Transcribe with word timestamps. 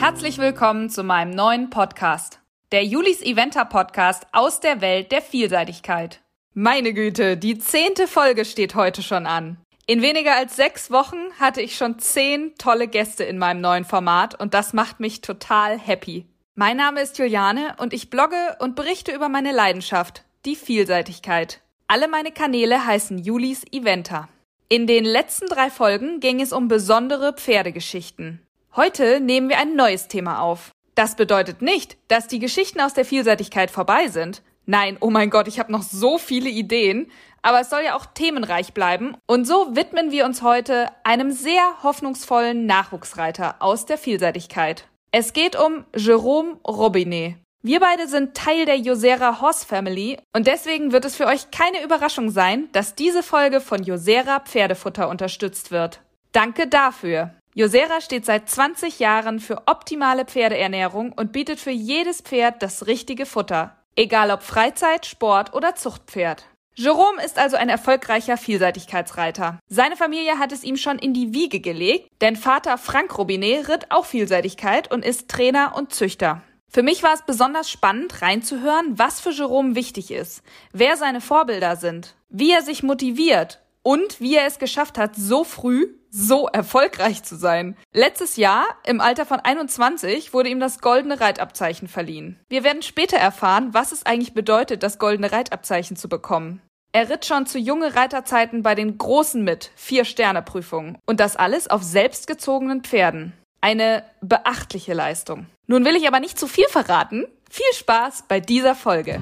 Herzlich 0.00 0.38
willkommen 0.38 0.88
zu 0.88 1.04
meinem 1.04 1.30
neuen 1.30 1.68
Podcast. 1.68 2.40
Der 2.72 2.82
Julis 2.86 3.20
Eventer 3.20 3.66
Podcast 3.66 4.26
aus 4.32 4.58
der 4.58 4.80
Welt 4.80 5.12
der 5.12 5.20
Vielseitigkeit. 5.20 6.22
Meine 6.54 6.94
Güte, 6.94 7.36
die 7.36 7.58
zehnte 7.58 8.08
Folge 8.08 8.46
steht 8.46 8.74
heute 8.74 9.02
schon 9.02 9.26
an. 9.26 9.58
In 9.84 10.00
weniger 10.00 10.34
als 10.34 10.56
sechs 10.56 10.90
Wochen 10.90 11.18
hatte 11.38 11.60
ich 11.60 11.76
schon 11.76 11.98
zehn 11.98 12.54
tolle 12.56 12.88
Gäste 12.88 13.24
in 13.24 13.36
meinem 13.36 13.60
neuen 13.60 13.84
Format 13.84 14.40
und 14.40 14.54
das 14.54 14.72
macht 14.72 15.00
mich 15.00 15.20
total 15.20 15.78
happy. 15.78 16.24
Mein 16.54 16.78
Name 16.78 17.02
ist 17.02 17.18
Juliane 17.18 17.74
und 17.76 17.92
ich 17.92 18.08
blogge 18.08 18.56
und 18.58 18.76
berichte 18.76 19.12
über 19.12 19.28
meine 19.28 19.52
Leidenschaft, 19.52 20.24
die 20.46 20.56
Vielseitigkeit. 20.56 21.60
Alle 21.88 22.08
meine 22.08 22.32
Kanäle 22.32 22.86
heißen 22.86 23.18
Julis 23.18 23.64
Eventer. 23.70 24.30
In 24.70 24.86
den 24.86 25.04
letzten 25.04 25.46
drei 25.46 25.68
Folgen 25.68 26.20
ging 26.20 26.40
es 26.40 26.54
um 26.54 26.68
besondere 26.68 27.34
Pferdegeschichten. 27.34 28.40
Heute 28.76 29.18
nehmen 29.20 29.48
wir 29.48 29.58
ein 29.58 29.74
neues 29.74 30.06
Thema 30.06 30.40
auf. 30.40 30.70
Das 30.94 31.16
bedeutet 31.16 31.60
nicht, 31.60 31.96
dass 32.06 32.28
die 32.28 32.38
Geschichten 32.38 32.80
aus 32.80 32.94
der 32.94 33.04
Vielseitigkeit 33.04 33.70
vorbei 33.70 34.06
sind. 34.08 34.42
Nein, 34.66 34.96
oh 35.00 35.10
mein 35.10 35.30
Gott, 35.30 35.48
ich 35.48 35.58
habe 35.58 35.72
noch 35.72 35.82
so 35.82 36.18
viele 36.18 36.48
Ideen, 36.48 37.10
aber 37.42 37.60
es 37.60 37.70
soll 37.70 37.82
ja 37.82 37.96
auch 37.96 38.06
themenreich 38.06 38.72
bleiben. 38.72 39.16
Und 39.26 39.44
so 39.44 39.74
widmen 39.74 40.12
wir 40.12 40.24
uns 40.24 40.42
heute 40.42 40.86
einem 41.02 41.32
sehr 41.32 41.82
hoffnungsvollen 41.82 42.66
Nachwuchsreiter 42.66 43.56
aus 43.58 43.86
der 43.86 43.98
Vielseitigkeit. 43.98 44.86
Es 45.10 45.32
geht 45.32 45.58
um 45.58 45.84
Jerome 45.96 46.58
Robinet. 46.64 47.34
Wir 47.62 47.80
beide 47.80 48.06
sind 48.06 48.36
Teil 48.36 48.64
der 48.64 48.78
Josera 48.78 49.40
Horse 49.40 49.66
Family 49.66 50.16
und 50.32 50.46
deswegen 50.46 50.92
wird 50.92 51.04
es 51.04 51.16
für 51.16 51.26
euch 51.26 51.50
keine 51.50 51.82
Überraschung 51.82 52.30
sein, 52.30 52.68
dass 52.72 52.94
diese 52.94 53.24
Folge 53.24 53.60
von 53.60 53.82
Josera 53.82 54.40
Pferdefutter 54.40 55.08
unterstützt 55.08 55.72
wird. 55.72 56.00
Danke 56.32 56.68
dafür. 56.68 57.34
Josera 57.54 58.00
steht 58.00 58.24
seit 58.24 58.48
20 58.48 59.00
Jahren 59.00 59.40
für 59.40 59.62
optimale 59.66 60.24
Pferdeernährung 60.24 61.12
und 61.12 61.32
bietet 61.32 61.58
für 61.58 61.72
jedes 61.72 62.20
Pferd 62.20 62.62
das 62.62 62.86
richtige 62.86 63.26
Futter. 63.26 63.76
Egal 63.96 64.30
ob 64.30 64.42
Freizeit, 64.42 65.04
Sport 65.04 65.52
oder 65.52 65.74
Zuchtpferd. 65.74 66.46
Jerome 66.74 67.22
ist 67.24 67.38
also 67.38 67.56
ein 67.56 67.68
erfolgreicher 67.68 68.36
Vielseitigkeitsreiter. 68.36 69.58
Seine 69.68 69.96
Familie 69.96 70.38
hat 70.38 70.52
es 70.52 70.62
ihm 70.62 70.76
schon 70.76 70.98
in 70.98 71.12
die 71.12 71.34
Wiege 71.34 71.58
gelegt, 71.58 72.08
denn 72.20 72.36
Vater 72.36 72.78
Frank 72.78 73.18
Robinet 73.18 73.68
ritt 73.68 73.90
auch 73.90 74.06
Vielseitigkeit 74.06 74.90
und 74.90 75.04
ist 75.04 75.28
Trainer 75.28 75.74
und 75.76 75.92
Züchter. 75.92 76.42
Für 76.68 76.84
mich 76.84 77.02
war 77.02 77.12
es 77.12 77.22
besonders 77.22 77.68
spannend 77.68 78.22
reinzuhören, 78.22 78.96
was 78.96 79.20
für 79.20 79.32
Jerome 79.32 79.74
wichtig 79.74 80.12
ist, 80.12 80.44
wer 80.72 80.96
seine 80.96 81.20
Vorbilder 81.20 81.74
sind, 81.74 82.14
wie 82.28 82.52
er 82.52 82.62
sich 82.62 82.84
motiviert 82.84 83.60
und 83.82 84.20
wie 84.20 84.36
er 84.36 84.46
es 84.46 84.60
geschafft 84.60 84.96
hat, 84.96 85.16
so 85.16 85.42
früh 85.42 85.88
so 86.10 86.48
erfolgreich 86.48 87.22
zu 87.22 87.36
sein. 87.36 87.76
Letztes 87.92 88.36
Jahr, 88.36 88.66
im 88.84 89.00
Alter 89.00 89.26
von 89.26 89.40
21, 89.40 90.32
wurde 90.34 90.48
ihm 90.48 90.60
das 90.60 90.80
goldene 90.80 91.20
Reitabzeichen 91.20 91.88
verliehen. 91.88 92.38
Wir 92.48 92.64
werden 92.64 92.82
später 92.82 93.16
erfahren, 93.16 93.72
was 93.72 93.92
es 93.92 94.04
eigentlich 94.04 94.34
bedeutet, 94.34 94.82
das 94.82 94.98
goldene 94.98 95.32
Reitabzeichen 95.32 95.96
zu 95.96 96.08
bekommen. 96.08 96.60
Er 96.92 97.08
ritt 97.08 97.24
schon 97.24 97.46
zu 97.46 97.58
junge 97.58 97.94
Reiterzeiten 97.94 98.62
bei 98.62 98.74
den 98.74 98.98
Großen 98.98 99.42
mit, 99.42 99.70
vier 99.76 100.04
Sterne 100.04 100.42
Prüfungen. 100.42 100.98
Und 101.06 101.20
das 101.20 101.36
alles 101.36 101.68
auf 101.68 101.84
selbstgezogenen 101.84 102.82
Pferden. 102.82 103.32
Eine 103.60 104.02
beachtliche 104.20 104.94
Leistung. 104.94 105.46
Nun 105.66 105.84
will 105.84 105.94
ich 105.94 106.08
aber 106.08 106.18
nicht 106.18 106.38
zu 106.38 106.48
viel 106.48 106.66
verraten. 106.68 107.26
Viel 107.48 107.72
Spaß 107.74 108.24
bei 108.26 108.40
dieser 108.40 108.74
Folge. 108.74 109.20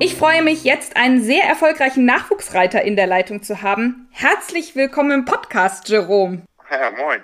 Ich 0.00 0.14
freue 0.14 0.42
mich 0.42 0.62
jetzt, 0.62 0.96
einen 0.96 1.20
sehr 1.22 1.42
erfolgreichen 1.42 2.04
Nachwuchsreiter 2.04 2.82
in 2.82 2.94
der 2.94 3.08
Leitung 3.08 3.42
zu 3.42 3.62
haben. 3.62 4.08
Herzlich 4.12 4.76
willkommen 4.76 5.10
im 5.10 5.24
Podcast, 5.24 5.88
Jerome. 5.88 6.42
Ja, 6.70 6.92
moin. 6.92 7.20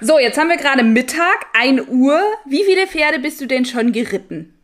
So, 0.00 0.18
jetzt 0.18 0.38
haben 0.38 0.48
wir 0.48 0.56
gerade 0.56 0.82
Mittag, 0.82 1.44
1 1.52 1.82
Uhr. 1.88 2.18
Wie 2.46 2.64
viele 2.64 2.86
Pferde 2.86 3.18
bist 3.18 3.42
du 3.42 3.46
denn 3.46 3.66
schon 3.66 3.92
geritten? 3.92 4.58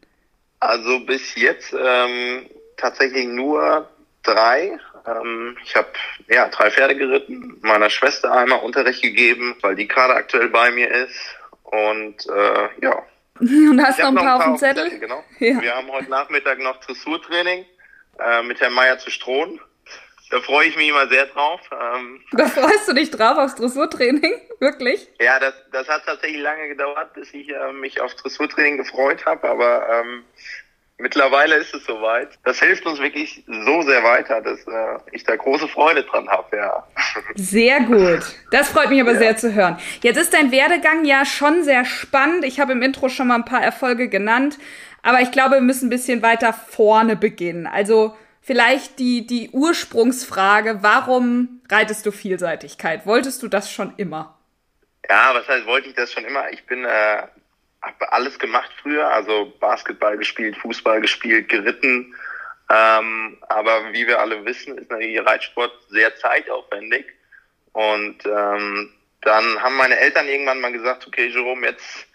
Also 0.61 1.01
bis 1.05 1.35
jetzt 1.35 1.75
ähm, 1.79 2.47
tatsächlich 2.79 3.27
nur 3.27 3.91
drei. 4.23 4.79
Ähm, 5.07 5.59
ich 5.65 5.77
habe 5.77 5.89
ja 6.29 6.49
drei 6.49 6.71
Pferde 6.71 6.97
geritten, 6.97 7.59
meiner 7.61 7.91
Schwester 7.91 8.33
einmal 8.33 8.61
Unterricht 8.61 9.03
gegeben, 9.03 9.55
weil 9.61 9.75
die 9.75 9.87
gerade 9.87 10.15
aktuell 10.15 10.49
bei 10.49 10.71
mir 10.71 10.91
ist. 10.91 11.37
Und 11.65 12.27
äh, 12.31 12.69
ja, 12.81 13.03
Und 13.41 13.83
hast 13.83 13.99
noch 13.99 14.09
ein 14.09 14.15
paar, 14.15 14.37
auf 14.37 14.45
dem 14.45 14.57
Zettel? 14.59 14.85
Zettel 14.85 15.01
genau. 15.01 15.25
Ja. 15.39 15.61
Wir 15.61 15.75
haben 15.75 15.91
heute 15.91 16.11
Nachmittag 16.11 16.59
noch 16.59 16.79
Dressurtraining 16.81 17.65
äh, 18.19 18.43
mit 18.43 18.61
Herrn 18.61 18.75
Meier 18.75 18.99
zu 18.99 19.11
Strohn. 19.11 19.61
Da 20.31 20.41
freue 20.41 20.67
ich 20.67 20.77
mich 20.77 20.89
immer 20.89 21.09
sehr 21.09 21.27
drauf. 21.27 21.61
Ähm, 21.73 22.23
da 22.33 22.47
freust 22.47 22.89
du 22.89 22.95
dich 22.95 23.11
drauf 23.11 23.37
aufs 23.37 23.55
Dressurtraining? 23.55 24.35
Wirklich? 24.61 25.09
Ja, 25.21 25.39
das, 25.39 25.55
das 25.73 25.89
hat 25.89 26.07
tatsächlich 26.07 26.41
lange 26.41 26.69
gedauert, 26.69 27.13
bis 27.15 27.35
ich 27.35 27.51
äh, 27.51 27.73
mich 27.73 28.01
aufs 28.01 28.17
Dressurtraining 28.17 28.79
gefreut 28.79 29.27
habe, 29.27 29.49
aber 29.49 29.89
ähm, 29.91 30.25
mittlerweile 30.99 31.57
ist 31.57 31.75
es 31.75 31.85
soweit. 31.85 32.29
Das 32.45 32.61
hilft 32.61 32.87
uns 32.87 33.01
wirklich 33.01 33.45
so 33.47 33.83
sehr 33.83 34.03
weiter, 34.03 34.41
dass 34.41 34.61
äh, 34.67 34.99
ich 35.13 35.25
da 35.25 35.37
große 35.37 35.69
Freude 35.69 36.05
dran 36.05 36.29
habe, 36.29 36.57
ja. 36.57 36.87
Sehr 37.35 37.81
gut. 37.81 38.21
Das 38.51 38.71
freut 38.71 38.91
mich 38.91 39.01
aber 39.01 39.13
ja. 39.13 39.19
sehr 39.19 39.37
zu 39.37 39.55
hören. 39.55 39.79
Jetzt 40.03 40.17
ist 40.17 40.33
dein 40.33 40.53
Werdegang 40.53 41.05
ja 41.05 41.25
schon 41.25 41.65
sehr 41.65 41.85
spannend. 41.85 42.45
Ich 42.45 42.61
habe 42.61 42.73
im 42.73 42.83
Intro 42.83 43.09
schon 43.09 43.29
mal 43.29 43.37
ein 43.37 43.45
paar 43.45 43.63
Erfolge 43.63 44.09
genannt, 44.09 44.59
aber 45.03 45.21
ich 45.21 45.33
glaube, 45.33 45.57
wir 45.57 45.61
müssen 45.61 45.87
ein 45.87 45.91
bisschen 45.91 46.23
weiter 46.23 46.53
vorne 46.53 47.17
beginnen. 47.17 47.67
Also 47.67 48.17
vielleicht 48.41 48.99
die, 48.99 49.27
die 49.27 49.51
Ursprungsfrage, 49.51 50.83
warum 50.83 51.63
reitest 51.71 52.07
du 52.07 52.13
Vielseitigkeit? 52.13 53.07
Wolltest 53.07 53.43
du 53.43 53.49
das 53.49 53.71
schon 53.71 53.95
immer? 53.97 54.39
Ja, 55.09 55.33
was 55.35 55.49
heißt, 55.49 55.67
wollte 55.67 55.89
ich 55.89 55.95
das 55.95 56.13
schon 56.13 56.25
immer? 56.25 56.51
Ich 56.51 56.65
bin 56.67 56.85
äh, 56.85 57.23
habe 57.83 58.13
alles 58.13 58.39
gemacht 58.39 58.71
früher, 58.81 59.09
also 59.13 59.53
Basketball 59.61 60.17
gespielt, 60.17 60.57
Fußball 60.57 61.01
gespielt, 61.01 61.49
geritten. 61.49 62.15
Ähm, 62.71 63.39
aber 63.49 63.93
wie 63.93 64.07
wir 64.07 64.21
alle 64.21 64.45
wissen, 64.45 64.79
ist 64.79 64.91
natürlich 64.91 65.25
Reitsport 65.25 65.73
sehr 65.91 66.15
zeitaufwendig. 66.17 67.07
Und 67.73 68.25
ähm, 68.25 68.93
dann 69.23 69.63
haben 69.63 69.77
meine 69.77 69.97
Eltern 69.97 70.29
irgendwann 70.29 70.61
mal 70.61 70.73
gesagt, 70.73 71.07
okay, 71.07 71.27
Jerome, 71.27 71.67
jetzt, 71.67 72.07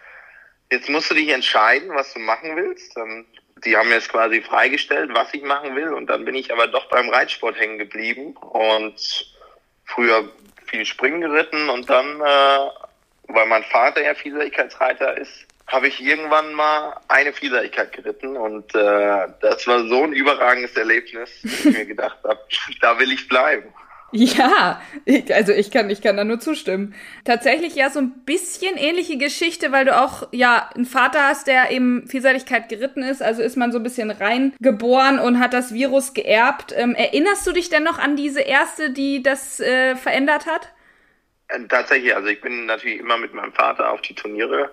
jetzt 0.71 0.89
musst 0.89 1.11
du 1.11 1.15
dich 1.15 1.29
entscheiden, 1.29 1.89
was 1.93 2.13
du 2.13 2.19
machen 2.19 2.55
willst. 2.55 2.95
Ähm, 2.97 3.25
die 3.65 3.75
haben 3.75 3.89
mir 3.89 3.95
jetzt 3.95 4.09
quasi 4.09 4.41
freigestellt, 4.41 5.11
was 5.13 5.33
ich 5.33 5.43
machen 5.43 5.75
will. 5.75 5.93
Und 5.93 6.07
dann 6.07 6.25
bin 6.25 6.35
ich 6.35 6.51
aber 6.51 6.67
doch 6.67 6.89
beim 6.89 7.09
Reitsport 7.09 7.59
hängen 7.59 7.77
geblieben 7.77 8.35
und 8.37 8.95
früher 9.85 10.29
viel 10.65 10.85
Springen 10.85 11.21
geritten 11.21 11.69
und 11.69 11.89
dann, 11.89 12.21
äh, 12.21 12.69
weil 13.29 13.45
mein 13.47 13.63
Vater 13.63 14.03
ja 14.03 14.13
Vielseitigkeitsreiter 14.13 15.17
ist, 15.17 15.47
habe 15.67 15.87
ich 15.89 16.01
irgendwann 16.01 16.53
mal 16.53 16.95
eine 17.09 17.33
Vielseitigkeit 17.33 17.91
geritten 17.91 18.37
und 18.37 18.73
äh, 18.73 19.27
das 19.41 19.67
war 19.67 19.85
so 19.87 20.03
ein 20.03 20.13
überragendes 20.13 20.75
Erlebnis, 20.77 21.29
dass 21.43 21.65
ich 21.65 21.77
mir 21.77 21.85
gedacht 21.85 22.17
habe, 22.23 22.39
da 22.81 22.97
will 22.99 23.11
ich 23.11 23.27
bleiben. 23.27 23.73
Ja, 24.13 24.81
ich, 25.03 25.35
also 25.35 25.51
ich 25.51 25.69
kann, 25.69 25.89
ich 25.89 26.01
kann 26.01 26.15
da 26.15 26.23
nur 26.23 26.39
zustimmen. 26.39 26.95
Tatsächlich 27.25 27.75
ja 27.75 27.89
so 27.89 27.99
ein 27.99 28.23
bisschen 28.23 28.77
ähnliche 28.77 29.17
Geschichte, 29.17 29.73
weil 29.73 29.83
du 29.83 29.99
auch 30.01 30.29
ja 30.31 30.69
einen 30.73 30.85
Vater 30.85 31.23
hast, 31.27 31.47
der 31.47 31.71
eben 31.71 32.07
Vielseitigkeit 32.07 32.69
geritten 32.69 33.03
ist. 33.03 33.21
Also 33.21 33.41
ist 33.41 33.57
man 33.57 33.73
so 33.73 33.79
ein 33.79 33.83
bisschen 33.83 34.09
reingeboren 34.09 35.19
und 35.19 35.41
hat 35.41 35.53
das 35.53 35.73
Virus 35.73 36.13
geerbt. 36.13 36.73
Ähm, 36.73 36.95
erinnerst 36.95 37.45
du 37.45 37.51
dich 37.51 37.69
denn 37.69 37.83
noch 37.83 37.99
an 37.99 38.15
diese 38.15 38.39
erste, 38.39 38.91
die 38.91 39.21
das 39.21 39.59
äh, 39.59 39.97
verändert 39.97 40.45
hat? 40.45 40.69
Äh, 41.49 41.59
tatsächlich, 41.67 42.15
also 42.15 42.29
ich 42.29 42.39
bin 42.39 42.65
natürlich 42.65 42.99
immer 42.99 43.17
mit 43.17 43.33
meinem 43.33 43.51
Vater 43.51 43.91
auf 43.91 43.99
die 43.99 44.15
Turniere 44.15 44.71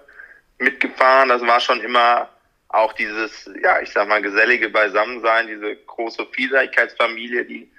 mitgefahren. 0.59 1.29
Das 1.29 1.43
war 1.43 1.61
schon 1.61 1.81
immer 1.81 2.29
auch 2.69 2.93
dieses, 2.93 3.51
ja, 3.63 3.81
ich 3.81 3.91
sag 3.91 4.09
mal, 4.09 4.21
gesellige 4.21 4.69
Beisammensein, 4.69 5.47
diese 5.47 5.77
große 5.77 6.27
Vielseitigkeitsfamilie, 6.33 7.45
die, 7.45 7.71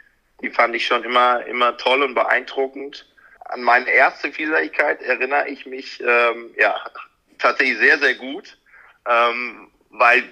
die 0.41 0.49
fand 0.49 0.75
ich 0.75 0.85
schon 0.85 1.03
immer, 1.03 1.45
immer 1.45 1.77
toll 1.77 2.01
und 2.03 2.15
beeindruckend. 2.15 3.05
An 3.45 3.61
meine 3.61 3.89
erste 3.89 4.31
Vielseitigkeit 4.31 5.01
erinnere 5.01 5.49
ich 5.49 5.65
mich, 5.65 6.01
ähm, 6.01 6.51
ja, 6.57 6.79
tatsächlich 7.37 7.77
sehr, 7.77 7.99
sehr 7.99 8.15
gut, 8.15 8.57
ähm, 9.07 9.69
weil 9.89 10.23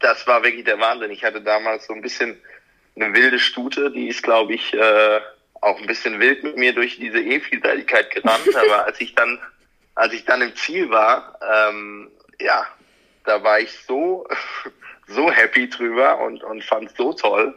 das 0.00 0.26
war 0.26 0.42
wirklich 0.42 0.64
der 0.64 0.78
Wahnsinn. 0.78 1.10
Ich 1.10 1.24
hatte 1.24 1.40
damals 1.40 1.86
so 1.86 1.94
ein 1.94 2.02
bisschen 2.02 2.40
eine 2.94 3.14
wilde 3.14 3.38
Stute, 3.38 3.90
die 3.90 4.08
ist, 4.08 4.22
glaube 4.22 4.54
ich, 4.54 4.74
äh, 4.74 5.20
auch 5.60 5.80
ein 5.80 5.86
bisschen 5.86 6.20
wild 6.20 6.44
mit 6.44 6.56
mir 6.56 6.74
durch 6.74 6.98
diese 6.98 7.18
E-Vielseitigkeit 7.18 8.10
gerannt. 8.10 8.54
Aber 8.54 8.84
als 8.84 9.00
ich 9.00 9.14
dann 9.14 9.40
als 9.96 10.12
ich 10.12 10.24
dann 10.24 10.42
im 10.42 10.54
Ziel 10.54 10.90
war, 10.90 11.38
ähm, 11.42 12.10
ja, 12.40 12.66
da 13.24 13.42
war 13.42 13.58
ich 13.58 13.72
so, 13.86 14.26
so 15.08 15.30
happy 15.30 15.68
drüber 15.68 16.20
und, 16.20 16.44
und 16.44 16.62
fand 16.62 16.90
es 16.90 16.96
so 16.96 17.12
toll, 17.12 17.54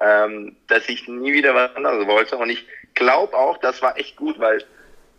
ähm, 0.00 0.56
dass 0.66 0.88
ich 0.88 1.06
nie 1.06 1.32
wieder 1.32 1.54
was 1.54 1.74
anderes 1.76 2.06
wollte. 2.06 2.36
Und 2.36 2.50
ich 2.50 2.66
glaube 2.94 3.36
auch, 3.36 3.58
das 3.58 3.80
war 3.82 3.96
echt 3.96 4.16
gut, 4.16 4.38
weil 4.40 4.64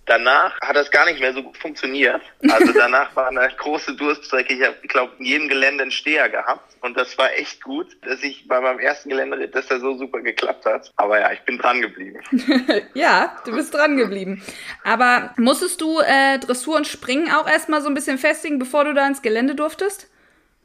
danach 0.06 0.60
hat 0.62 0.76
das 0.76 0.92
gar 0.92 1.06
nicht 1.06 1.20
mehr 1.20 1.34
so 1.34 1.44
gut 1.44 1.58
funktioniert. 1.58 2.22
Also 2.50 2.72
danach 2.78 3.16
war 3.16 3.28
eine 3.28 3.50
große 3.58 3.96
Durststrecke. 3.96 4.54
Ich 4.54 4.64
habe, 4.64 4.76
ich 4.82 4.90
glaube, 4.90 5.14
in 5.20 5.26
jedem 5.26 5.50
Gelände 5.50 5.84
einen 5.84 5.92
Steher 5.92 6.30
gehabt. 6.30 6.76
Und 6.82 6.96
das 6.98 7.18
war 7.18 7.34
echt 7.34 7.64
gut, 7.64 7.98
dass 8.04 8.22
ich 8.24 8.48
bei 8.48 8.60
meinem 8.62 8.80
ersten 8.80 9.10
Gelände, 9.10 9.48
dass 9.48 9.68
das 9.68 9.82
so 9.82 9.98
super 9.98 10.22
geklappt 10.22 10.66
hat. 10.66 10.92
Aber 10.96 11.20
ja, 11.20 11.32
ich 11.32 11.42
bin 11.42 11.58
dran 11.58 11.82
geblieben. 11.82 12.20
ja, 12.94 13.36
du 13.46 13.54
bist 13.54 13.74
dran 13.74 13.98
geblieben. 13.98 14.44
Aber 14.84 15.34
musstest 15.38 15.82
du 15.82 16.00
äh, 16.00 16.40
Dressur 16.40 16.78
und 16.78 16.88
Springen 16.88 17.32
auch 17.32 17.48
erstmal 17.48 17.82
so 17.82 17.88
ein 17.88 17.96
bisschen 17.96 18.18
festigen, 18.18 18.60
bevor 18.60 18.86
du 18.86 18.94
da 18.94 19.08
ins 19.08 19.22
Gelände 19.22 19.56
durftest? 19.56 20.10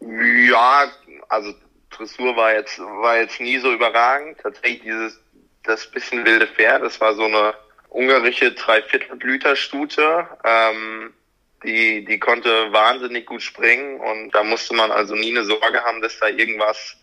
Ja, 0.01 0.91
also 1.29 1.55
Dressur 1.91 2.37
war 2.37 2.55
jetzt, 2.55 2.79
war 2.79 3.19
jetzt 3.19 3.41
nie 3.41 3.59
so 3.59 3.73
überragend. 3.73 4.39
Tatsächlich 4.43 4.83
dieses, 4.83 5.21
das 5.65 5.91
bisschen 5.91 6.25
wilde 6.25 6.47
Pferd, 6.47 6.83
das 6.83 7.01
war 7.01 7.15
so 7.15 7.25
eine 7.25 7.55
ungarische 7.91 8.53
Dreiviertelblüterstute. 8.53 10.27
Ähm, 10.45 11.15
die, 11.63 12.05
die 12.05 12.19
konnte 12.19 12.73
wahnsinnig 12.73 13.27
gut 13.27 13.43
springen 13.43 14.01
und 14.01 14.31
da 14.31 14.43
musste 14.43 14.75
man 14.75 14.91
also 14.91 15.15
nie 15.15 15.31
eine 15.31 15.45
Sorge 15.45 15.83
haben, 15.85 16.01
dass 16.01 16.19
da 16.19 16.29
irgendwas 16.29 16.97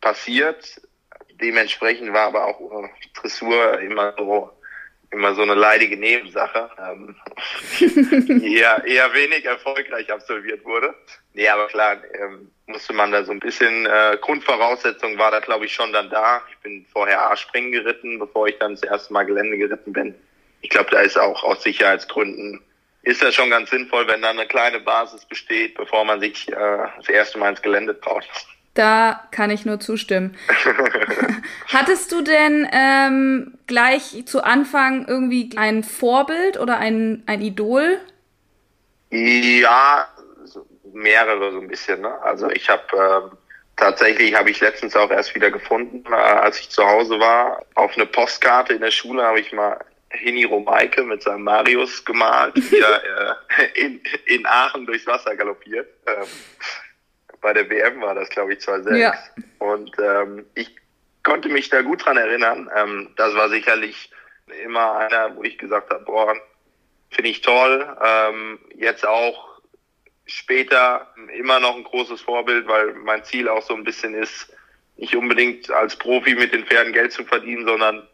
passiert. 0.00 0.80
Dementsprechend 1.40 2.12
war 2.12 2.28
aber 2.28 2.46
auch 2.46 2.60
Dressur 3.14 3.80
immer 3.80 4.14
so 4.16 4.52
immer 5.10 5.34
so 5.34 5.42
eine 5.42 5.54
leidige 5.54 5.96
Nebensache, 5.96 6.70
ähm, 6.78 7.16
die 7.80 8.56
eher, 8.56 8.84
eher 8.84 9.12
wenig 9.14 9.44
erfolgreich 9.44 10.12
absolviert 10.12 10.64
wurde. 10.64 10.94
Nee, 11.34 11.48
aber 11.48 11.66
klar, 11.68 11.98
ähm, 12.14 12.50
musste 12.66 12.92
man 12.92 13.12
da 13.12 13.24
so 13.24 13.32
ein 13.32 13.40
bisschen, 13.40 13.86
äh, 13.86 14.18
Grundvoraussetzung 14.20 15.16
war 15.18 15.30
da 15.30 15.40
glaube 15.40 15.66
ich 15.66 15.72
schon 15.72 15.92
dann 15.92 16.10
da. 16.10 16.42
Ich 16.50 16.58
bin 16.58 16.86
vorher 16.92 17.30
A-Springen 17.30 17.72
geritten, 17.72 18.18
bevor 18.18 18.48
ich 18.48 18.58
dann 18.58 18.72
das 18.72 18.82
erste 18.82 19.12
Mal 19.12 19.24
Gelände 19.24 19.56
geritten 19.56 19.92
bin. 19.92 20.14
Ich 20.60 20.70
glaube, 20.70 20.90
da 20.90 21.00
ist 21.00 21.18
auch 21.18 21.44
aus 21.44 21.62
Sicherheitsgründen 21.62 22.62
ist 23.06 23.22
das 23.22 23.36
schon 23.36 23.50
ganz 23.50 23.70
sinnvoll, 23.70 24.08
wenn 24.08 24.20
da 24.20 24.30
eine 24.30 24.46
kleine 24.46 24.80
Basis 24.80 25.24
besteht, 25.24 25.76
bevor 25.76 26.04
man 26.04 26.20
sich 26.20 26.48
äh, 26.48 26.88
das 26.96 27.08
erste 27.08 27.38
Mal 27.38 27.50
ins 27.50 27.62
Gelände 27.62 27.98
traut. 28.00 28.28
Da 28.76 29.26
kann 29.30 29.50
ich 29.50 29.64
nur 29.64 29.80
zustimmen. 29.80 30.36
Hattest 31.68 32.12
du 32.12 32.20
denn 32.20 32.68
ähm, 32.70 33.54
gleich 33.66 34.24
zu 34.26 34.44
Anfang 34.44 35.06
irgendwie 35.08 35.50
ein 35.56 35.82
Vorbild 35.82 36.60
oder 36.60 36.76
ein, 36.76 37.22
ein 37.24 37.40
Idol? 37.40 37.98
Ja, 39.10 40.06
mehrere 40.92 41.52
so 41.52 41.60
ein 41.60 41.68
bisschen. 41.68 42.02
Ne? 42.02 42.22
Also 42.22 42.50
ich 42.50 42.68
habe 42.68 42.82
ähm, 42.92 43.38
tatsächlich 43.76 44.34
habe 44.34 44.50
ich 44.50 44.60
letztens 44.60 44.94
auch 44.94 45.10
erst 45.10 45.34
wieder 45.34 45.50
gefunden, 45.50 46.04
äh, 46.12 46.14
als 46.14 46.60
ich 46.60 46.68
zu 46.68 46.84
Hause 46.84 47.18
war. 47.18 47.64
Auf 47.76 47.96
eine 47.96 48.04
Postkarte 48.04 48.74
in 48.74 48.82
der 48.82 48.90
Schule 48.90 49.22
habe 49.22 49.40
ich 49.40 49.54
mal 49.54 49.78
Hini 50.10 50.44
Romeike 50.44 51.02
mit 51.02 51.22
seinem 51.22 51.44
Marius 51.44 52.04
gemalt, 52.04 52.52
wie 52.56 52.78
er 52.78 53.38
äh, 53.58 53.80
in, 53.80 54.02
in 54.26 54.44
Aachen 54.44 54.84
durchs 54.84 55.06
Wasser 55.06 55.34
galoppiert. 55.34 55.88
Ähm, 56.06 56.26
bei 57.46 57.52
der 57.52 57.70
WM 57.70 58.00
war 58.00 58.16
das, 58.16 58.28
glaube 58.28 58.54
ich, 58.54 58.60
2006. 58.60 58.98
Ja. 58.98 59.14
Und 59.60 59.92
ähm, 60.00 60.44
ich 60.56 60.74
konnte 61.22 61.48
mich 61.48 61.68
da 61.68 61.80
gut 61.82 62.04
dran 62.04 62.16
erinnern. 62.16 62.68
Ähm, 62.76 63.10
das 63.14 63.36
war 63.36 63.48
sicherlich 63.48 64.10
immer 64.64 64.96
einer, 64.96 65.36
wo 65.36 65.44
ich 65.44 65.56
gesagt 65.56 65.90
habe, 65.90 66.04
boah, 66.04 66.34
finde 67.10 67.30
ich 67.30 67.42
toll. 67.42 67.96
Ähm, 68.04 68.58
jetzt 68.74 69.06
auch 69.06 69.60
später 70.24 71.14
immer 71.38 71.60
noch 71.60 71.76
ein 71.76 71.84
großes 71.84 72.20
Vorbild, 72.20 72.66
weil 72.66 72.94
mein 72.94 73.22
Ziel 73.22 73.48
auch 73.48 73.62
so 73.62 73.74
ein 73.74 73.84
bisschen 73.84 74.14
ist, 74.14 74.52
nicht 74.96 75.14
unbedingt 75.14 75.70
als 75.70 75.94
Profi 75.94 76.34
mit 76.34 76.52
den 76.52 76.66
Pferden 76.66 76.92
Geld 76.92 77.12
zu 77.12 77.24
verdienen, 77.24 77.64
sondern 77.64 78.08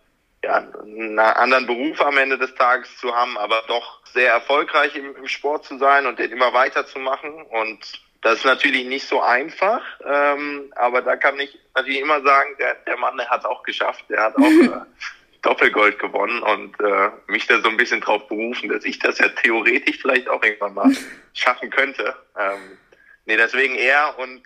ja, 0.45 0.59
einen 0.83 1.19
anderen 1.19 1.67
Beruf 1.67 2.03
am 2.03 2.19
Ende 2.19 2.37
des 2.37 2.55
Tages 2.57 2.95
zu 2.99 3.15
haben, 3.17 3.39
aber 3.39 3.63
doch 3.67 4.05
sehr 4.05 4.31
erfolgreich 4.31 4.95
im, 4.95 5.17
im 5.17 5.27
Sport 5.27 5.65
zu 5.65 5.79
sein 5.79 6.05
und 6.05 6.19
den 6.19 6.33
immer 6.33 6.53
weiterzumachen. 6.53 7.33
Und 7.45 8.03
das 8.23 8.39
ist 8.39 8.45
natürlich 8.45 8.87
nicht 8.87 9.07
so 9.07 9.21
einfach, 9.21 9.83
ähm, 10.05 10.73
aber 10.77 11.03
da 11.03 11.17
kann 11.17 11.39
ich 11.41 11.59
natürlich 11.75 12.01
immer 12.01 12.23
sagen, 12.23 12.51
der, 12.59 12.77
der 12.87 12.97
Mann, 12.97 13.17
der 13.17 13.29
hat 13.29 13.45
auch 13.45 13.65
geschafft, 13.65 14.05
der 14.09 14.23
hat 14.23 14.37
auch 14.37 14.43
äh, 14.63 14.81
Doppelgold 15.43 15.99
gewonnen 15.99 16.41
und 16.41 16.81
äh, 16.81 17.11
mich 17.27 17.49
da 17.49 17.61
so 17.61 17.69
ein 17.69 17.77
bisschen 17.77 18.01
drauf 18.01 18.29
berufen, 18.29 18.69
dass 18.69 18.85
ich 18.85 19.01
das 19.01 19.19
ja 19.19 19.29
theoretisch 19.29 19.99
vielleicht 20.01 20.29
auch 20.29 20.43
irgendwann 20.43 20.75
mal 20.75 20.93
schaffen 21.35 21.71
könnte. 21.71 22.15
Ähm, 22.39 22.79
nee, 23.27 23.37
deswegen 23.37 23.75
er 23.75 24.17
und 24.19 24.43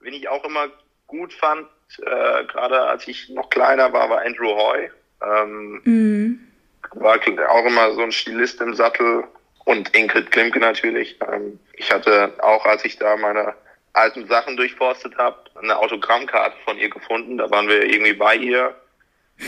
wen 0.00 0.14
ich 0.14 0.28
auch 0.28 0.44
immer 0.44 0.68
gut 1.06 1.34
fand, 1.34 1.68
äh, 1.98 2.44
gerade 2.46 2.80
als 2.80 3.06
ich 3.06 3.28
noch 3.28 3.50
kleiner 3.50 3.92
war, 3.92 4.08
war 4.08 4.22
Andrew 4.22 4.56
Hoy. 4.56 4.90
Ähm, 5.22 5.82
mhm. 5.84 6.48
War 6.94 7.18
auch 7.50 7.66
immer 7.66 7.92
so 7.92 8.02
ein 8.02 8.12
Stilist 8.12 8.62
im 8.62 8.74
Sattel, 8.74 9.24
und 9.64 9.96
Ingrid 9.96 10.30
Klimke 10.30 10.58
natürlich. 10.58 11.18
Ähm, 11.30 11.58
ich 11.74 11.90
hatte 11.90 12.32
auch, 12.42 12.64
als 12.66 12.84
ich 12.84 12.98
da 12.98 13.16
meine 13.16 13.54
alten 13.94 14.26
Sachen 14.26 14.56
durchforstet 14.56 15.16
habe, 15.16 15.38
eine 15.54 15.78
Autogrammkarte 15.78 16.56
von 16.64 16.76
ihr 16.78 16.90
gefunden. 16.90 17.38
Da 17.38 17.50
waren 17.50 17.68
wir 17.68 17.84
irgendwie 17.84 18.12
bei 18.12 18.36
ihr. 18.36 18.74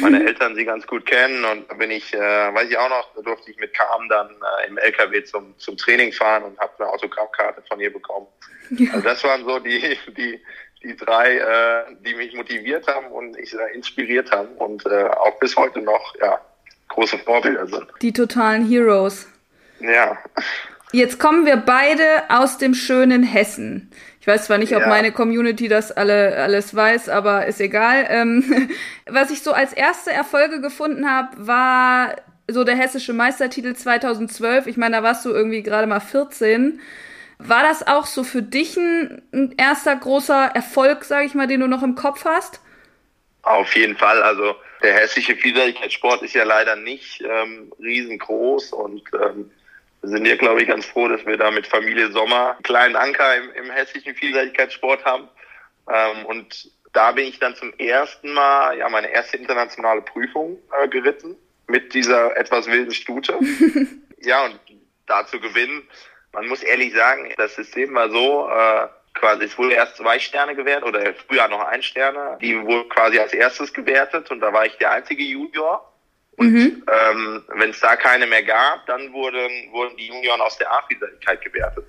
Meine 0.01 0.25
Eltern 0.27 0.55
sie 0.55 0.65
ganz 0.65 0.87
gut 0.87 1.07
kennen 1.07 1.45
und 1.45 1.71
da 1.71 1.75
bin 1.75 1.91
ich, 1.91 2.13
äh, 2.15 2.19
weiß 2.19 2.69
ich 2.69 2.79
auch 2.79 2.89
noch, 2.89 3.15
da 3.15 3.23
durfte 3.23 3.51
ich 3.51 3.59
mit 3.59 3.75
Carmen 3.75 4.09
dann 4.09 4.31
äh, 4.31 4.69
im 4.69 4.79
LKW 4.79 5.23
zum, 5.25 5.57
zum 5.59 5.77
Training 5.77 6.13
fahren 6.13 6.45
und 6.45 6.59
habe 6.59 6.73
eine 6.79 6.89
Autogrammkarte 6.89 7.63
von 7.69 7.79
ihr 7.79 7.93
bekommen. 7.93 8.27
Ja. 8.71 8.95
Also 8.95 9.05
das 9.05 9.23
waren 9.23 9.45
so 9.45 9.59
die, 9.61 9.97
die, 10.17 10.41
die 10.83 10.97
drei, 10.97 11.37
äh, 11.37 11.95
die 12.01 12.15
mich 12.15 12.35
motiviert 12.35 12.87
haben 12.89 13.07
und 13.09 13.37
ich 13.39 13.55
äh, 13.55 13.75
inspiriert 13.75 14.31
haben 14.33 14.49
und 14.57 14.85
äh, 14.87 15.05
auch 15.05 15.39
bis 15.39 15.57
heute 15.57 15.81
noch 15.81 16.15
ja, 16.21 16.41
große 16.89 17.19
Vorbilder 17.19 17.67
sind. 17.67 17.87
Die 18.03 18.13
totalen 18.13 18.69
Heroes. 18.69 19.29
Ja. 19.81 20.19
Jetzt 20.93 21.19
kommen 21.19 21.47
wir 21.47 21.57
beide 21.57 22.05
aus 22.29 22.59
dem 22.59 22.75
schönen 22.75 23.23
Hessen. 23.23 23.91
Ich 24.21 24.27
weiß 24.27 24.47
zwar 24.47 24.59
nicht, 24.59 24.75
ob 24.75 24.83
ja. 24.83 24.89
meine 24.89 25.13
Community 25.13 25.69
das 25.69 25.93
alle 25.93 26.37
alles 26.37 26.75
weiß, 26.75 27.09
aber 27.09 27.47
ist 27.47 27.61
egal. 27.61 28.07
Ähm, 28.09 28.71
was 29.07 29.31
ich 29.31 29.43
so 29.43 29.53
als 29.53 29.73
erste 29.73 30.11
Erfolge 30.13 30.61
gefunden 30.61 31.11
habe, 31.11 31.47
war 31.47 32.17
so 32.49 32.65
der 32.65 32.77
hessische 32.77 33.13
Meistertitel 33.13 33.75
2012. 33.75 34.67
Ich 34.67 34.77
meine, 34.77 34.97
da 34.97 35.03
warst 35.03 35.25
du 35.25 35.31
irgendwie 35.31 35.63
gerade 35.63 35.87
mal 35.87 36.01
14. 36.01 36.81
War 37.39 37.63
das 37.63 37.87
auch 37.87 38.07
so 38.07 38.25
für 38.25 38.43
dich 38.43 38.77
ein, 38.77 39.23
ein 39.33 39.55
erster 39.59 39.95
großer 39.95 40.53
Erfolg, 40.55 41.05
sage 41.05 41.27
ich 41.27 41.35
mal, 41.35 41.47
den 41.47 41.61
du 41.61 41.69
noch 41.69 41.83
im 41.83 41.95
Kopf 41.95 42.25
hast? 42.25 42.61
Auf 43.43 43.77
jeden 43.77 43.97
Fall. 43.97 44.23
Also 44.23 44.57
der 44.83 44.95
hessische 44.95 45.37
Vielseitigkeitssport 45.37 46.23
ist 46.23 46.35
ja 46.35 46.45
leider 46.45 46.77
nicht 46.77 47.23
ähm, 47.23 47.73
riesengroß 47.79 48.73
und 48.73 49.03
ähm, 49.15 49.51
sind 50.09 50.25
hier, 50.25 50.37
glaube 50.37 50.63
ich, 50.63 50.69
ganz 50.69 50.87
froh, 50.87 51.09
dass 51.09 51.25
wir 51.27 51.37
da 51.37 51.51
mit 51.51 51.67
Familie 51.67 52.11
Sommer 52.11 52.53
einen 52.53 52.63
kleinen 52.63 52.97
Anker 52.97 53.37
im, 53.37 53.53
im 53.53 53.71
hessischen 53.71 54.15
Vielseitigkeitssport 54.15 55.05
haben. 55.05 55.29
Ähm, 55.91 56.27
und 56.27 56.71
da 56.93 57.13
bin 57.13 57.27
ich 57.27 57.39
dann 57.39 57.55
zum 57.55 57.73
ersten 57.79 58.33
Mal, 58.33 58.79
ja, 58.79 58.89
meine 58.89 59.11
erste 59.11 59.37
internationale 59.37 60.03
Prüfung 60.03 60.59
äh, 60.81 60.89
geritten 60.89 61.37
mit 61.67 61.95
dieser 61.95 62.37
etwas 62.37 62.67
wilden 62.67 62.93
Stute. 62.93 63.39
ja, 64.21 64.45
und 64.45 64.59
da 65.07 65.27
zu 65.27 65.41
gewinnen, 65.41 65.89
man 66.33 66.47
muss 66.49 66.63
ehrlich 66.63 66.95
sagen, 66.95 67.33
das 67.37 67.55
System 67.55 67.95
war 67.95 68.11
so, 68.11 68.49
äh, 68.49 68.89
quasi, 69.17 69.45
es 69.45 69.59
wurde 69.59 69.75
erst 69.75 69.97
zwei 69.97 70.19
Sterne 70.19 70.55
gewährt 70.55 70.85
oder 70.85 71.01
früher 71.15 71.49
noch 71.49 71.65
ein 71.65 71.83
Sterne. 71.83 72.39
Die 72.41 72.61
wurde 72.63 72.89
quasi 72.89 73.19
als 73.19 73.33
erstes 73.33 73.73
gewertet 73.73 74.31
und 74.31 74.41
da 74.41 74.53
war 74.53 74.67
ich 74.67 74.77
der 74.79 74.93
einzige 74.93 75.23
Junior. 75.23 75.93
Und 76.37 76.53
mhm. 76.53 76.83
ähm, 76.87 77.45
wenn 77.55 77.71
es 77.71 77.81
da 77.81 77.97
keine 77.97 78.27
mehr 78.27 78.43
gab, 78.43 78.87
dann 78.87 79.13
wurden, 79.13 79.73
wurden 79.73 79.97
die 79.97 80.09
Junioren 80.09 80.41
aus 80.41 80.59
der 80.59 80.71
A-Vielseitigkeit 80.71 81.43
gewertet. 81.43 81.85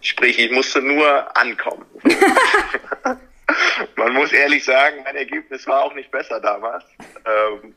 Sprich, 0.00 0.38
ich 0.38 0.50
musste 0.50 0.80
nur 0.80 1.36
ankommen. 1.36 1.84
Man 3.96 4.14
muss 4.14 4.32
ehrlich 4.32 4.64
sagen, 4.64 5.02
mein 5.04 5.16
Ergebnis 5.16 5.66
war 5.66 5.82
auch 5.82 5.94
nicht 5.94 6.10
besser 6.10 6.40
damals. 6.40 6.84
Ähm, 7.26 7.74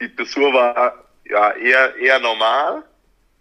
die 0.00 0.14
Dressur 0.14 0.52
war 0.52 1.04
ja 1.24 1.52
eher, 1.52 1.96
eher 1.96 2.20
normal 2.20 2.84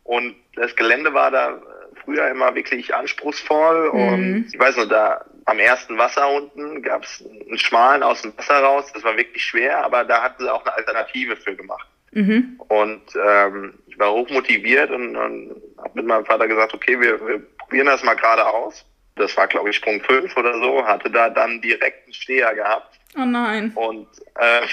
und 0.04 0.36
das 0.56 0.76
Gelände 0.76 1.14
war 1.14 1.30
da 1.30 1.62
früher 2.04 2.28
immer 2.30 2.56
wirklich 2.56 2.94
anspruchsvoll 2.94 3.92
mhm. 3.94 4.00
und 4.00 4.48
ich 4.54 4.60
weiß 4.60 4.78
noch, 4.78 4.90
da 4.90 5.24
am 5.46 5.60
ersten 5.60 5.98
Wasser 5.98 6.30
unten 6.30 6.82
gab 6.82 7.04
es 7.04 7.24
einen 7.26 7.58
Schmalen 7.58 8.02
aus 8.02 8.22
dem 8.22 8.38
Wasser 8.38 8.60
raus, 8.60 8.92
das 8.94 9.04
war 9.04 9.18
wirklich 9.18 9.44
schwer, 9.44 9.84
aber 9.84 10.04
da 10.04 10.24
hatten 10.24 10.44
sie 10.44 10.52
auch 10.52 10.66
eine 10.66 10.74
Alternative 10.74 11.36
für 11.36 11.56
gemacht. 11.56 11.88
Mhm. 12.14 12.60
Und 12.68 13.02
ähm, 13.24 13.74
ich 13.88 13.98
war 14.00 14.12
hochmotiviert 14.12 14.92
und, 14.92 15.16
und 15.16 15.62
habe 15.78 15.92
mit 15.94 16.06
meinem 16.06 16.26
Vater 16.26 16.48
gesagt, 16.48 16.74
okay, 16.74 17.00
wir, 17.00 17.26
wir 17.28 17.40
probieren 17.58 17.88
das 17.88 18.04
mal 18.04 18.16
gerade 18.16 18.46
aus. 18.46 18.86
Das 19.16 19.36
war, 19.38 19.48
glaube 19.48 19.70
ich, 19.70 19.76
Sprung 19.76 20.02
5 20.02 20.36
oder 20.38 20.58
so, 20.60 20.86
hatte 20.86 21.10
da 21.10 21.30
dann 21.30 21.62
direkt 21.62 22.06
einen 22.06 22.14
Steher 22.14 22.54
gehabt. 22.56 23.00
Oh 23.16 23.26
nein. 23.26 23.72
Und 23.76 24.08
äh, 24.40 24.66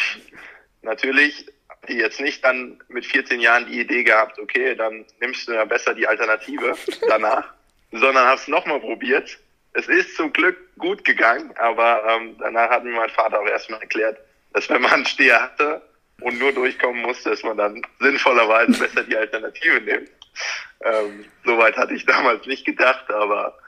natürlich 0.83 1.47
die 1.89 1.95
jetzt 1.95 2.21
nicht 2.21 2.45
dann 2.45 2.81
mit 2.89 3.07
14 3.07 3.41
Jahren 3.41 3.67
die 3.67 3.81
Idee 3.81 4.05
gehabt, 4.05 4.39
okay, 4.39 4.75
dann 4.75 5.05
nimmst 5.21 5.49
du 5.49 5.53
ja 5.53 5.65
besser 5.65 5.95
die 5.95 6.07
Alternative 6.07 6.77
danach, 7.09 7.53
sondern 7.93 8.27
hast 8.27 8.49
nochmal 8.49 8.81
probiert. 8.81 9.39
Es 9.73 9.89
ist 9.89 10.17
zum 10.17 10.33
Glück 10.33 10.57
gut 10.79 11.05
gegangen, 11.05 11.53
aber 11.57 12.03
ähm, 12.09 12.37
danach 12.39 12.71
hat 12.71 12.85
mir 12.85 12.93
mein 12.93 13.11
Vater 13.11 13.41
auch 13.41 13.47
erstmal 13.47 13.81
erklärt, 13.81 14.19
dass 14.53 14.69
wenn 14.69 14.83
man 14.83 14.93
einen 14.93 15.07
Steher 15.07 15.43
hatte, 15.43 15.83
und 16.21 16.39
nur 16.39 16.53
durchkommen 16.53 17.03
muss, 17.03 17.23
dass 17.23 17.43
man 17.43 17.57
dann 17.57 17.83
sinnvollerweise 18.01 18.79
besser 18.79 19.05
die 19.05 19.17
Alternative 19.17 19.81
nimmt. 19.81 20.11
ähm, 20.85 21.25
Soweit 21.45 21.77
hatte 21.77 21.95
ich 21.95 22.07
damals 22.07 22.47
nicht 22.47 22.65
gedacht, 22.65 23.11
aber 23.11 23.59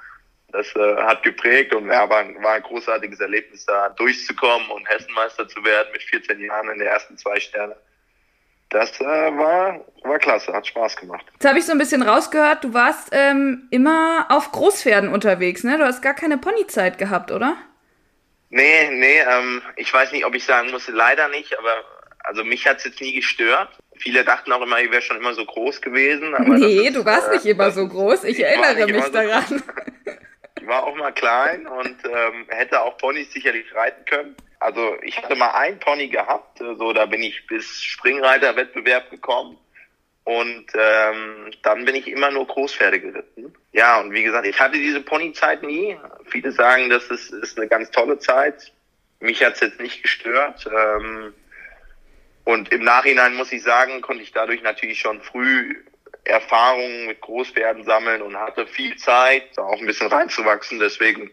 das 0.52 0.66
äh, 0.76 0.96
hat 0.96 1.22
geprägt 1.22 1.74
und 1.74 1.88
ja, 1.88 2.08
war, 2.08 2.18
ein, 2.18 2.42
war 2.42 2.54
ein 2.54 2.62
großartiges 2.62 3.20
Erlebnis, 3.20 3.64
da 3.64 3.88
durchzukommen 3.90 4.70
und 4.70 4.88
Hessenmeister 4.88 5.48
zu 5.48 5.64
werden 5.64 5.88
mit 5.92 6.02
14 6.02 6.38
Jahren 6.40 6.68
in 6.70 6.78
der 6.78 6.90
ersten 6.90 7.16
zwei 7.16 7.40
Sterne. 7.40 7.74
Das 8.68 9.00
äh, 9.00 9.04
war, 9.04 9.84
war 10.02 10.18
klasse, 10.18 10.52
hat 10.52 10.66
Spaß 10.66 10.96
gemacht. 10.96 11.26
Jetzt 11.32 11.44
habe 11.46 11.58
ich 11.58 11.66
so 11.66 11.72
ein 11.72 11.78
bisschen 11.78 12.02
rausgehört, 12.02 12.64
du 12.64 12.72
warst 12.72 13.08
ähm, 13.12 13.68
immer 13.70 14.26
auf 14.30 14.50
Großpferden 14.52 15.12
unterwegs, 15.12 15.62
ne? 15.64 15.76
Du 15.76 15.84
hast 15.84 16.00
gar 16.00 16.14
keine 16.14 16.38
Ponyzeit 16.38 16.96
gehabt, 16.96 17.30
oder? 17.30 17.56
Nee, 18.48 18.90
nee, 18.90 19.20
ähm, 19.20 19.62
ich 19.76 19.92
weiß 19.92 20.12
nicht, 20.12 20.24
ob 20.26 20.34
ich 20.34 20.44
sagen 20.44 20.70
muss, 20.70 20.88
leider 20.88 21.28
nicht, 21.28 21.58
aber 21.58 21.84
also 22.24 22.44
mich 22.44 22.66
hat's 22.66 22.84
jetzt 22.84 23.00
nie 23.00 23.14
gestört. 23.14 23.68
Viele 23.96 24.24
dachten 24.24 24.52
auch 24.52 24.62
immer, 24.62 24.80
ich 24.80 24.90
wäre 24.90 25.02
schon 25.02 25.16
immer 25.16 25.34
so 25.34 25.44
groß 25.44 25.80
gewesen. 25.80 26.34
Aber 26.34 26.58
nee, 26.58 26.88
ist, 26.88 26.96
du 26.96 27.04
warst 27.04 27.28
äh, 27.28 27.34
nicht 27.34 27.46
immer 27.46 27.70
so 27.70 27.86
groß. 27.86 28.24
Ich 28.24 28.42
erinnere 28.42 28.86
mich 28.86 29.04
daran. 29.06 29.44
So 29.48 29.56
ich 30.60 30.66
war 30.66 30.84
auch 30.84 30.96
mal 30.96 31.12
klein 31.12 31.66
und 31.66 31.96
ähm, 32.04 32.46
hätte 32.48 32.82
auch 32.82 32.96
Ponys 32.98 33.32
sicherlich 33.32 33.74
reiten 33.74 34.04
können. 34.06 34.36
Also 34.60 34.96
ich 35.02 35.16
hatte 35.18 35.34
mal 35.34 35.50
ein 35.50 35.78
Pony 35.80 36.08
gehabt, 36.08 36.58
so 36.58 36.92
da 36.92 37.06
bin 37.06 37.22
ich 37.22 37.46
bis 37.46 37.82
Springreiterwettbewerb 37.82 39.10
gekommen. 39.10 39.58
Und 40.24 40.66
ähm, 40.74 41.50
dann 41.62 41.84
bin 41.84 41.96
ich 41.96 42.06
immer 42.06 42.30
nur 42.30 42.46
Großpferde 42.46 43.00
geritten. 43.00 43.52
Ja, 43.72 44.00
und 44.00 44.12
wie 44.12 44.22
gesagt, 44.22 44.46
ich 44.46 44.58
hatte 44.60 44.78
diese 44.78 45.00
Ponyzeit 45.00 45.64
nie. 45.64 45.96
Viele 46.26 46.52
sagen, 46.52 46.90
das 46.90 47.04
ist, 47.06 47.32
ist 47.32 47.58
eine 47.58 47.66
ganz 47.66 47.90
tolle 47.90 48.18
Zeit. 48.20 48.72
Mich 49.18 49.44
hat's 49.44 49.60
jetzt 49.60 49.80
nicht 49.80 50.00
gestört. 50.00 50.64
Ähm, 50.66 51.34
und 52.44 52.72
im 52.72 52.82
Nachhinein 52.82 53.34
muss 53.34 53.52
ich 53.52 53.62
sagen, 53.62 54.00
konnte 54.00 54.22
ich 54.22 54.32
dadurch 54.32 54.62
natürlich 54.62 54.98
schon 54.98 55.20
früh 55.20 55.76
Erfahrungen 56.24 57.06
mit 57.06 57.20
Großpferden 57.20 57.84
sammeln 57.84 58.22
und 58.22 58.36
hatte 58.36 58.66
viel 58.66 58.96
Zeit, 58.96 59.44
da 59.56 59.62
auch 59.62 59.80
ein 59.80 59.86
bisschen 59.86 60.06
reinzuwachsen. 60.06 60.78
Deswegen 60.78 61.30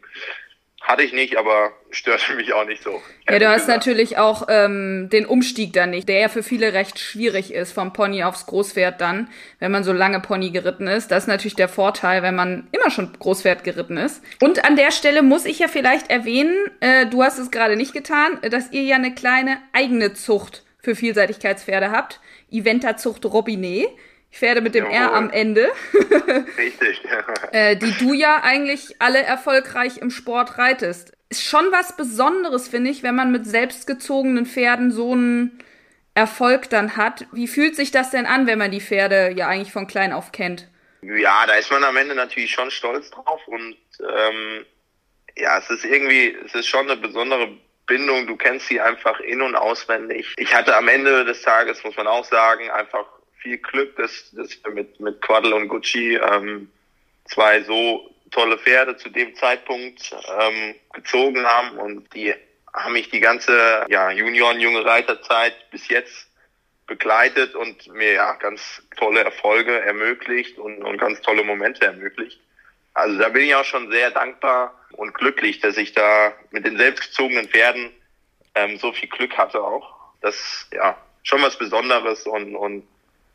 hatte 0.82 1.04
ich 1.04 1.14
nicht, 1.14 1.38
aber 1.38 1.72
störte 1.92 2.34
mich 2.36 2.54
auch 2.54 2.66
nicht 2.66 2.82
so. 2.82 3.02
Ja, 3.30 3.38
du 3.38 3.48
hast 3.48 3.66
gesagt. 3.66 3.80
natürlich 3.80 4.18
auch 4.18 4.48
ähm, 4.50 5.10
den 5.12 5.26
Umstieg 5.26 5.74
dann 5.74 5.92
nicht, 5.92 6.10
der 6.10 6.20
ja 6.20 6.30
für 6.30 6.42
viele 6.42 6.74
recht 6.74 6.98
schwierig 7.00 7.54
ist, 7.54 7.72
vom 7.72 7.94
Pony 7.94 8.24
aufs 8.24 8.46
Großpferd 8.48 9.00
dann, 9.00 9.30
wenn 9.60 9.72
man 9.72 9.84
so 9.84 9.94
lange 9.94 10.20
Pony 10.20 10.50
geritten 10.52 10.88
ist. 10.88 11.12
Das 11.12 11.24
ist 11.24 11.28
natürlich 11.28 11.56
der 11.56 11.70
Vorteil, 11.70 12.24
wenn 12.24 12.36
man 12.36 12.68
immer 12.72 12.90
schon 12.90 13.14
Großpferd 13.14 13.64
geritten 13.64 13.98
ist. 13.98 14.24
Und 14.42 14.66
an 14.66 14.76
der 14.76 14.92
Stelle 14.92 15.22
muss 15.22 15.46
ich 15.46 15.60
ja 15.60 15.68
vielleicht 15.68 16.10
erwähnen, 16.10 16.56
äh, 16.80 17.06
du 17.06 17.24
hast 17.24 17.38
es 17.38 17.52
gerade 17.52 17.76
nicht 17.76 17.94
getan, 17.94 18.40
dass 18.50 18.72
ihr 18.72 18.84
ja 18.84 18.96
eine 18.96 19.14
kleine 19.14 19.58
eigene 19.74 20.14
Zucht 20.14 20.64
für 20.82 20.96
Vielseitigkeitspferde 20.96 21.92
habt. 21.92 22.20
Eventazucht 22.52 23.26
Robinet. 23.26 23.90
Pferde 24.32 24.62
mit 24.62 24.76
dem 24.76 24.86
Jawohl. 24.86 24.98
R 24.98 25.14
am 25.14 25.30
Ende. 25.32 25.72
Richtig. 26.58 27.02
äh, 27.52 27.76
die 27.76 27.94
du 27.98 28.14
ja 28.14 28.42
eigentlich 28.44 28.96
alle 29.00 29.22
erfolgreich 29.22 29.98
im 29.98 30.12
Sport 30.12 30.58
reitest. 30.58 31.14
Ist 31.30 31.44
schon 31.44 31.72
was 31.72 31.96
Besonderes, 31.96 32.68
finde 32.68 32.92
ich, 32.92 33.04
wenn 33.04 33.16
man 33.16 33.32
mit 33.32 33.46
selbstgezogenen 33.46 34.46
Pferden 34.46 34.92
so 34.92 35.14
einen 35.14 35.60
Erfolg 36.14 36.70
dann 36.70 36.96
hat. 36.96 37.26
Wie 37.32 37.48
fühlt 37.48 37.76
sich 37.76 37.92
das 37.92 38.12
denn 38.12 38.26
an, 38.26 38.48
wenn 38.48 38.60
man 38.60 38.72
die 38.72 38.82
Pferde 38.82 39.32
ja 39.36 39.48
eigentlich 39.48 39.72
von 39.72 39.88
klein 39.88 40.14
auf 40.14 40.32
kennt? 40.32 40.68
Ja, 41.02 41.46
da 41.48 41.54
ist 41.54 41.72
man 41.72 41.84
am 41.84 41.96
Ende 41.98 42.14
natürlich 42.14 42.52
schon 42.52 42.70
stolz 42.72 43.10
drauf 43.10 43.42
und 43.48 43.78
ähm, 44.02 44.66
ja, 45.38 45.60
es 45.60 45.70
ist 45.70 45.86
irgendwie, 45.86 46.36
es 46.46 46.54
ist 46.54 46.68
schon 46.68 46.90
eine 46.90 47.00
besondere 47.00 47.58
Bindung. 47.90 48.28
Du 48.28 48.38
kennst 48.38 48.68
sie 48.68 48.80
einfach 48.80 49.20
in- 49.20 49.42
und 49.42 49.56
auswendig. 49.56 50.34
Ich 50.38 50.56
hatte 50.56 50.76
am 50.78 50.88
Ende 50.88 51.26
des 51.26 51.42
Tages, 51.42 51.84
muss 51.84 51.98
man 51.98 52.08
auch 52.08 52.24
sagen, 52.24 52.70
einfach 52.70 53.06
viel 53.40 53.58
Glück, 53.58 53.98
dass, 53.98 54.32
dass 54.32 54.64
wir 54.64 54.72
mit, 54.72 55.00
mit 55.00 55.22
Quaddle 55.22 55.56
und 55.56 55.68
Gucci 55.68 56.16
ähm, 56.16 56.72
zwei 57.26 57.62
so 57.64 58.16
tolle 58.32 58.58
Pferde 58.58 58.96
zu 58.96 59.10
dem 59.10 59.36
Zeitpunkt 59.36 60.16
ähm, 60.40 60.76
gezogen 60.94 61.46
haben 61.46 61.78
und 61.78 62.14
die 62.14 62.34
haben 62.74 62.94
mich 62.94 63.10
die 63.10 63.20
ganze 63.20 63.86
ja, 63.90 64.12
Junioren, 64.12 64.60
junge 64.60 64.86
Reiterzeit 64.86 65.72
bis 65.72 65.88
jetzt 65.88 66.28
begleitet 66.86 67.56
und 67.56 67.88
mir 67.94 68.14
ja 68.14 68.34
ganz 68.34 68.84
tolle 68.98 69.24
Erfolge 69.24 69.80
ermöglicht 69.82 70.58
und, 70.58 70.84
und 70.84 70.98
ganz 70.98 71.22
tolle 71.22 71.44
Momente 71.44 71.86
ermöglicht. 71.86 72.40
Also 72.94 73.18
da 73.18 73.30
bin 73.30 73.44
ich 73.44 73.56
auch 73.56 73.66
schon 73.66 73.92
sehr 73.92 74.12
dankbar 74.12 74.79
und 74.94 75.14
glücklich, 75.14 75.60
dass 75.60 75.78
ich 75.78 75.94
da 75.94 76.34
mit 76.52 76.66
den 76.66 76.78
selbstgezogenen 76.78 77.48
Pferden 77.48 77.92
ähm, 78.56 78.78
so 78.78 78.92
viel 78.92 79.10
Glück 79.10 79.38
hatte 79.38 79.62
auch. 79.62 79.96
Das 80.22 80.68
ja 80.74 80.98
schon 81.24 81.42
was 81.42 81.58
Besonderes 81.58 82.26
und, 82.26 82.56
und 82.56 82.84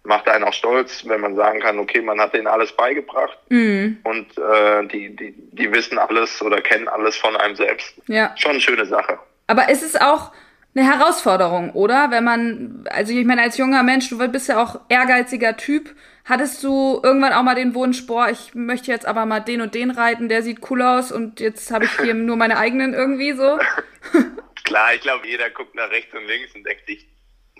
macht 0.05 0.29
einen 0.29 0.45
auch 0.45 0.53
stolz, 0.53 1.05
wenn 1.07 1.21
man 1.21 1.35
sagen 1.35 1.61
kann, 1.61 1.79
okay, 1.79 2.03
man 2.03 2.21
hat 2.21 2.35
denen 2.35 2.47
alles 2.47 2.73
beigebracht 2.73 3.39
mhm. 3.49 3.99
und 4.05 4.37
äh, 4.37 4.87
die, 4.89 5.17
die, 5.17 5.35
die 5.53 5.73
wissen 5.73 5.99
alles 5.99 6.43
oder 6.43 6.61
kennen 6.61 6.89
alles 6.89 7.17
von 7.17 7.37
einem 7.37 7.57
selbst. 7.57 7.95
Ja. 8.07 8.33
Schon 8.37 8.53
eine 8.53 8.61
schöne 8.61 8.85
Sache. 8.85 9.19
Aber 9.47 9.71
ist 9.71 9.83
es 9.83 9.97
auch 9.97 10.33
eine 10.75 10.87
Herausforderung, 10.87 11.71
oder? 11.71 12.11
Wenn 12.11 12.25
man, 12.25 12.85
also 12.91 13.13
ich 13.13 13.25
meine, 13.25 13.43
als 13.43 13.57
junger 13.57 13.83
Mensch, 13.83 14.11
du 14.11 14.19
bist 14.29 14.49
ja 14.49 14.63
auch 14.63 14.81
ehrgeiziger 14.89 15.57
Typ. 15.57 15.95
Hattest 16.25 16.65
du 16.65 17.01
irgendwann 17.03 17.35
auch 17.35 17.43
mal 17.43 17.55
den 17.55 17.75
Wunsch, 17.75 18.07
boah, 18.07 18.31
ich 18.31 18.55
möchte 18.55 18.91
jetzt 18.91 19.05
aber 19.05 19.27
mal 19.27 19.41
den 19.41 19.61
und 19.61 19.75
den 19.75 19.91
reiten, 19.91 20.31
der 20.31 20.43
sieht 20.43 20.71
cool 20.71 20.81
aus 20.81 21.13
und 21.13 21.39
jetzt 21.39 21.71
habe 21.71 21.85
ich 21.85 21.93
hier 22.01 22.15
nur 22.15 22.37
meine 22.37 22.57
eigenen 22.57 22.95
irgendwie 22.95 23.33
so? 23.33 23.59
Klar, 24.65 24.95
ich 24.95 25.03
glaube, 25.03 25.27
jeder 25.29 25.51
guckt 25.51 25.75
nach 25.75 25.91
rechts 25.91 26.15
und 26.15 26.27
links 26.27 26.55
und 26.55 26.65
denkt 26.65 26.87
sich, 26.87 27.07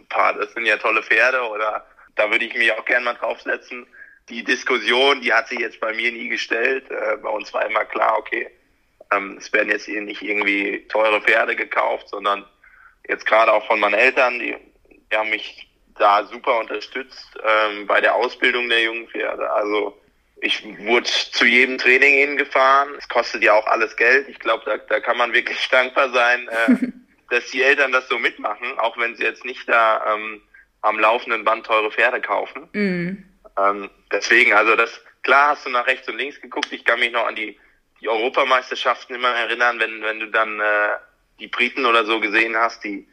paar, 0.09 0.33
das 0.35 0.53
sind 0.55 0.65
ja 0.65 0.77
tolle 0.79 1.03
Pferde 1.03 1.43
oder 1.43 1.87
da 2.15 2.31
würde 2.31 2.45
ich 2.45 2.55
mich 2.55 2.73
auch 2.73 2.85
gerne 2.85 3.05
mal 3.05 3.15
draufsetzen. 3.15 3.87
Die 4.29 4.43
Diskussion, 4.43 5.21
die 5.21 5.33
hat 5.33 5.49
sich 5.49 5.59
jetzt 5.59 5.81
bei 5.81 5.93
mir 5.93 6.11
nie 6.11 6.29
gestellt. 6.29 6.91
Äh, 6.91 7.19
bei 7.19 7.29
uns 7.29 7.53
war 7.53 7.67
immer 7.67 7.85
klar, 7.85 8.17
okay, 8.19 8.49
ähm, 9.13 9.37
es 9.39 9.53
werden 9.53 9.69
jetzt 9.69 9.89
nicht 9.89 10.23
irgendwie 10.23 10.87
teure 10.89 11.21
Pferde 11.21 11.57
gekauft, 11.57 12.09
sondern 12.09 12.47
jetzt 13.07 13.27
gerade 13.27 13.53
auch 13.53 13.67
von 13.67 13.81
meinen 13.81 13.95
Eltern, 13.95 14.39
die, 14.39 14.57
die 14.91 15.17
haben 15.17 15.29
mich 15.29 15.69
da 15.99 16.25
super 16.27 16.59
unterstützt 16.59 17.39
ähm, 17.45 17.87
bei 17.87 18.01
der 18.01 18.15
Ausbildung 18.15 18.69
der 18.69 18.83
jungen 18.83 19.09
Pferde. 19.09 19.51
Also 19.53 20.01
ich 20.41 20.63
wurde 20.81 21.05
zu 21.07 21.47
jedem 21.47 21.79
Training 21.79 22.15
hingefahren. 22.15 22.91
Es 22.99 23.09
kostet 23.09 23.43
ja 23.43 23.55
auch 23.55 23.67
alles 23.67 23.97
Geld. 23.97 24.29
Ich 24.29 24.39
glaube, 24.39 24.65
da, 24.67 24.77
da 24.77 25.01
kann 25.01 25.17
man 25.17 25.33
wirklich 25.33 25.69
dankbar 25.71 26.11
sein, 26.11 26.49
äh, 26.49 26.89
dass 27.31 27.51
die 27.51 27.63
Eltern 27.63 27.93
das 27.93 28.09
so 28.09 28.19
mitmachen, 28.19 28.79
auch 28.79 28.97
wenn 28.99 29.17
sie 29.17 29.23
jetzt 29.23 29.45
nicht 29.45 29.69
da 29.69 30.15
ähm, 30.15 30.43
am 30.83 30.99
laufenden 30.99 31.45
Band 31.45 31.67
teure 31.67 31.91
Pferde 31.91 32.21
kaufen. 32.21 32.69
Mhm. 32.73 33.25
Ähm, 33.59 33.91
deswegen, 34.13 34.53
also 34.53 34.77
das, 34.77 35.01
klar 35.23 35.51
hast 35.51 35.65
du 35.65 35.71
nach 35.71 35.87
rechts 35.87 36.09
und 36.09 36.19
links 36.19 36.41
geguckt. 36.41 36.73
Ich 36.73 36.85
kann 36.85 37.01
mich 37.01 37.13
noch 37.13 37.27
an 37.27 37.37
die, 37.37 37.59
die 38.01 38.09
Europameisterschaften 38.09 39.15
immer 39.15 39.29
erinnern, 39.29 39.79
wenn, 39.79 40.03
wenn 40.03 40.21
du 40.21 40.27
dann 40.27 40.61
äh, 40.61 40.89
die 41.39 41.49
Briten 41.49 41.87
oder 41.87 42.05
so 42.05 42.21
gesehen 42.21 42.57
hast, 42.57 42.85
die, 42.85 43.09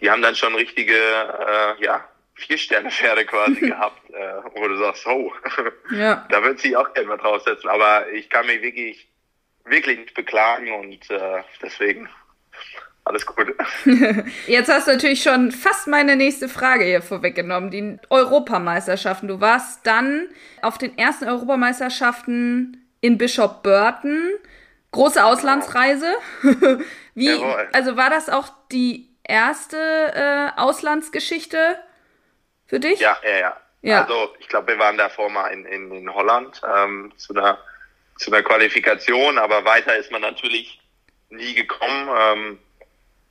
die 0.00 0.10
haben 0.10 0.22
dann 0.22 0.34
schon 0.34 0.54
richtige, 0.54 0.96
äh, 0.96 1.84
ja, 1.84 2.08
Vier-Sterne-Pferde 2.34 3.24
quasi 3.26 3.60
gehabt, 3.68 4.10
äh, 4.10 4.42
wo 4.54 4.68
du 4.68 4.76
sagst, 4.78 5.06
oh, 5.06 5.32
ja. 5.90 6.26
da 6.30 6.42
wird 6.42 6.60
sie 6.60 6.76
auch 6.76 6.88
mal 7.06 7.16
draufsetzen. 7.16 7.68
Aber 7.68 8.10
ich 8.12 8.30
kann 8.30 8.46
mich 8.46 8.62
wirklich, 8.62 9.08
wirklich 9.64 9.98
nicht 9.98 10.14
beklagen 10.14 10.72
und 10.72 11.10
äh, 11.10 11.42
deswegen 11.62 12.08
alles 13.04 13.26
gut. 13.26 13.54
Jetzt 14.46 14.70
hast 14.70 14.86
du 14.86 14.92
natürlich 14.92 15.22
schon 15.22 15.50
fast 15.50 15.88
meine 15.88 16.14
nächste 16.14 16.48
Frage 16.48 16.84
hier 16.84 17.02
vorweggenommen. 17.02 17.70
Die 17.70 17.98
Europameisterschaften. 18.10 19.26
Du 19.26 19.40
warst 19.40 19.86
dann 19.86 20.28
auf 20.62 20.78
den 20.78 20.96
ersten 20.96 21.26
Europameisterschaften 21.26 22.86
in 23.00 23.18
Bishop 23.18 23.64
Burton. 23.64 24.30
Große 24.92 25.24
Auslandsreise. 25.24 26.14
Wie, 27.14 27.26
Jawohl. 27.26 27.68
also 27.72 27.96
war 27.96 28.10
das 28.10 28.28
auch 28.28 28.50
die 28.70 29.08
erste 29.24 29.76
äh, 29.76 30.60
Auslandsgeschichte 30.60 31.58
für 32.72 32.80
dich? 32.80 33.00
Ja, 33.00 33.18
ja, 33.22 33.38
ja. 33.38 33.56
ja. 33.82 34.00
Also 34.00 34.34
ich 34.38 34.48
glaube, 34.48 34.68
wir 34.68 34.78
waren 34.78 34.96
davor 34.96 35.28
mal 35.28 35.48
in, 35.48 35.66
in, 35.66 35.92
in 35.92 36.14
Holland 36.14 36.58
ähm, 36.74 37.12
zu 37.18 37.34
einer 37.34 37.58
zu 38.16 38.32
einer 38.32 38.42
Qualifikation, 38.42 39.36
aber 39.36 39.64
weiter 39.64 39.94
ist 39.96 40.10
man 40.10 40.22
natürlich 40.22 40.80
nie 41.28 41.52
gekommen. 41.54 42.08
Ähm, 42.18 42.58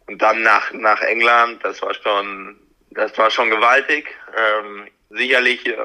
und 0.05 0.21
dann 0.21 0.43
nach, 0.43 0.71
nach 0.73 1.01
England, 1.01 1.63
das 1.63 1.81
war 1.81 1.93
schon, 1.95 2.59
das 2.91 3.17
war 3.17 3.31
schon 3.31 3.49
gewaltig. 3.49 4.05
Ähm, 4.37 4.87
sicherlich 5.09 5.65
äh, 5.65 5.75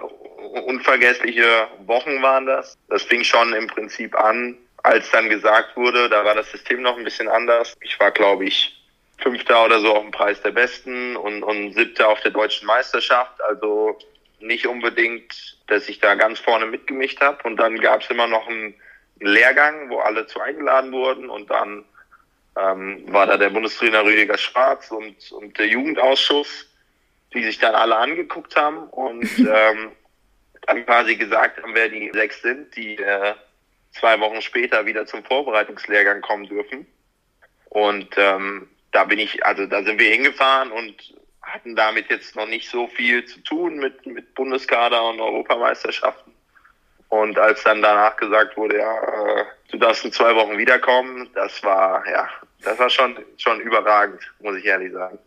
unvergessliche 0.67 1.69
Wochen 1.87 2.21
waren 2.21 2.45
das. 2.45 2.77
Das 2.89 3.05
fing 3.05 3.25
schon 3.25 3.55
im 3.55 3.69
Prinzip 3.69 4.15
an, 4.19 4.59
als 4.83 5.11
dann 5.13 5.31
gesagt 5.31 5.77
wurde, 5.77 6.11
da 6.11 6.25
war 6.27 6.35
das 6.35 6.51
System 6.51 6.83
noch 6.83 6.99
ein 6.99 7.05
bisschen 7.05 7.29
anders. 7.29 7.75
Ich 7.81 7.99
war, 8.01 8.11
glaube 8.11 8.45
ich, 8.45 8.77
Fünfter 9.19 9.65
oder 9.65 9.81
so 9.81 9.95
auf 9.95 10.03
dem 10.03 10.11
Preis 10.11 10.41
der 10.43 10.51
Besten 10.51 11.17
und, 11.17 11.43
und 11.43 11.73
Siebter 11.75 12.09
auf 12.09 12.21
der 12.21 12.33
deutschen 12.33 12.67
Meisterschaft. 12.67 13.43
Also 13.43 13.99
nicht 14.41 14.67
unbedingt, 14.67 15.59
dass 15.69 15.89
ich 15.89 16.01
da 16.01 16.15
ganz 16.15 16.39
vorne 16.39 16.67
mitgemischt 16.67 17.21
habe. 17.21 17.43
Und 17.45 17.57
dann 17.57 17.79
gab 17.81 18.03
es 18.03 18.11
immer 18.11 18.27
noch 18.27 18.47
einen 18.47 18.75
Lehrgang, 19.21 19.91
wo 19.91 19.99
alle 19.99 20.27
zu 20.27 20.41
eingeladen 20.41 20.93
wurden 20.93 21.31
und 21.31 21.51
dann 21.51 21.85
ähm, 22.57 23.05
war 23.09 23.27
da 23.27 23.37
der 23.37 23.51
Bundestrainer 23.51 24.05
Rüdiger 24.05 24.39
Schwarz 24.39 24.91
und, 24.91 25.33
und 25.33 25.59
der 25.59 25.67
Jugendausschuss, 25.67 26.67
die 27.33 27.45
sich 27.45 27.59
dann 27.59 27.75
alle 27.75 27.97
angeguckt 27.97 28.57
haben 28.57 28.89
und 28.89 29.25
ähm, 29.39 29.93
dann 30.63 30.85
quasi 30.85 31.17
gesagt 31.17 31.63
haben, 31.63 31.75
wer 31.75 31.89
die 31.89 32.11
sechs 32.13 32.43
sind, 32.43 32.75
die 32.77 32.97
äh, 32.97 33.35
zwei 33.93 34.19
Wochen 34.21 34.43
später 34.43 34.85
wieder 34.85 35.07
zum 35.07 35.25
Vorbereitungslehrgang 35.25 36.21
kommen 36.21 36.47
dürfen. 36.47 36.87
Und 37.71 38.09
ähm, 38.17 38.69
da 38.97 39.05
bin 39.05 39.19
ich, 39.19 39.45
also 39.45 39.67
da 39.67 39.83
sind 39.83 40.01
wir 40.01 40.11
hingefahren 40.11 40.73
und 40.73 41.15
hatten 41.43 41.77
damit 41.77 42.09
jetzt 42.09 42.35
noch 42.35 42.49
nicht 42.49 42.71
so 42.71 42.89
viel 42.89 43.27
zu 43.27 43.41
tun 43.41 43.77
mit, 43.77 44.07
mit 44.07 44.35
Bundeskader 44.35 45.11
und 45.11 45.21
Europameisterschaften. 45.21 46.33
Und 47.11 47.39
als 47.39 47.63
dann 47.63 47.83
danach 47.83 48.17
gesagt 48.17 48.57
wurde, 48.57 48.79
ja, 48.79 49.03
äh, 49.03 49.45
du 49.71 49.77
darfst 49.77 50.03
in 50.07 50.13
zwei 50.13 50.35
Wochen 50.35 50.57
wiederkommen, 50.57 51.29
das 51.35 51.63
war, 51.63 52.09
ja, 52.09 52.27
das 52.63 52.79
war 52.79 52.89
schon, 52.89 53.19
schon 53.37 53.61
überragend, 53.61 54.21
muss 54.41 54.57
ich 54.57 54.65
ehrlich 54.65 54.93
sagen. 54.95 55.19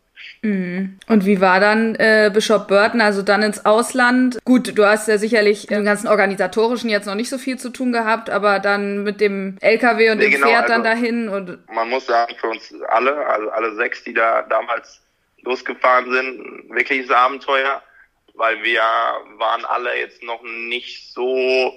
Mhm. 0.42 1.00
Und 1.08 1.26
wie 1.26 1.42
war 1.42 1.60
dann 1.60 1.96
äh, 1.96 2.32
Bishop 2.34 2.68
Burton, 2.68 3.02
also 3.02 3.22
dann 3.22 3.44
ins 3.44 3.66
Ausland? 3.66 4.40
Gut, 4.46 4.78
du 4.78 4.86
hast 4.86 5.08
ja 5.08 5.18
sicherlich 5.18 5.70
im 5.70 5.84
ganzen 5.84 6.08
Organisatorischen 6.08 6.90
jetzt 6.90 7.06
noch 7.06 7.16
nicht 7.16 7.30
so 7.30 7.38
viel 7.38 7.58
zu 7.58 7.70
tun 7.70 7.92
gehabt, 7.92 8.30
aber 8.30 8.60
dann 8.60 9.04
mit 9.04 9.22
dem 9.22 9.58
LKW 9.62 10.12
und 10.12 10.18
nee, 10.20 10.26
dem 10.26 10.32
genau, 10.34 10.48
Pferd 10.48 10.70
dann 10.70 10.86
also 10.86 10.96
dahin 10.96 11.30
und. 11.30 11.70
Man 11.70 11.90
muss 11.90 12.06
sagen, 12.06 12.36
für 12.40 12.48
uns 12.48 12.74
alle, 12.90 13.26
also 13.26 13.50
alle 13.50 13.76
sechs, 13.76 14.04
die 14.04 14.14
da 14.14 14.44
damals 14.44 15.02
losgefahren 15.44 16.12
sind, 16.12 16.70
wirkliches 16.70 17.12
Abenteuer, 17.12 17.82
weil 18.36 18.62
wir 18.64 18.82
waren 19.38 19.66
alle 19.66 19.98
jetzt 20.00 20.24
noch 20.24 20.42
nicht 20.44 21.14
so, 21.14 21.74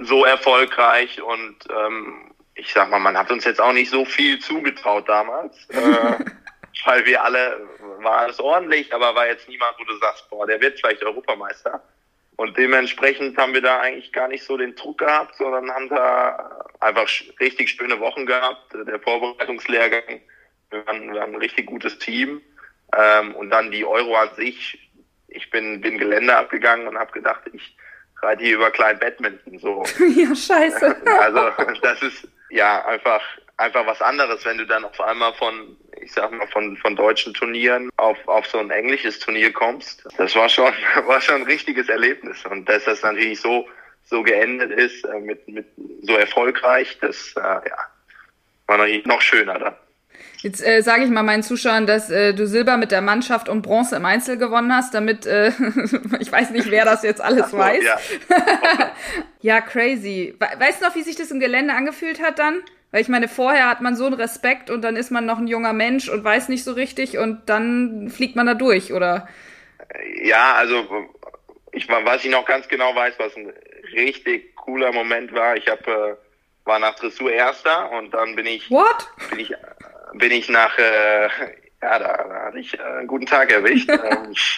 so 0.00 0.24
erfolgreich 0.24 1.20
und 1.22 1.56
ähm, 1.70 2.30
ich 2.54 2.72
sag 2.72 2.90
mal, 2.90 2.98
man 2.98 3.16
hat 3.16 3.30
uns 3.30 3.44
jetzt 3.44 3.60
auch 3.60 3.72
nicht 3.72 3.90
so 3.90 4.04
viel 4.04 4.38
zugetraut 4.38 5.08
damals. 5.08 5.56
Äh, 5.70 6.24
weil 6.84 7.04
wir 7.06 7.22
alle, 7.22 7.68
war 7.98 8.18
alles 8.18 8.40
ordentlich, 8.40 8.92
aber 8.92 9.14
war 9.14 9.26
jetzt 9.26 9.48
niemand, 9.48 9.76
wo 9.78 9.84
du 9.84 9.96
sagst, 9.98 10.28
boah, 10.30 10.46
der 10.46 10.60
wird 10.60 10.78
vielleicht 10.78 11.02
Europameister. 11.02 11.82
Und 12.36 12.56
dementsprechend 12.56 13.36
haben 13.36 13.52
wir 13.52 13.60
da 13.60 13.80
eigentlich 13.80 14.12
gar 14.12 14.28
nicht 14.28 14.44
so 14.44 14.56
den 14.56 14.74
Druck 14.74 14.98
gehabt, 14.98 15.34
sondern 15.36 15.70
haben 15.70 15.90
da 15.90 16.64
einfach 16.80 17.06
richtig 17.38 17.70
schöne 17.70 18.00
Wochen 18.00 18.24
gehabt. 18.24 18.72
Der 18.72 18.98
Vorbereitungslehrgang, 18.98 20.22
wir 20.70 20.86
waren, 20.86 21.12
wir 21.12 21.20
waren 21.20 21.34
ein 21.34 21.40
richtig 21.40 21.66
gutes 21.66 21.98
Team. 21.98 22.40
Ähm, 22.96 23.34
und 23.34 23.50
dann 23.50 23.70
die 23.70 23.84
Euro 23.84 24.16
an 24.16 24.30
sich. 24.36 24.78
Ich 25.28 25.50
bin, 25.50 25.80
bin 25.80 25.98
Gelände 25.98 26.34
abgegangen 26.34 26.88
und 26.88 26.98
habe 26.98 27.12
gedacht, 27.12 27.42
ich 27.52 27.76
reite 28.22 28.42
hier 28.42 28.56
über 28.56 28.70
Klein 28.70 28.98
Badminton. 28.98 29.58
So. 29.58 29.84
ja, 30.16 30.34
scheiße. 30.34 30.96
Also 31.20 31.50
das 31.82 32.02
ist 32.02 32.28
ja 32.48 32.84
einfach 32.86 33.22
einfach 33.60 33.86
was 33.86 34.00
anderes, 34.00 34.44
wenn 34.44 34.58
du 34.58 34.66
dann 34.66 34.84
auf 34.84 35.00
einmal 35.00 35.32
von, 35.34 35.76
ich 36.00 36.12
sag 36.12 36.32
mal, 36.32 36.46
von, 36.48 36.76
von 36.78 36.96
deutschen 36.96 37.34
Turnieren 37.34 37.90
auf, 37.96 38.16
auf 38.26 38.46
so 38.46 38.58
ein 38.58 38.70
englisches 38.70 39.18
Turnier 39.18 39.52
kommst. 39.52 40.06
Das 40.16 40.34
war 40.34 40.48
schon, 40.48 40.72
war 41.06 41.20
schon 41.20 41.36
ein 41.36 41.42
richtiges 41.42 41.88
Erlebnis. 41.88 42.44
Und 42.46 42.68
dass 42.68 42.84
das 42.84 43.02
natürlich 43.02 43.40
so, 43.40 43.68
so 44.04 44.22
geendet 44.22 44.72
ist, 44.72 45.04
äh, 45.04 45.20
mit, 45.20 45.46
mit 45.46 45.66
so 46.02 46.16
erfolgreich, 46.16 46.98
das, 47.00 47.34
äh, 47.36 47.40
ja, 47.40 47.76
war 48.66 48.78
natürlich 48.78 49.06
noch 49.06 49.20
schöner 49.20 49.58
dann. 49.58 49.74
Jetzt 50.38 50.66
äh, 50.66 50.80
sage 50.82 51.04
ich 51.04 51.10
mal 51.10 51.22
meinen 51.22 51.42
Zuschauern, 51.42 51.86
dass 51.86 52.10
äh, 52.10 52.32
du 52.32 52.46
Silber 52.46 52.78
mit 52.78 52.92
der 52.92 53.02
Mannschaft 53.02 53.48
und 53.48 53.60
Bronze 53.60 53.96
im 53.96 54.06
Einzel 54.06 54.38
gewonnen 54.38 54.74
hast, 54.74 54.94
damit 54.94 55.26
äh, 55.26 55.48
ich 56.20 56.32
weiß 56.32 56.50
nicht, 56.50 56.70
wer 56.70 56.86
das 56.86 57.02
jetzt 57.02 57.20
alles 57.20 57.52
weiß. 57.52 57.84
ja. 57.84 57.98
ja, 59.42 59.60
crazy. 59.60 60.34
Weißt 60.38 60.80
du 60.80 60.86
noch, 60.86 60.94
wie 60.94 61.02
sich 61.02 61.16
das 61.16 61.30
im 61.30 61.40
Gelände 61.40 61.74
angefühlt 61.74 62.22
hat 62.22 62.38
dann? 62.38 62.62
Weil 62.90 63.02
ich 63.02 63.08
meine, 63.08 63.28
vorher 63.28 63.68
hat 63.68 63.80
man 63.80 63.94
so 63.94 64.06
einen 64.06 64.14
Respekt 64.14 64.68
und 64.68 64.82
dann 64.82 64.96
ist 64.96 65.10
man 65.10 65.24
noch 65.24 65.38
ein 65.38 65.46
junger 65.46 65.72
Mensch 65.72 66.08
und 66.08 66.24
weiß 66.24 66.48
nicht 66.48 66.64
so 66.64 66.72
richtig 66.72 67.18
und 67.18 67.48
dann 67.48 68.10
fliegt 68.10 68.34
man 68.34 68.46
da 68.46 68.54
durch, 68.54 68.92
oder? 68.92 69.28
Ja, 70.22 70.54
also 70.54 71.08
ich 71.72 71.88
was 71.88 72.24
ich 72.24 72.30
noch 72.30 72.44
ganz 72.44 72.66
genau 72.68 72.94
weiß, 72.94 73.14
was 73.18 73.36
ein 73.36 73.52
richtig 73.92 74.56
cooler 74.56 74.92
Moment 74.92 75.32
war. 75.32 75.56
Ich 75.56 75.68
habe 75.68 76.18
äh, 76.18 76.66
war 76.66 76.78
nach 76.78 76.94
Dressur 76.96 77.30
Erster 77.30 77.90
und 77.92 78.12
dann 78.12 78.34
bin 78.34 78.46
ich 78.46 78.70
What? 78.70 79.08
bin 79.30 79.38
ich 79.38 79.54
bin 80.14 80.32
ich 80.32 80.48
nach 80.48 80.76
äh, 80.78 81.28
ja 81.82 81.98
da, 81.98 82.24
da 82.28 82.42
hatte 82.46 82.58
ich 82.58 82.78
äh, 82.78 82.82
einen 82.82 83.06
guten 83.06 83.26
Tag 83.26 83.52
erwischt. 83.52 83.90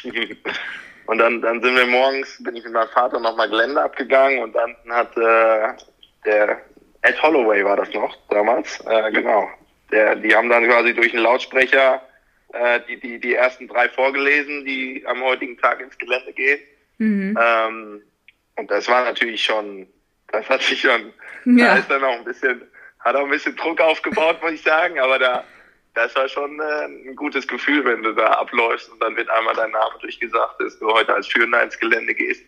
Ähm, 0.04 0.36
und 1.06 1.18
dann 1.18 1.42
dann 1.42 1.60
sind 1.60 1.76
wir 1.76 1.86
morgens 1.86 2.42
bin 2.42 2.54
ich 2.54 2.64
mit 2.64 2.72
meinem 2.72 2.88
Vater 2.88 3.18
nochmal 3.18 3.48
Gelände 3.48 3.82
abgegangen 3.82 4.38
und 4.38 4.54
dann 4.54 4.76
hat 4.88 5.16
äh, 5.16 5.74
der 6.24 6.60
Ed 7.02 7.20
Holloway 7.22 7.64
war 7.64 7.76
das 7.76 7.92
noch 7.92 8.16
damals, 8.30 8.80
äh, 8.86 9.10
genau. 9.12 9.48
Der, 9.90 10.16
die 10.16 10.34
haben 10.34 10.48
dann 10.48 10.66
quasi 10.66 10.94
durch 10.94 11.12
einen 11.12 11.22
Lautsprecher 11.22 12.00
äh, 12.52 12.80
die, 12.88 13.00
die, 13.00 13.18
die 13.18 13.34
ersten 13.34 13.68
drei 13.68 13.88
vorgelesen, 13.88 14.64
die 14.64 15.04
am 15.06 15.22
heutigen 15.22 15.58
Tag 15.58 15.80
ins 15.80 15.96
Gelände 15.98 16.32
gehen. 16.32 16.60
Mhm. 16.98 17.38
Ähm, 17.40 18.02
und 18.56 18.70
das 18.70 18.88
war 18.88 19.04
natürlich 19.04 19.42
schon, 19.42 19.86
das 20.28 20.48
hat 20.48 20.62
sich 20.62 20.80
schon, 20.80 21.12
ja. 21.44 21.66
da 21.66 21.76
ist 21.76 21.90
dann 21.90 22.04
auch 22.04 22.16
ein 22.16 22.24
bisschen, 22.24 22.62
hat 23.00 23.16
auch 23.16 23.24
ein 23.24 23.30
bisschen 23.30 23.56
Druck 23.56 23.80
aufgebaut, 23.80 24.42
muss 24.42 24.52
ich 24.52 24.62
sagen, 24.62 24.98
aber 25.00 25.18
da, 25.18 25.44
das 25.94 26.14
war 26.14 26.28
schon 26.28 26.60
äh, 26.60 26.84
ein 26.84 27.16
gutes 27.16 27.48
Gefühl, 27.48 27.84
wenn 27.84 28.02
du 28.02 28.12
da 28.12 28.26
abläufst 28.26 28.90
und 28.90 29.02
dann 29.02 29.16
wird 29.16 29.28
einmal 29.30 29.54
dein 29.54 29.70
Name 29.70 29.94
durchgesagt, 30.00 30.60
dass 30.60 30.78
du 30.78 30.92
heute 30.92 31.14
als 31.14 31.26
Führender 31.26 31.62
ins 31.62 31.78
Gelände 31.78 32.14
gehst. 32.14 32.44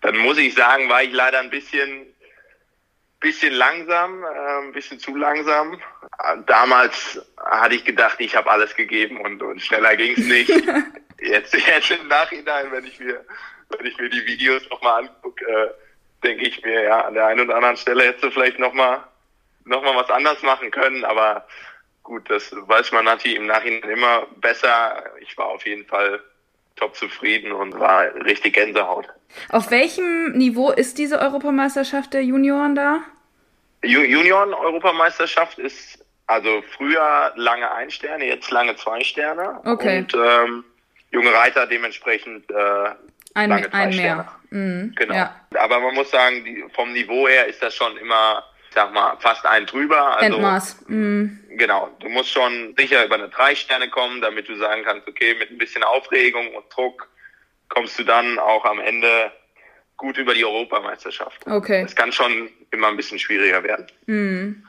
Dann 0.00 0.16
muss 0.16 0.38
ich 0.38 0.54
sagen, 0.54 0.88
war 0.88 1.02
ich 1.02 1.12
leider 1.12 1.38
ein 1.38 1.50
bisschen 1.50 2.06
bisschen 3.22 3.54
langsam, 3.54 4.22
äh, 4.22 4.66
ein 4.66 4.72
bisschen 4.72 4.98
zu 4.98 5.16
langsam. 5.16 5.80
Damals 6.46 7.24
hatte 7.38 7.74
ich 7.74 7.84
gedacht, 7.84 8.16
ich 8.18 8.36
habe 8.36 8.50
alles 8.50 8.74
gegeben 8.74 9.20
und, 9.20 9.42
und 9.42 9.62
schneller 9.62 9.96
ging 9.96 10.12
es 10.12 10.26
nicht. 10.26 10.50
jetzt, 11.20 11.54
jetzt 11.54 11.90
im 11.90 12.08
Nachhinein, 12.08 12.70
wenn 12.70 12.84
ich 12.84 12.98
mir, 13.00 13.24
wenn 13.70 13.86
ich 13.86 13.96
mir 13.96 14.10
die 14.10 14.26
Videos 14.26 14.68
nochmal 14.68 15.04
angucke, 15.04 15.44
äh, 15.46 15.70
denke 16.22 16.46
ich 16.46 16.62
mir, 16.62 16.82
ja, 16.82 17.00
an 17.02 17.14
der 17.14 17.26
einen 17.26 17.40
oder 17.40 17.56
anderen 17.56 17.76
Stelle 17.76 18.04
hättest 18.04 18.24
du 18.24 18.30
vielleicht 18.30 18.58
nochmal 18.58 19.02
noch 19.64 19.82
mal 19.82 19.94
was 19.94 20.10
anders 20.10 20.42
machen 20.42 20.70
können, 20.70 21.04
aber 21.04 21.46
gut, 22.02 22.28
das 22.28 22.52
weiß 22.52 22.92
man 22.92 23.04
natürlich 23.04 23.36
im 23.36 23.46
Nachhinein 23.46 23.90
immer 23.90 24.26
besser. 24.36 25.04
Ich 25.20 25.38
war 25.38 25.46
auf 25.46 25.64
jeden 25.64 25.86
Fall 25.86 26.20
top 26.82 26.96
zufrieden 26.96 27.52
und 27.52 27.78
war 27.78 28.12
richtig 28.24 28.54
Gänsehaut. 28.54 29.08
Auf 29.50 29.70
welchem 29.70 30.32
Niveau 30.32 30.70
ist 30.70 30.98
diese 30.98 31.20
Europameisterschaft 31.20 32.12
der 32.12 32.24
Junioren 32.24 32.74
da? 32.74 33.00
Junioren-Europameisterschaft 33.84 35.58
ist 35.58 36.04
also 36.26 36.62
früher 36.76 37.32
lange 37.36 37.70
ein 37.72 37.90
Sterne, 37.90 38.26
jetzt 38.26 38.50
lange 38.50 38.76
zwei 38.76 39.02
Sterne. 39.02 39.60
Okay. 39.64 39.98
Und 39.98 40.14
ähm, 40.14 40.64
junge 41.10 41.32
Reiter 41.32 41.66
dementsprechend 41.66 42.50
äh, 42.50 42.54
ein, 43.34 43.50
lange 43.50 43.70
zwei 43.70 43.78
ein 43.78 43.92
Sterne. 43.92 44.26
mehr. 44.50 44.60
Mhm, 44.60 44.94
genau. 44.96 45.14
Ja. 45.14 45.34
Aber 45.58 45.80
man 45.80 45.94
muss 45.94 46.10
sagen, 46.10 46.44
die, 46.44 46.64
vom 46.74 46.92
Niveau 46.92 47.28
her 47.28 47.46
ist 47.46 47.62
das 47.62 47.74
schon 47.74 47.96
immer, 47.96 48.44
sag 48.72 48.92
mal, 48.92 49.16
fast 49.20 49.44
ein 49.46 49.66
drüber. 49.66 50.16
Also, 50.16 50.34
Endmaß. 50.34 50.84
Mhm. 50.88 51.40
Genau. 51.50 51.90
Du 52.00 52.08
musst 52.08 52.30
schon 52.30 52.74
sicher 52.76 53.04
über 53.04 53.16
eine 53.16 53.28
drei 53.28 53.54
Sterne 53.54 53.88
kommen, 53.88 54.20
damit 54.20 54.48
du 54.48 54.56
sagen 54.56 54.82
kannst, 54.84 55.06
okay, 55.08 55.34
mit 55.34 55.50
ein 55.50 55.58
bisschen 55.58 55.82
Aufregung 55.82 56.54
und 56.54 56.64
Druck 56.74 57.08
kommst 57.68 57.98
du 57.98 58.04
dann 58.04 58.38
auch 58.38 58.64
am 58.64 58.80
Ende 58.80 59.32
gut 59.96 60.18
über 60.18 60.34
die 60.34 60.44
Europameisterschaft. 60.44 61.46
Okay. 61.46 61.82
Das 61.82 61.94
kann 61.94 62.12
schon 62.12 62.50
immer 62.70 62.88
ein 62.88 62.96
bisschen 62.96 63.18
schwieriger 63.18 63.62
werden. 63.62 63.86
Mhm. 64.06 64.64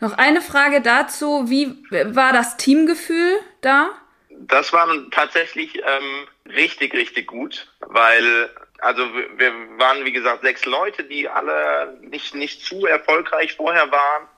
Noch 0.00 0.18
eine 0.18 0.40
Frage 0.40 0.80
dazu. 0.80 1.48
Wie 1.48 1.82
war 1.90 2.32
das 2.32 2.56
Teamgefühl 2.56 3.38
da? 3.60 3.90
Das 4.30 4.72
war 4.72 4.88
tatsächlich 5.10 5.76
ähm, 5.76 6.52
richtig, 6.52 6.92
richtig 6.92 7.26
gut, 7.26 7.72
weil 7.80 8.50
also 8.78 9.02
wir 9.14 9.52
waren 9.78 10.04
wie 10.04 10.12
gesagt 10.12 10.42
sechs 10.42 10.64
Leute, 10.64 11.04
die 11.04 11.28
alle 11.28 11.98
nicht 12.02 12.34
nicht 12.34 12.64
zu 12.64 12.86
erfolgreich 12.86 13.54
vorher 13.54 13.90
waren 13.90 14.28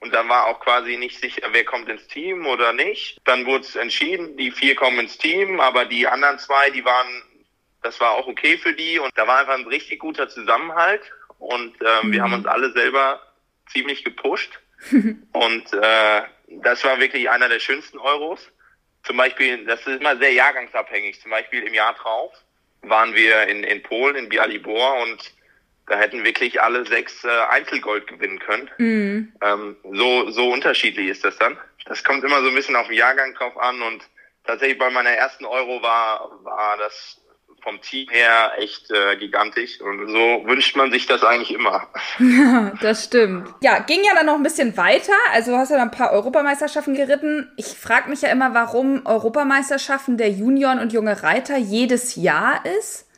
und 0.00 0.12
dann 0.12 0.28
war 0.28 0.46
auch 0.46 0.60
quasi 0.60 0.96
nicht 0.96 1.18
sicher, 1.20 1.42
wer 1.52 1.64
kommt 1.64 1.88
ins 1.88 2.06
Team 2.08 2.46
oder 2.46 2.72
nicht. 2.72 3.18
Dann 3.24 3.46
wurde 3.46 3.64
es 3.64 3.76
entschieden, 3.76 4.36
die 4.36 4.50
vier 4.50 4.74
kommen 4.74 4.98
ins 5.00 5.18
Team, 5.18 5.60
aber 5.60 5.84
die 5.84 6.06
anderen 6.06 6.38
zwei, 6.38 6.70
die 6.70 6.84
waren 6.84 7.22
das 7.82 8.00
war 8.00 8.12
auch 8.12 8.26
okay 8.26 8.58
für 8.58 8.72
die 8.72 8.98
und 8.98 9.16
da 9.16 9.26
war 9.26 9.38
einfach 9.38 9.54
ein 9.54 9.66
richtig 9.66 10.00
guter 10.00 10.28
Zusammenhalt 10.28 11.02
und 11.38 11.80
äh, 11.80 12.02
mhm. 12.02 12.12
wir 12.12 12.22
haben 12.22 12.32
uns 12.32 12.46
alle 12.46 12.72
selber 12.72 13.20
ziemlich 13.70 14.04
gepusht 14.04 14.58
und 14.90 15.72
äh, 15.72 16.22
das 16.48 16.84
war 16.84 16.98
wirklich 16.98 17.30
einer 17.30 17.48
der 17.48 17.60
schönsten 17.60 17.98
Euros. 17.98 18.40
Zum 19.04 19.16
Beispiel, 19.16 19.64
das 19.66 19.80
ist 19.80 20.00
immer 20.00 20.16
sehr 20.16 20.32
jahrgangsabhängig. 20.32 21.20
Zum 21.20 21.30
Beispiel 21.30 21.62
im 21.62 21.74
Jahr 21.74 21.94
drauf 21.94 22.32
waren 22.88 23.14
wir 23.14 23.46
in, 23.48 23.64
in 23.64 23.82
Polen, 23.82 24.16
in 24.16 24.28
Bialibor 24.28 25.02
und 25.02 25.32
da 25.86 25.98
hätten 25.98 26.24
wirklich 26.24 26.60
alle 26.60 26.84
sechs 26.86 27.24
äh, 27.24 27.28
Einzelgold 27.50 28.06
gewinnen 28.06 28.38
können. 28.40 28.70
Mhm. 28.78 29.32
Ähm, 29.40 29.76
so, 29.92 30.30
so 30.30 30.50
unterschiedlich 30.50 31.08
ist 31.08 31.24
das 31.24 31.38
dann. 31.38 31.56
Das 31.86 32.02
kommt 32.02 32.24
immer 32.24 32.42
so 32.42 32.48
ein 32.48 32.54
bisschen 32.54 32.76
auf 32.76 32.88
den 32.88 32.96
Jahrgang 32.96 33.34
drauf 33.34 33.56
an 33.56 33.80
und 33.82 34.02
tatsächlich 34.44 34.78
bei 34.78 34.90
meiner 34.90 35.10
ersten 35.10 35.44
Euro 35.44 35.82
war, 35.82 36.30
war 36.42 36.76
das 36.78 37.20
vom 37.62 37.80
Team 37.80 38.08
her 38.10 38.52
echt 38.58 38.90
äh, 38.90 39.16
gigantisch 39.16 39.80
und 39.80 40.06
so 40.08 40.44
wünscht 40.46 40.76
man 40.76 40.92
sich 40.92 41.06
das 41.06 41.24
eigentlich 41.24 41.52
immer. 41.52 41.88
Das 42.80 43.04
stimmt. 43.04 43.48
Ja, 43.60 43.80
ging 43.80 44.00
ja 44.04 44.14
dann 44.14 44.26
noch 44.26 44.34
ein 44.34 44.42
bisschen 44.42 44.76
weiter. 44.76 45.12
Also 45.32 45.52
du 45.52 45.56
hast 45.56 45.70
ja 45.70 45.76
dann 45.76 45.88
ein 45.88 45.96
paar 45.96 46.12
Europameisterschaften 46.12 46.94
geritten. 46.94 47.50
Ich 47.56 47.66
frage 47.66 48.08
mich 48.08 48.22
ja 48.22 48.28
immer, 48.28 48.54
warum 48.54 49.04
Europameisterschaften 49.04 50.16
der 50.16 50.30
Junioren 50.30 50.78
und 50.78 50.92
junge 50.92 51.22
Reiter 51.22 51.56
jedes 51.56 52.16
Jahr 52.16 52.64
ist 52.78 53.08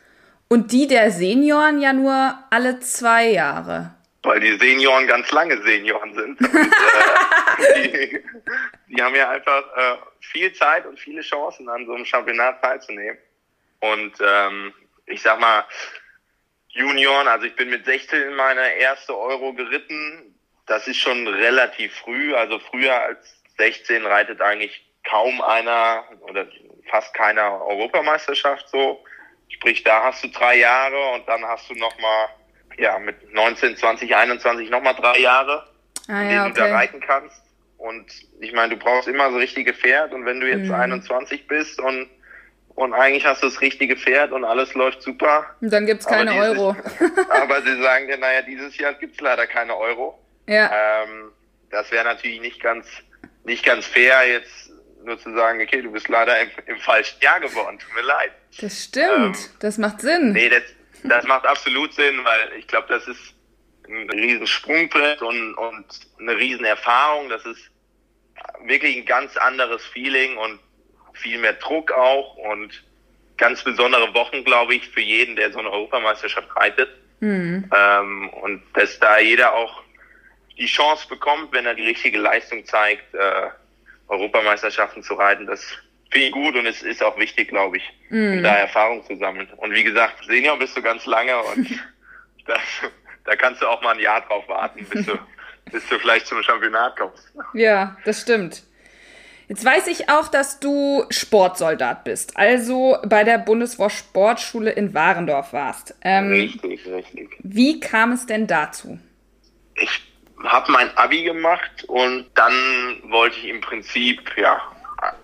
Und 0.48 0.72
die 0.72 0.86
der 0.86 1.10
Senioren 1.10 1.80
ja 1.80 1.92
nur 1.92 2.34
alle 2.50 2.80
zwei 2.80 3.30
Jahre. 3.30 3.94
Weil 4.22 4.40
die 4.40 4.56
Senioren 4.58 5.06
ganz 5.06 5.30
lange 5.30 5.60
Senioren 5.62 6.14
sind. 6.14 6.40
Und, 6.40 6.54
äh, 6.54 7.82
die, 7.82 8.24
die, 8.88 9.02
haben 9.02 9.14
ja 9.14 9.30
einfach 9.30 9.62
äh, 9.76 9.96
viel 10.20 10.52
Zeit 10.52 10.86
und 10.86 10.98
viele 10.98 11.22
Chancen, 11.22 11.68
an 11.68 11.86
so 11.86 11.94
einem 11.94 12.04
Championat 12.04 12.60
teilzunehmen. 12.60 13.18
Und 13.80 14.14
ähm, 14.20 14.74
ich 15.06 15.22
sag 15.22 15.40
mal, 15.40 15.64
Junioren, 16.68 17.28
also 17.28 17.46
ich 17.46 17.56
bin 17.56 17.70
mit 17.70 17.84
16 17.84 18.22
in 18.22 18.34
meine 18.34 18.74
erste 18.76 19.16
Euro 19.16 19.52
geritten. 19.52 20.34
Das 20.66 20.86
ist 20.86 20.98
schon 20.98 21.26
relativ 21.26 21.94
früh. 21.94 22.34
Also 22.34 22.58
früher 22.58 22.94
als 23.00 23.42
16 23.56 24.04
reitet 24.06 24.40
eigentlich 24.40 24.84
kaum 25.08 25.40
einer 25.40 26.04
oder 26.20 26.46
fast 26.90 27.12
keiner 27.14 27.64
Europameisterschaft 27.66 28.68
so. 28.68 29.04
Sprich, 29.48 29.82
da 29.82 30.04
hast 30.04 30.22
du 30.22 30.28
drei 30.28 30.58
Jahre 30.58 31.14
und 31.14 31.26
dann 31.26 31.42
hast 31.44 31.70
du 31.70 31.74
nochmal, 31.74 32.28
ja, 32.76 32.98
mit 32.98 33.32
19, 33.32 33.76
20, 33.76 34.14
21 34.14 34.68
nochmal 34.68 34.94
drei 34.94 35.18
Jahre, 35.18 35.66
ah, 36.08 36.22
in 36.22 36.28
denen 36.28 36.40
okay. 36.42 36.52
du 36.52 36.60
da 36.60 36.74
reiten 36.74 37.00
kannst. 37.00 37.42
Und 37.78 38.06
ich 38.40 38.52
meine, 38.52 38.74
du 38.74 38.76
brauchst 38.76 39.08
immer 39.08 39.30
das 39.30 39.40
richtige 39.40 39.72
Pferd 39.72 40.12
und 40.12 40.26
wenn 40.26 40.40
du 40.40 40.48
jetzt 40.48 40.66
mhm. 40.66 40.74
21 40.74 41.46
bist 41.46 41.80
und 41.80 42.10
und 42.78 42.94
eigentlich 42.94 43.26
hast 43.26 43.42
du 43.42 43.48
das 43.48 43.60
richtige 43.60 43.96
Pferd 43.96 44.30
und 44.30 44.44
alles 44.44 44.72
läuft 44.74 45.02
super. 45.02 45.46
Und 45.60 45.72
dann 45.72 45.84
gibt's 45.84 46.06
keine 46.06 46.30
aber 46.30 46.40
dieses, 46.42 46.58
Euro. 46.58 46.76
aber 47.28 47.62
sie 47.62 47.82
sagen 47.82 48.06
dir, 48.06 48.18
naja, 48.18 48.42
dieses 48.42 48.78
Jahr 48.78 48.94
gibt's 48.94 49.20
leider 49.20 49.48
keine 49.48 49.76
Euro. 49.76 50.16
Ja. 50.46 50.70
Ähm, 51.02 51.32
das 51.70 51.90
wäre 51.90 52.04
natürlich 52.04 52.40
nicht 52.40 52.62
ganz, 52.62 52.86
nicht 53.42 53.64
ganz 53.64 53.84
fair, 53.84 54.28
jetzt 54.28 54.70
nur 55.02 55.18
zu 55.18 55.34
sagen, 55.34 55.60
okay, 55.60 55.82
du 55.82 55.90
bist 55.90 56.08
leider 56.08 56.40
im, 56.40 56.50
im 56.66 56.78
falschen 56.78 57.20
Jahr 57.20 57.40
geworden, 57.40 57.80
tut 57.80 57.92
mir 57.96 58.02
leid. 58.02 58.30
Das 58.60 58.84
stimmt, 58.84 59.36
ähm, 59.36 59.50
das 59.58 59.78
macht 59.78 60.00
Sinn. 60.00 60.30
Nee, 60.30 60.48
das, 60.48 60.62
das 61.02 61.24
macht 61.24 61.46
absolut 61.46 61.92
Sinn, 61.94 62.24
weil 62.24 62.58
ich 62.60 62.68
glaube, 62.68 62.86
das 62.88 63.08
ist 63.08 63.34
ein 63.88 64.08
riesen 64.10 64.46
Sprungbrett 64.46 65.20
und, 65.20 65.54
und 65.54 65.86
eine 66.20 66.36
riesen 66.36 66.64
Erfahrung. 66.64 67.28
Das 67.28 67.44
ist 67.44 67.70
wirklich 68.66 68.98
ein 68.98 69.04
ganz 69.04 69.36
anderes 69.36 69.84
Feeling 69.86 70.36
und 70.36 70.60
viel 71.18 71.38
mehr 71.38 71.54
Druck 71.54 71.92
auch 71.92 72.36
und 72.36 72.82
ganz 73.36 73.62
besondere 73.62 74.12
Wochen, 74.14 74.44
glaube 74.44 74.74
ich, 74.74 74.88
für 74.88 75.00
jeden, 75.00 75.36
der 75.36 75.52
so 75.52 75.58
eine 75.58 75.70
Europameisterschaft 75.70 76.48
reitet. 76.56 76.90
Mhm. 77.20 77.70
Ähm, 77.74 78.30
und 78.30 78.62
dass 78.74 78.98
da 78.98 79.18
jeder 79.18 79.54
auch 79.54 79.82
die 80.58 80.66
Chance 80.66 81.08
bekommt, 81.08 81.52
wenn 81.52 81.66
er 81.66 81.74
die 81.74 81.86
richtige 81.86 82.18
Leistung 82.18 82.64
zeigt, 82.66 83.14
äh, 83.14 83.48
Europameisterschaften 84.08 85.02
zu 85.02 85.14
reiten, 85.14 85.46
das 85.46 85.64
finde 86.10 86.26
ich 86.26 86.32
gut 86.32 86.56
und 86.56 86.66
es 86.66 86.82
ist 86.82 87.02
auch 87.02 87.18
wichtig, 87.18 87.48
glaube 87.48 87.76
ich, 87.76 87.92
mhm. 88.08 88.38
um 88.38 88.42
da 88.42 88.56
Erfahrung 88.56 89.04
zu 89.04 89.16
sammeln. 89.16 89.48
Und 89.56 89.72
wie 89.72 89.84
gesagt, 89.84 90.24
Senior 90.26 90.58
bist 90.58 90.76
du 90.76 90.82
ganz 90.82 91.06
lange 91.06 91.36
und 91.38 91.68
das, 92.46 92.60
da 93.24 93.36
kannst 93.36 93.62
du 93.62 93.66
auch 93.66 93.82
mal 93.82 93.94
ein 93.94 94.00
Jahr 94.00 94.22
drauf 94.22 94.48
warten, 94.48 94.84
bis 94.86 95.06
du, 95.06 95.18
bis 95.70 95.86
du 95.88 95.98
vielleicht 95.98 96.26
zum 96.26 96.42
Championat 96.42 96.96
kommst. 96.96 97.32
Ja, 97.54 97.96
das 98.04 98.22
stimmt. 98.22 98.62
Jetzt 99.48 99.64
weiß 99.64 99.86
ich 99.86 100.10
auch, 100.10 100.28
dass 100.28 100.60
du 100.60 101.06
Sportsoldat 101.08 102.04
bist, 102.04 102.36
also 102.36 102.98
bei 103.06 103.24
der 103.24 103.38
Bundeswehr 103.38 103.88
Sportschule 103.88 104.70
in 104.70 104.92
Warendorf 104.92 105.54
warst. 105.54 105.94
Ähm, 106.02 106.30
richtig, 106.30 106.86
richtig. 106.86 107.36
Wie 107.38 107.80
kam 107.80 108.12
es 108.12 108.26
denn 108.26 108.46
dazu? 108.46 108.98
Ich 109.76 110.02
habe 110.44 110.70
mein 110.70 110.94
Abi 110.98 111.22
gemacht 111.22 111.84
und 111.88 112.26
dann 112.34 112.52
wollte 113.04 113.38
ich 113.38 113.46
im 113.46 113.62
Prinzip 113.62 114.36
ja 114.36 114.60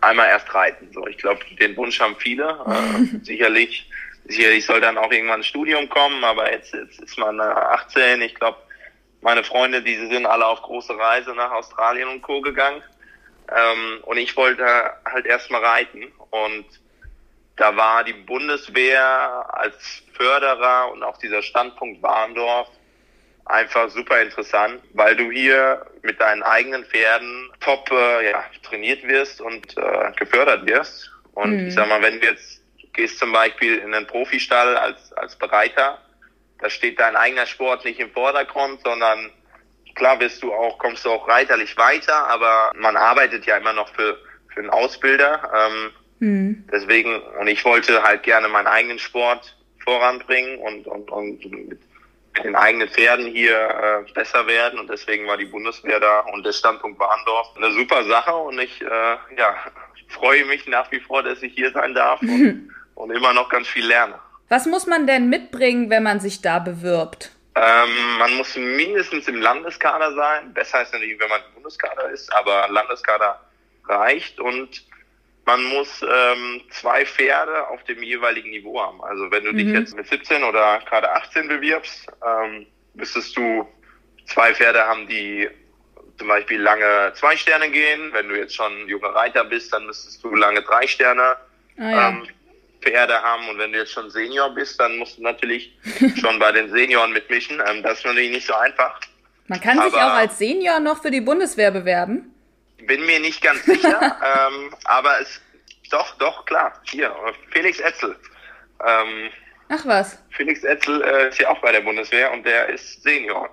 einmal 0.00 0.28
erst 0.28 0.52
reiten. 0.54 0.88
So, 0.92 1.06
ich 1.06 1.18
glaube, 1.18 1.40
den 1.60 1.76
Wunsch 1.76 2.00
haben 2.00 2.16
viele. 2.18 2.58
Äh, 2.66 3.18
sicherlich, 3.24 3.90
sicherlich 4.24 4.64
soll 4.64 4.80
dann 4.80 4.96
auch 4.96 5.12
irgendwann 5.12 5.40
ein 5.40 5.44
Studium 5.44 5.87
kommen, 5.90 6.24
aber 6.24 6.50
jetzt, 6.50 6.72
jetzt 6.72 6.98
ist 6.98 7.18
man 7.18 7.38
18. 7.40 8.22
Ich 8.22 8.34
glaube, 8.34 8.56
meine 9.20 9.44
Freunde, 9.44 9.82
die 9.82 9.96
sind 9.96 10.24
alle 10.24 10.46
auf 10.46 10.62
große 10.62 10.96
Reise 10.96 11.34
nach 11.34 11.50
Australien 11.50 12.08
und 12.08 12.22
Co. 12.22 12.40
gegangen. 12.40 12.82
Ähm, 13.50 14.00
und 14.02 14.16
ich 14.16 14.37
wollte 14.37 14.66
halt 15.04 15.26
erstmal 15.26 15.64
reiten. 15.64 16.12
Und 16.30 16.66
da 17.57 17.76
war 17.76 18.04
die 18.04 18.12
Bundeswehr 18.12 19.46
als 19.52 20.02
Förderer 20.12 20.90
und 20.92 21.02
auch 21.02 21.18
dieser 21.18 21.42
Standpunkt 21.42 22.02
Warndorf 22.02 22.68
einfach 23.46 23.90
super 23.90 24.20
interessant, 24.22 24.80
weil 24.94 25.16
du 25.16 25.30
hier 25.30 25.85
mit 26.02 26.20
deinen 26.20 26.42
eigenen 26.42 26.85
Pferden 26.85 27.50
top 27.61 27.90
äh, 27.90 28.30
ja, 28.30 28.44
trainiert 28.62 29.07
wirst 29.07 29.40
und 29.40 29.76
äh, 29.76 30.12
gefördert 30.16 30.66
wirst. 30.66 31.11
Und 31.35 31.61
mhm. 31.61 31.68
ich 31.68 31.74
sag 31.74 31.88
mal, 31.88 32.02
wenn 32.02 32.20
du 32.20 32.26
jetzt 32.26 32.62
gehst 32.94 33.18
zum 33.18 33.33
Beispiel 33.33 33.78
in 33.78 33.94
einen 33.94 34.07
Profistall 34.07 34.76
als, 34.76 35.12
als 35.14 35.37
Bereiter, 35.37 35.98
da 36.61 36.70
steht 36.70 36.98
dein 36.98 37.16
eigener 37.16 37.46
Sport 37.46 37.85
nicht 37.85 38.00
im 38.00 38.11
Vordergrund, 38.11 38.80
sondern 38.83 39.30
Klar 39.94 40.18
wirst 40.20 40.42
du 40.42 40.52
auch, 40.52 40.78
kommst 40.78 41.04
du 41.04 41.11
auch 41.11 41.28
reiterlich 41.28 41.76
weiter, 41.76 42.26
aber 42.28 42.72
man 42.76 42.96
arbeitet 42.96 43.46
ja 43.46 43.57
immer 43.57 43.72
noch 43.72 43.88
für, 43.94 44.18
für 44.52 44.61
einen 44.61 44.70
Ausbilder. 44.70 45.50
Ähm, 45.54 45.90
mhm. 46.18 46.64
Deswegen, 46.72 47.20
und 47.40 47.46
ich 47.46 47.64
wollte 47.64 48.02
halt 48.02 48.22
gerne 48.22 48.48
meinen 48.48 48.66
eigenen 48.66 48.98
Sport 48.98 49.57
voranbringen 49.85 50.59
und, 50.59 50.87
und, 50.87 51.11
und 51.11 51.44
mit 52.35 52.44
den 52.44 52.57
eigenen 52.57 52.88
Pferden 52.88 53.26
hier 53.26 53.57
äh, 53.57 54.12
besser 54.12 54.46
werden 54.46 54.80
und 54.80 54.90
deswegen 54.90 55.26
war 55.26 55.37
die 55.37 55.44
Bundeswehr 55.44 56.00
da 56.00 56.20
und 56.33 56.44
der 56.44 56.52
Standpunkt 56.52 56.98
Bahndorf 56.98 57.57
eine 57.57 57.72
super 57.72 58.04
Sache 58.04 58.35
und 58.35 58.59
ich 58.59 58.83
äh, 58.83 58.87
ja, 59.37 59.54
freue 60.09 60.44
mich 60.46 60.66
nach 60.66 60.90
wie 60.90 61.00
vor, 61.00 61.22
dass 61.22 61.42
ich 61.42 61.52
hier 61.52 61.70
sein 61.70 61.94
darf 61.94 62.20
und, 62.22 62.70
und 62.96 63.11
immer 63.12 63.33
noch 63.33 63.48
ganz 63.48 63.68
viel 63.68 63.87
lerne. 63.87 64.14
Was 64.48 64.66
muss 64.66 64.87
man 64.87 65.07
denn 65.07 65.28
mitbringen, 65.28 65.90
wenn 65.90 66.02
man 66.02 66.20
sich 66.20 66.42
da 66.42 66.59
bewirbt? 66.59 67.30
Ähm, 67.57 68.19
man 68.19 68.35
muss 68.35 68.57
mindestens 68.57 69.29
im 69.29 69.40
Landeskader 69.40 70.12
sein. 70.14 70.53
Besser 70.53 70.83
ist 70.83 70.93
natürlich, 70.93 71.21
wenn 71.21 71.29
man 71.29 71.40
im 71.49 71.55
Bundeskader 71.55 72.11
ist, 72.11 72.33
aber 72.35 72.69
Landeskader 72.69 73.40
reicht 73.87 74.40
und 74.40 74.85
man 75.47 75.62
muss 75.64 76.03
ähm, 76.03 76.62
zwei 76.71 77.05
Pferde 77.05 77.69
auf 77.69 77.85
dem 77.85 78.03
jeweiligen 78.03 78.51
Niveau 78.51 78.81
haben. 78.81 79.03
Also 79.05 79.31
wenn 79.31 79.45
du 79.45 79.53
mhm. 79.53 79.59
dich 79.59 79.69
jetzt 79.69 79.95
mit 79.95 80.07
17 80.09 80.43
oder 80.43 80.81
gerade 80.88 81.12
18 81.12 81.49
bewirbst, 81.49 82.07
ähm, 82.27 82.67
müsstest 82.95 83.37
du 83.37 83.69
zwei 84.27 84.55
Pferde 84.55 84.85
haben, 84.87 85.07
die 85.07 85.49
zum 86.19 86.29
Beispiel 86.29 86.61
lange 86.61 87.12
zwei 87.14 87.37
Sterne 87.37 87.71
gehen. 87.71 88.12
Wenn 88.12 88.29
du 88.29 88.37
jetzt 88.37 88.55
schon 88.55 88.88
junger 88.88 89.11
Reiter 89.11 89.45
bist, 89.45 89.73
dann 89.73 89.87
müsstest 89.87 90.25
du 90.25 90.35
lange 90.35 90.62
drei 90.62 90.87
Sterne 90.87 91.37
ah, 91.79 91.90
ja. 91.90 92.09
ähm, 92.09 92.27
Pferde 92.85 93.20
haben. 93.20 93.49
Und 93.49 93.59
wenn 93.59 93.73
du 93.73 93.79
jetzt 93.79 93.92
schon 93.92 94.11
Senior 94.11 94.51
bist, 94.51 94.79
dann 94.79 94.97
musst 94.99 95.18
du 95.18 95.23
natürlich 95.23 95.77
schon 96.20 96.38
bei 96.38 96.53
den 96.53 96.70
Senioren 96.70 97.12
mitmischen. 97.12 97.61
Ähm, 97.66 97.83
das 97.83 97.99
ist 97.99 98.07
natürlich 98.07 98.31
nicht 98.31 98.47
so 98.47 98.55
einfach. 98.55 99.01
Man 99.49 99.61
kann 99.61 99.79
aber 99.79 99.90
sich 99.90 99.99
auch 99.99 100.14
als 100.14 100.38
Senior 100.38 100.81
noch 100.81 101.03
für 101.03 101.11
die 101.11 101.20
Bundeswehr 101.20 101.70
bewerben. 101.70 102.35
Bin 102.87 103.05
mir 103.07 103.20
nicht 103.20 103.42
ganz 103.42 103.64
sicher, 103.64 104.01
ähm, 104.51 104.75
aber 104.85 105.20
es 105.20 105.40
doch, 105.90 106.16
doch, 106.18 106.44
klar. 106.47 106.81
Hier, 106.85 107.14
Felix 107.51 107.79
Etzel. 107.79 108.16
Ähm, 108.85 109.31
Ach 109.68 109.87
was. 109.87 110.18
Felix 110.31 110.64
Etzel 110.64 111.03
äh, 111.03 111.29
ist 111.29 111.40
ja 111.40 111.51
auch 111.51 111.61
bei 111.61 111.73
der 111.73 111.81
Bundeswehr 111.81 112.33
und 112.33 112.44
der 112.44 112.68
ist 112.68 113.03
Senior. 113.03 113.49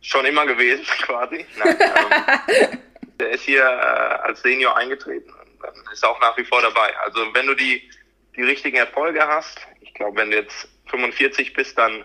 Schon 0.00 0.24
immer 0.24 0.46
gewesen, 0.46 0.84
quasi. 1.02 1.46
Nein, 1.58 1.76
ähm, 1.78 2.78
der 3.20 3.30
ist 3.30 3.44
hier 3.44 3.62
äh, 3.62 4.26
als 4.26 4.42
Senior 4.42 4.76
eingetreten 4.76 5.30
und 5.30 5.92
ist 5.92 6.04
auch 6.04 6.20
nach 6.20 6.36
wie 6.36 6.44
vor 6.44 6.60
dabei. 6.60 6.96
Also 7.04 7.32
wenn 7.34 7.46
du 7.46 7.54
die 7.54 7.88
die 8.36 8.42
richtigen 8.42 8.76
Erfolge 8.76 9.26
hast. 9.26 9.60
Ich 9.80 9.94
glaube, 9.94 10.18
wenn 10.18 10.30
du 10.30 10.38
jetzt 10.38 10.68
45 10.86 11.52
bist, 11.52 11.76
dann, 11.78 12.04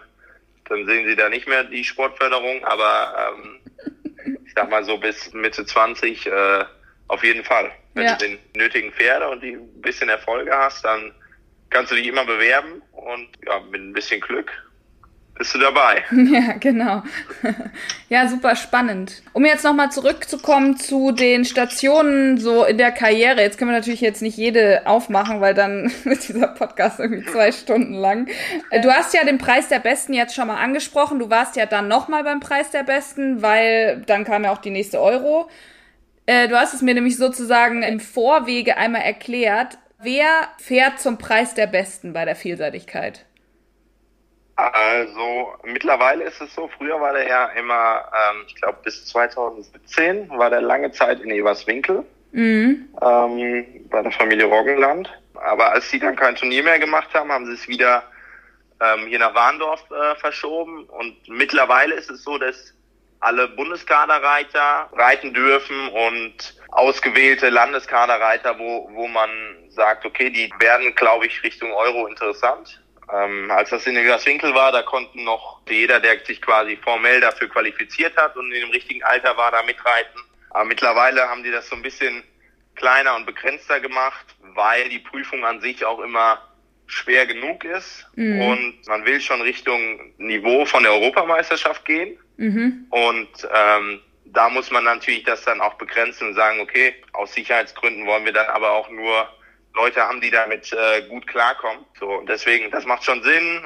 dann 0.65 0.85
sehen 0.85 1.07
sie 1.07 1.15
da 1.15 1.29
nicht 1.29 1.47
mehr 1.47 1.63
die 1.63 1.83
Sportförderung, 1.83 2.63
aber 2.65 3.33
ähm, 3.33 3.59
ich 4.45 4.53
sag 4.53 4.69
mal 4.69 4.83
so 4.83 4.97
bis 4.97 5.33
Mitte 5.33 5.65
20 5.65 6.27
äh, 6.27 6.65
auf 7.07 7.23
jeden 7.23 7.43
Fall. 7.43 7.71
Wenn 7.93 8.05
ja. 8.05 8.15
du 8.15 8.27
den 8.27 8.39
nötigen 8.55 8.91
Pferde 8.91 9.29
und 9.29 9.41
die 9.41 9.53
ein 9.53 9.81
bisschen 9.81 10.09
Erfolge 10.09 10.55
hast, 10.55 10.83
dann 10.83 11.13
kannst 11.69 11.91
du 11.91 11.95
dich 11.95 12.07
immer 12.07 12.25
bewerben 12.25 12.81
und 12.91 13.29
ja, 13.45 13.59
mit 13.71 13.81
ein 13.81 13.93
bisschen 13.93 14.21
Glück 14.21 14.51
bist 15.37 15.55
du 15.55 15.59
dabei. 15.59 16.03
Ja, 16.11 16.53
genau. 16.59 17.03
Ja, 18.09 18.27
super 18.29 18.55
spannend. 18.55 19.21
Um 19.33 19.43
jetzt 19.43 19.65
nochmal 19.65 19.91
zurückzukommen 19.91 20.77
zu 20.77 21.11
den 21.11 21.43
Stationen 21.43 22.37
so 22.37 22.63
in 22.63 22.77
der 22.77 22.91
Karriere. 22.91 23.41
Jetzt 23.41 23.57
können 23.57 23.71
wir 23.71 23.77
natürlich 23.77 23.99
jetzt 23.99 24.21
nicht 24.21 24.37
jede 24.37 24.87
aufmachen, 24.87 25.41
weil 25.41 25.53
dann 25.53 25.91
wird 26.05 26.27
dieser 26.27 26.47
Podcast 26.47 26.99
irgendwie 26.99 27.29
zwei 27.29 27.51
Stunden 27.51 27.93
lang. 27.93 28.29
Du 28.81 28.91
hast 28.91 29.13
ja 29.13 29.25
den 29.25 29.37
Preis 29.37 29.67
der 29.67 29.79
Besten 29.79 30.13
jetzt 30.13 30.35
schon 30.35 30.47
mal 30.47 30.55
angesprochen. 30.55 31.19
Du 31.19 31.29
warst 31.29 31.57
ja 31.57 31.65
dann 31.65 31.89
nochmal 31.89 32.23
beim 32.23 32.39
Preis 32.39 32.71
der 32.71 32.83
Besten, 32.83 33.41
weil 33.41 34.01
dann 34.05 34.23
kam 34.23 34.45
ja 34.45 34.51
auch 34.51 34.61
die 34.61 34.69
nächste 34.71 35.01
Euro. 35.01 35.49
Äh, 36.27 36.47
du 36.47 36.57
hast 36.57 36.73
es 36.73 36.81
mir 36.81 36.93
nämlich 36.93 37.17
sozusagen 37.17 37.83
im 37.83 37.99
Vorwege 37.99 38.77
einmal 38.77 39.01
erklärt. 39.01 39.77
Wer 39.99 40.47
fährt 40.59 40.99
zum 40.99 41.17
Preis 41.17 41.55
der 41.55 41.67
Besten 41.67 42.13
bei 42.13 42.23
der 42.23 42.35
Vielseitigkeit? 42.35 43.25
Also 44.57 45.53
mittlerweile 45.63 46.23
ist 46.23 46.41
es 46.41 46.53
so, 46.55 46.67
früher 46.77 46.99
war 46.99 47.13
der 47.13 47.27
ja 47.27 47.45
immer, 47.49 48.05
ähm, 48.11 48.43
ich 48.47 48.55
glaube 48.55 48.79
bis 48.83 49.05
2017 49.05 50.29
war 50.29 50.49
der 50.49 50.61
lange 50.61 50.91
Zeit 50.91 51.21
in 51.21 51.29
Everswinkel 51.29 52.03
mhm. 52.31 52.89
ähm, 52.99 53.65
bei 53.91 54.01
der 54.01 54.11
Familie 54.11 54.45
Roggenland. 54.45 55.11
Aber 55.35 55.71
als 55.71 55.91
sie 55.91 55.99
dann 55.99 56.15
kein 56.15 56.35
Turnier 56.35 56.63
mehr 56.63 56.79
gemacht 56.79 57.13
haben, 57.13 57.31
haben 57.31 57.45
sie 57.45 57.53
es 57.53 57.67
wieder 57.67 58.01
ähm, 58.81 59.05
hier 59.07 59.19
nach 59.19 59.35
Warndorf 59.35 59.83
äh, 59.91 60.15
verschoben. 60.15 60.85
Und 60.85 61.15
mittlerweile 61.29 61.93
ist 61.93 62.09
es 62.09 62.23
so, 62.23 62.39
dass 62.39 62.73
alle 63.19 63.47
Bundeskaderreiter 63.49 64.89
reiten 64.93 65.35
dürfen 65.35 65.89
und 65.89 66.55
ausgewählte 66.69 67.49
Landeskaderreiter, 67.49 68.57
wo, 68.57 68.89
wo 68.91 69.07
man 69.07 69.29
sagt, 69.69 70.03
okay, 70.03 70.31
die 70.31 70.51
werden, 70.59 70.95
glaube 70.95 71.27
ich, 71.27 71.43
Richtung 71.43 71.71
Euro 71.73 72.07
interessant. 72.07 72.81
Ähm, 73.13 73.49
als 73.51 73.69
das 73.69 73.87
in 73.87 73.95
Winkel 73.95 74.53
war, 74.53 74.71
da 74.71 74.81
konnten 74.81 75.23
noch 75.23 75.61
jeder, 75.69 75.99
der 75.99 76.19
sich 76.25 76.41
quasi 76.41 76.77
formell 76.77 77.21
dafür 77.21 77.47
qualifiziert 77.47 78.17
hat 78.17 78.35
und 78.35 78.51
in 78.51 78.61
dem 78.61 78.71
richtigen 78.71 79.03
Alter 79.03 79.37
war, 79.37 79.51
da 79.51 79.63
mitreiten. 79.63 80.19
Aber 80.49 80.65
mittlerweile 80.65 81.21
haben 81.29 81.43
die 81.43 81.51
das 81.51 81.69
so 81.69 81.75
ein 81.75 81.81
bisschen 81.81 82.23
kleiner 82.75 83.15
und 83.15 83.25
begrenzter 83.25 83.79
gemacht, 83.79 84.25
weil 84.55 84.89
die 84.89 84.99
Prüfung 84.99 85.45
an 85.45 85.61
sich 85.61 85.85
auch 85.85 85.99
immer 85.99 86.41
schwer 86.85 87.25
genug 87.25 87.63
ist 87.65 88.05
mhm. 88.15 88.41
und 88.41 88.87
man 88.87 89.05
will 89.05 89.19
schon 89.19 89.41
Richtung 89.41 90.13
Niveau 90.17 90.65
von 90.65 90.83
der 90.83 90.93
Europameisterschaft 90.93 91.85
gehen. 91.85 92.17
Mhm. 92.37 92.87
Und 92.89 93.47
ähm, 93.53 93.99
da 94.25 94.49
muss 94.49 94.71
man 94.71 94.83
natürlich 94.83 95.23
das 95.23 95.43
dann 95.43 95.61
auch 95.61 95.75
begrenzen 95.75 96.29
und 96.29 96.33
sagen, 96.33 96.59
okay, 96.59 96.95
aus 97.13 97.33
Sicherheitsgründen 97.33 98.05
wollen 98.05 98.25
wir 98.25 98.33
dann 98.33 98.47
aber 98.47 98.71
auch 98.71 98.89
nur 98.89 99.27
Leute 99.77 100.01
haben, 100.01 100.19
die 100.19 100.31
damit 100.31 100.73
äh, 100.73 101.03
gut 101.07 101.27
klarkommen. 101.27 101.85
So, 101.99 102.07
und 102.07 102.27
deswegen, 102.27 102.69
das 102.71 102.85
macht 102.85 103.03
schon 103.03 103.23
Sinn. 103.23 103.61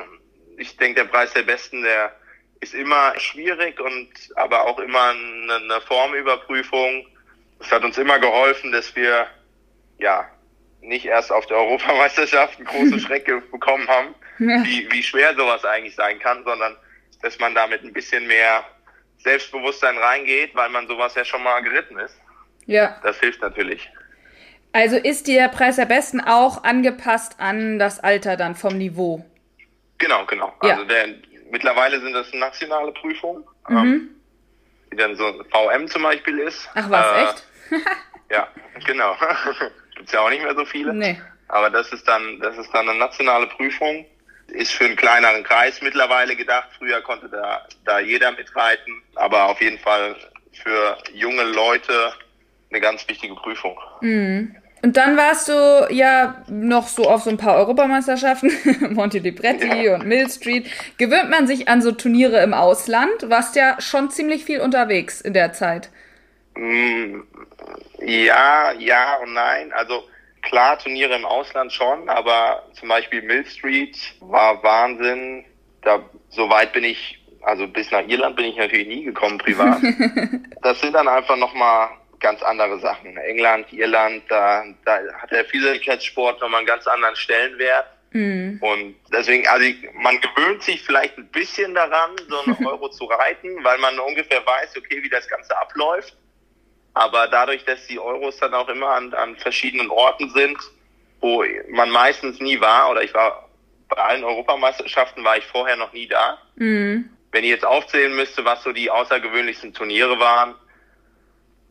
Ich 0.58 0.78
denke, 0.78 1.02
der 1.02 1.10
Preis 1.10 1.34
der 1.34 1.44
Besten, 1.44 1.82
der 1.82 2.16
ist 2.60 2.76
immer 2.76 3.18
schwierig 3.18 3.80
und 3.80 4.10
aber 4.36 4.66
auch 4.68 4.78
immer 4.80 5.10
eine, 5.10 5.56
eine 5.56 5.82
Formüberprüfung. 5.82 7.08
Es 7.60 7.72
hat 7.72 7.84
uns 7.84 7.98
immer 7.98 8.20
geholfen, 8.20 8.72
dass 8.72 8.96
wir 8.96 9.28
ja 9.98 10.30
nicht 10.82 11.06
erst 11.06 11.32
auf 11.32 11.46
der 11.48 11.58
Europameisterschaft 11.58 12.58
einen 12.58 12.68
großen 12.68 13.00
Schreck 13.06 13.26
bekommen 13.52 13.88
haben, 13.88 14.14
ja. 14.40 14.64
wie, 14.64 14.92
wie 14.92 15.04
schwer 15.04 15.34
sowas 15.36 15.64
eigentlich 15.66 15.96
sein 15.96 16.20
kann, 16.20 16.44
sondern 16.44 16.76
dass 17.22 17.40
man 17.40 17.56
damit 17.56 17.84
ein 17.84 17.94
bisschen 17.94 18.28
mehr 18.28 18.66
Selbstbewusstsein 19.20 19.98
reingeht, 19.98 20.56
weil 20.56 20.70
man 20.70 20.88
sowas 20.88 21.16
ja 21.16 21.24
schon 21.24 21.44
mal 21.44 21.62
geritten 21.62 21.98
ist. 22.00 22.20
Ja. 22.66 23.00
Das 23.04 23.20
hilft 23.20 23.42
natürlich. 23.42 23.90
Also 24.74 24.96
ist 24.96 25.28
der 25.28 25.50
Preis 25.50 25.76
der 25.76 25.86
Besten 25.86 26.22
auch 26.22 26.64
angepasst 26.64 27.36
an 27.40 27.78
das 27.78 28.00
Alter 28.00 28.38
dann 28.38 28.56
vom 28.56 28.78
Niveau? 28.78 29.26
Genau, 29.98 30.26
genau. 30.26 30.54
Ja. 30.64 30.72
Also 30.72 30.86
der, 30.86 31.08
mittlerweile 31.52 32.00
sind 32.00 32.14
das 32.14 32.32
nationale 32.34 32.92
Prüfungen, 32.94 33.44
mhm. 33.68 33.78
ähm, 33.78 34.10
die 34.92 34.98
dann 34.98 35.16
so 35.16 35.44
VM 35.52 35.88
zum 35.88 36.04
Beispiel 36.04 36.40
ist. 36.40 36.70
Ach 36.74 36.90
was, 36.90 37.06
äh, 37.06 37.24
echt? 37.24 37.48
ja, 38.32 38.48
genau. 38.86 39.16
Gibt's 39.96 40.14
ja 40.14 40.22
auch 40.22 40.30
nicht 40.30 40.44
mehr 40.44 40.56
so 40.56 40.66
viele. 40.66 40.94
Nee. 40.94 41.22
Aber 41.50 41.70
das 41.70 41.92
ist 41.92 42.08
dann, 42.08 42.40
das 42.40 42.58
ist 42.58 42.74
dann 42.74 42.88
eine 42.88 42.98
nationale 42.98 43.48
Prüfung. 43.48 44.06
Ist 44.48 44.74
für 44.74 44.86
einen 44.86 44.96
kleineren 44.96 45.44
Kreis 45.44 45.82
mittlerweile 45.82 46.36
gedacht. 46.36 46.70
Früher 46.78 47.02
konnte 47.02 47.30
da, 47.30 47.66
da 47.86 48.00
jeder 48.00 48.32
mitreiten. 48.32 49.02
Aber 49.16 49.46
auf 49.46 49.62
jeden 49.62 49.80
Fall 49.80 50.16
für 50.52 50.98
junge 51.14 51.44
Leute 51.44 52.14
eine 52.70 52.82
ganz 52.82 53.08
wichtige 53.08 53.36
Prüfung. 53.36 53.78
Mhm. 54.02 54.56
Und 54.84 54.98
dann 54.98 55.16
warst 55.16 55.48
du 55.48 55.88
ja 55.92 56.44
noch 56.48 56.88
so 56.88 57.08
auf 57.10 57.22
so 57.22 57.30
ein 57.30 57.38
paar 57.38 57.56
Europameisterschaften, 57.56 58.52
Monte 58.94 59.20
Libretti 59.20 59.86
ja. 59.86 59.96
und 59.96 60.06
Mill 60.06 60.28
Street. 60.30 60.70
Gewöhnt 60.98 61.30
man 61.30 61.46
sich 61.46 61.68
an 61.68 61.82
so 61.82 61.92
Turniere 61.92 62.42
im 62.42 62.54
Ausland? 62.54 63.30
Warst 63.30 63.56
ja 63.56 63.80
schon 63.80 64.10
ziemlich 64.10 64.44
viel 64.44 64.60
unterwegs 64.60 65.22
in 65.22 65.34
der 65.34 65.54
Zeit. 65.54 65.90
Mm, 66.56 67.22
ja, 68.00 68.72
ja 68.72 69.18
und 69.18 69.34
nein. 69.34 69.72
Also 69.74 70.04
klar, 70.42 70.80
Turniere 70.80 71.16
im 71.16 71.26
Ausland 71.26 71.72
schon, 71.72 72.10
aber 72.10 72.64
zum 72.74 72.90
Beispiel 72.90 73.22
Mill 73.22 73.46
Street 73.46 73.98
war 74.20 74.64
Wahnsinn. 74.64 75.46
Da, 75.84 76.00
so 76.30 76.50
weit 76.50 76.74
bin 76.74 76.84
ich, 76.84 77.20
also 77.42 77.68
bis 77.68 77.92
nach 77.92 78.08
Irland 78.08 78.36
bin 78.36 78.46
ich 78.46 78.58
natürlich 78.58 78.88
nie 78.88 79.04
gekommen 79.04 79.38
privat. 79.38 79.80
das 80.64 80.82
sind 80.82 80.94
dann 80.94 81.08
einfach 81.08 81.38
nochmal 81.38 81.90
ganz 82.22 82.42
andere 82.42 82.80
Sachen. 82.80 83.18
England, 83.18 83.72
Irland, 83.74 84.24
da, 84.30 84.64
da 84.86 85.00
hat 85.14 85.32
der 85.32 85.46
Vielseitigkeitssport 85.46 86.40
nochmal 86.40 86.60
einen 86.60 86.68
ganz 86.68 86.88
anderen 86.88 87.16
Stellenwert. 87.16 87.88
Mhm. 88.12 88.60
Und 88.62 88.96
deswegen, 89.12 89.48
also 89.48 89.66
man 89.94 90.20
gewöhnt 90.22 90.64
sich 90.64 90.82
vielleicht 90.82 91.18
ein 91.18 91.28
bisschen 91.28 91.74
daran, 91.74 92.12
so 92.30 92.42
einen 92.42 92.66
Euro 92.66 92.90
zu 92.90 93.06
reiten, 93.06 93.64
weil 93.64 93.78
man 93.80 94.00
ungefähr 94.00 94.46
weiß, 94.46 94.78
okay, 94.78 95.02
wie 95.04 95.10
das 95.10 95.28
Ganze 95.28 95.58
abläuft. 95.58 96.16
Aber 96.94 97.28
dadurch, 97.28 97.64
dass 97.66 97.86
die 97.88 98.00
Euros 98.00 98.38
dann 98.38 98.54
auch 98.54 98.68
immer 98.68 98.90
an, 98.90 99.14
an 99.14 99.38
verschiedenen 99.38 99.90
Orten 99.90 100.30
sind, 100.32 100.58
wo 101.22 101.44
man 101.70 101.90
meistens 101.90 102.40
nie 102.40 102.60
war, 102.60 102.90
oder 102.92 103.02
ich 103.04 103.14
war 103.14 103.48
bei 103.88 104.02
allen 104.02 104.24
Europameisterschaften 104.24 105.24
war 105.24 105.38
ich 105.38 105.46
vorher 105.46 105.76
noch 105.76 105.94
nie 105.94 106.08
da. 106.08 106.38
Mhm. 106.56 107.10
Wenn 107.32 107.44
ich 107.44 107.50
jetzt 107.50 107.66
aufzählen 107.66 108.14
müsste, 108.16 108.44
was 108.44 108.64
so 108.64 108.72
die 108.72 108.90
außergewöhnlichsten 108.90 109.74
Turniere 109.74 110.20
waren, 110.20 110.56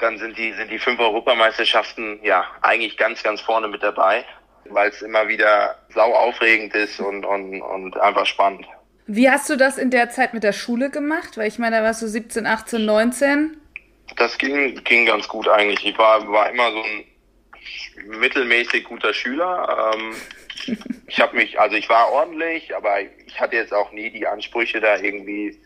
dann 0.01 0.19
sind 0.19 0.37
die, 0.37 0.53
sind 0.53 0.71
die 0.71 0.79
fünf 0.79 0.99
Europameisterschaften 1.01 2.21
ja 2.23 2.45
eigentlich 2.63 2.97
ganz, 2.97 3.23
ganz 3.23 3.41
vorne 3.41 3.69
mit 3.69 3.83
dabei, 3.83 4.25
weil 4.67 4.91
es 4.91 5.03
immer 5.03 5.29
wieder 5.29 5.77
sau 5.95 6.15
aufregend 6.15 6.75
ist 6.75 7.01
und, 7.01 7.25
und, 7.25 7.61
und 7.61 7.97
einfach 7.99 8.27
spannend. 8.27 8.67
Wie 9.07 9.29
hast 9.29 9.51
du 9.51 9.57
das 9.57 9.77
in 9.77 9.91
der 9.91 10.11
Zeit 10.11 10.35
mit 10.35 10.45
der 10.45 10.53
Schule 10.53 10.91
gemacht? 10.91 11.37
Weil 11.37 11.49
ich 11.49 11.59
meine, 11.59 11.79
da 11.79 11.83
warst 11.83 12.03
du 12.03 12.07
17, 12.07 12.47
18, 12.47 12.85
19. 12.85 13.57
Das 14.17 14.39
ging, 14.39 14.83
ging 14.85 15.07
ganz 15.07 15.27
gut 15.29 15.49
eigentlich. 15.49 15.85
Ich 15.85 15.99
war, 15.99 16.31
war 16.31 16.51
immer 16.51 16.71
so 16.71 16.83
ein 16.83 17.05
mittelmäßig 18.21 18.85
guter 18.85 19.13
Schüler. 19.13 19.93
Ähm, 19.95 20.15
ich 21.07 21.21
habe 21.21 21.37
mich, 21.37 21.59
also 21.59 21.77
ich 21.77 21.89
war 21.89 22.11
ordentlich, 22.13 22.75
aber 22.77 23.01
ich 23.01 23.41
hatte 23.41 23.57
jetzt 23.57 23.73
auch 23.73 23.93
nie 23.93 24.11
die 24.11 24.27
Ansprüche, 24.27 24.81
da 24.81 24.99
irgendwie 24.99 25.61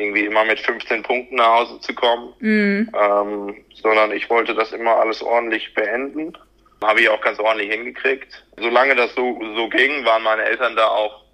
irgendwie 0.00 0.24
immer 0.24 0.44
mit 0.44 0.60
15 0.60 1.02
Punkten 1.02 1.36
nach 1.36 1.60
Hause 1.60 1.80
zu 1.80 1.94
kommen, 1.94 2.34
mhm. 2.40 2.90
ähm, 2.94 3.64
sondern 3.74 4.12
ich 4.12 4.28
wollte 4.30 4.54
das 4.54 4.72
immer 4.72 4.96
alles 4.96 5.22
ordentlich 5.22 5.74
beenden. 5.74 6.36
Habe 6.82 7.00
ich 7.00 7.08
auch 7.08 7.20
ganz 7.20 7.38
ordentlich 7.38 7.70
hingekriegt. 7.70 8.44
Solange 8.56 8.94
das 8.94 9.14
so, 9.14 9.40
so 9.56 9.68
ging, 9.68 10.04
waren 10.04 10.22
meine 10.22 10.44
Eltern 10.44 10.76
da 10.76 10.86
auch, 10.88 11.24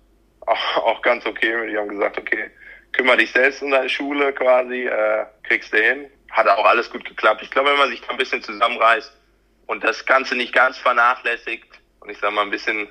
auch, 0.46 0.76
auch 0.76 1.02
ganz 1.02 1.26
okay 1.26 1.56
mit. 1.56 1.70
Die 1.70 1.76
haben 1.76 1.88
gesagt, 1.88 2.18
okay, 2.18 2.50
kümmere 2.92 3.18
dich 3.18 3.32
selbst 3.32 3.62
um 3.62 3.70
deine 3.70 3.88
Schule 3.88 4.32
quasi, 4.32 4.86
äh, 4.86 5.26
kriegst 5.42 5.72
du 5.72 5.78
hin. 5.78 6.06
Hat 6.30 6.48
auch 6.48 6.64
alles 6.64 6.90
gut 6.90 7.04
geklappt. 7.04 7.42
Ich 7.42 7.50
glaube, 7.50 7.70
wenn 7.70 7.78
man 7.78 7.90
sich 7.90 8.00
da 8.00 8.08
ein 8.08 8.16
bisschen 8.16 8.42
zusammenreißt 8.42 9.12
und 9.66 9.84
das 9.84 10.04
Ganze 10.06 10.34
nicht 10.34 10.52
ganz 10.52 10.78
vernachlässigt 10.78 11.68
und 12.00 12.10
ich 12.10 12.18
sag 12.18 12.32
mal 12.32 12.42
ein 12.42 12.50
bisschen 12.50 12.88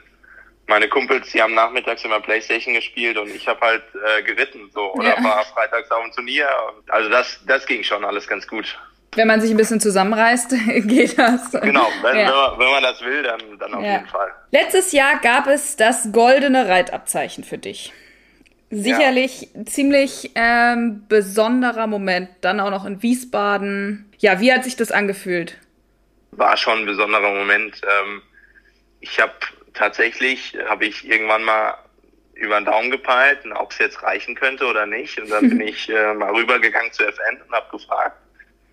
meine 0.67 0.88
Kumpels, 0.88 1.32
die 1.32 1.41
haben 1.41 1.54
nachmittags 1.54 2.04
immer 2.06 2.19
Playstation 2.19 2.73
gespielt 2.73 3.17
und 3.17 3.30
ich 3.36 3.47
habe 3.47 3.60
halt 3.62 3.84
äh, 3.93 4.23
geritten 4.23 4.69
so 4.73 4.93
oder 4.93 5.17
ja. 5.17 5.23
war 5.23 5.43
freitags 5.45 5.91
auf 5.91 6.04
dem 6.04 6.12
Turnier. 6.13 6.47
Also 6.88 7.10
das, 7.10 7.39
das 7.45 7.65
ging 7.65 7.84
schon 7.84 8.06
alles 8.06 8.28
ganz 8.28 8.47
gut. 8.47 8.78
Wenn 9.15 9.28
man 9.28 9.41
sich 9.41 9.52
ein 9.52 9.58
bisschen 9.58 9.80
zusammenreißt, 9.80 10.56
geht 10.88 11.17
das. 11.19 11.52
Genau, 11.52 11.88
wenn, 12.02 12.17
ja. 12.17 12.56
wenn, 12.58 12.71
man, 12.71 12.82
das 12.82 13.02
will, 13.02 13.23
dann, 13.23 13.39
dann 13.60 13.73
auf 13.76 13.84
ja. 13.84 13.93
jeden 13.93 14.08
Fall. 14.08 14.32
Letztes 14.52 14.91
Jahr 14.91 15.19
gab 15.21 15.47
es 15.47 15.76
das 15.76 16.12
goldene 16.12 16.67
Reitabzeichen 16.67 17.43
für 17.43 17.58
dich. 17.58 17.93
Sicherlich 18.71 19.49
ziemlich 19.65 20.32
ähm, 20.34 21.06
besonderer 21.08 21.86
Moment, 21.86 22.30
dann 22.41 22.60
auch 22.60 22.71
noch 22.71 22.86
in 22.86 23.04
Wiesbaden. 23.04 24.12
Ja, 24.17 24.39
wie 24.39 24.52
hat 24.52 24.63
sich 24.63 24.76
das 24.76 24.91
angefühlt? 24.91 25.60
War 26.32 26.58
schon 26.58 26.80
ein 26.80 26.86
besonderer 26.88 27.36
Moment. 27.36 27.80
Ähm, 27.84 28.23
ich 28.99 29.19
habe 29.19 29.34
tatsächlich 29.74 30.58
habe 30.68 30.86
ich 30.86 31.08
irgendwann 31.08 31.44
mal 31.44 31.78
über 32.34 32.60
den 32.60 32.66
Daumen 32.66 32.92
gepeilt, 32.92 33.40
ob 33.56 33.72
es 33.72 33.78
jetzt 33.78 34.02
reichen 34.04 34.36
könnte 34.36 34.66
oder 34.66 34.86
nicht. 34.86 35.20
Und 35.20 35.30
dann 35.30 35.50
bin 35.50 35.62
ich 35.68 35.90
äh, 35.90 36.14
mal 36.14 36.34
rübergegangen 36.34 36.92
zu 36.92 37.04
FN 37.06 37.42
und 37.42 37.54
habe 37.54 37.78
gefragt, 37.78 38.18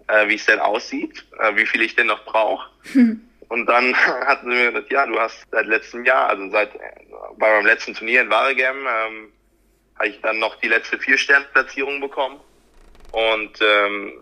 äh, 0.08 0.28
wie 0.28 0.34
es 0.34 0.46
denn 0.46 0.60
aussieht, 0.60 1.24
äh, 1.38 1.54
wie 1.56 1.66
viel 1.66 1.82
ich 1.82 1.94
denn 1.94 2.06
noch 2.06 2.24
brauche. 2.24 2.68
Und 3.48 3.66
dann 3.66 3.96
hatten 4.26 4.48
sie 4.48 4.56
mir 4.56 4.70
gesagt, 4.70 4.92
ja, 4.92 5.06
du 5.06 5.18
hast 5.18 5.44
seit 5.50 5.66
letztem 5.66 6.04
Jahr, 6.04 6.28
also 6.28 6.48
seit 6.50 6.70
bei 7.36 7.52
meinem 7.52 7.66
letzten 7.66 7.94
Turnier 7.94 8.22
in 8.22 8.30
Waregem, 8.30 8.76
ähm, 8.76 9.32
habe 9.96 10.08
ich 10.08 10.20
dann 10.20 10.38
noch 10.38 10.54
die 10.60 10.68
letzte 10.68 10.98
Vier-Stern-Platzierung 10.98 12.00
bekommen. 12.00 12.40
Und 13.10 13.58
ähm, 13.60 14.12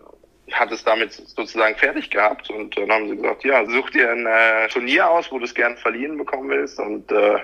hat 0.53 0.71
es 0.71 0.83
damit 0.83 1.13
sozusagen 1.13 1.75
fertig 1.75 2.09
gehabt 2.09 2.49
und 2.49 2.77
dann 2.77 2.91
haben 2.91 3.09
sie 3.09 3.15
gesagt, 3.15 3.43
ja, 3.43 3.65
such 3.65 3.89
dir 3.91 4.11
ein 4.11 4.25
äh, 4.25 4.67
Turnier 4.69 5.09
aus, 5.09 5.31
wo 5.31 5.39
du 5.39 5.45
es 5.45 5.53
gern 5.53 5.77
verliehen 5.77 6.17
bekommen 6.17 6.49
willst 6.49 6.79
und 6.79 7.11
äh, 7.11 7.39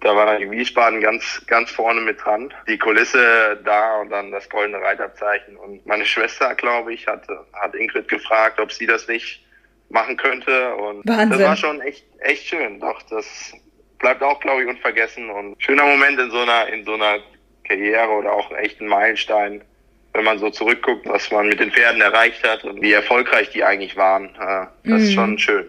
da 0.00 0.16
war 0.16 0.26
dann 0.26 0.50
Wiesbaden 0.50 1.00
ganz, 1.00 1.42
ganz 1.46 1.70
vorne 1.70 2.00
mit 2.00 2.24
dran. 2.24 2.52
Die 2.66 2.78
Kulisse 2.78 3.60
da 3.64 4.00
und 4.00 4.10
dann 4.10 4.30
das 4.30 4.48
goldene 4.48 4.80
Reiterzeichen. 4.80 5.56
Und 5.56 5.84
meine 5.86 6.06
Schwester, 6.06 6.54
glaube 6.54 6.94
ich, 6.94 7.06
hat, 7.06 7.26
hat 7.52 7.74
Ingrid 7.74 8.08
gefragt, 8.08 8.58
ob 8.60 8.72
sie 8.72 8.86
das 8.86 9.06
nicht 9.08 9.44
machen 9.90 10.16
könnte. 10.16 10.74
Und 10.76 11.06
Wahnsinn. 11.06 11.30
das 11.30 11.40
war 11.40 11.56
schon 11.56 11.80
echt, 11.82 12.04
echt 12.20 12.46
schön. 12.46 12.80
Doch, 12.80 13.02
das 13.10 13.52
bleibt 13.98 14.22
auch, 14.22 14.40
glaube 14.40 14.62
ich, 14.62 14.68
unvergessen. 14.68 15.28
Und 15.28 15.62
schöner 15.62 15.84
Moment 15.84 16.18
in 16.18 16.30
so 16.30 16.40
einer, 16.40 16.68
in 16.68 16.84
so 16.84 16.94
einer 16.94 17.18
Karriere 17.64 18.10
oder 18.10 18.32
auch 18.32 18.50
echt 18.52 18.80
ein 18.80 18.88
Meilenstein 18.88 19.62
wenn 20.12 20.24
man 20.24 20.38
so 20.38 20.50
zurückguckt, 20.50 21.06
was 21.06 21.30
man 21.30 21.48
mit 21.48 21.60
den 21.60 21.70
Pferden 21.70 22.00
erreicht 22.00 22.42
hat 22.46 22.64
und 22.64 22.80
wie 22.82 22.92
erfolgreich 22.92 23.50
die 23.50 23.64
eigentlich 23.64 23.96
waren. 23.96 24.26
Äh, 24.36 24.66
das 24.66 24.72
mhm. 24.84 24.96
ist 24.96 25.12
schon 25.12 25.38
schön. 25.38 25.66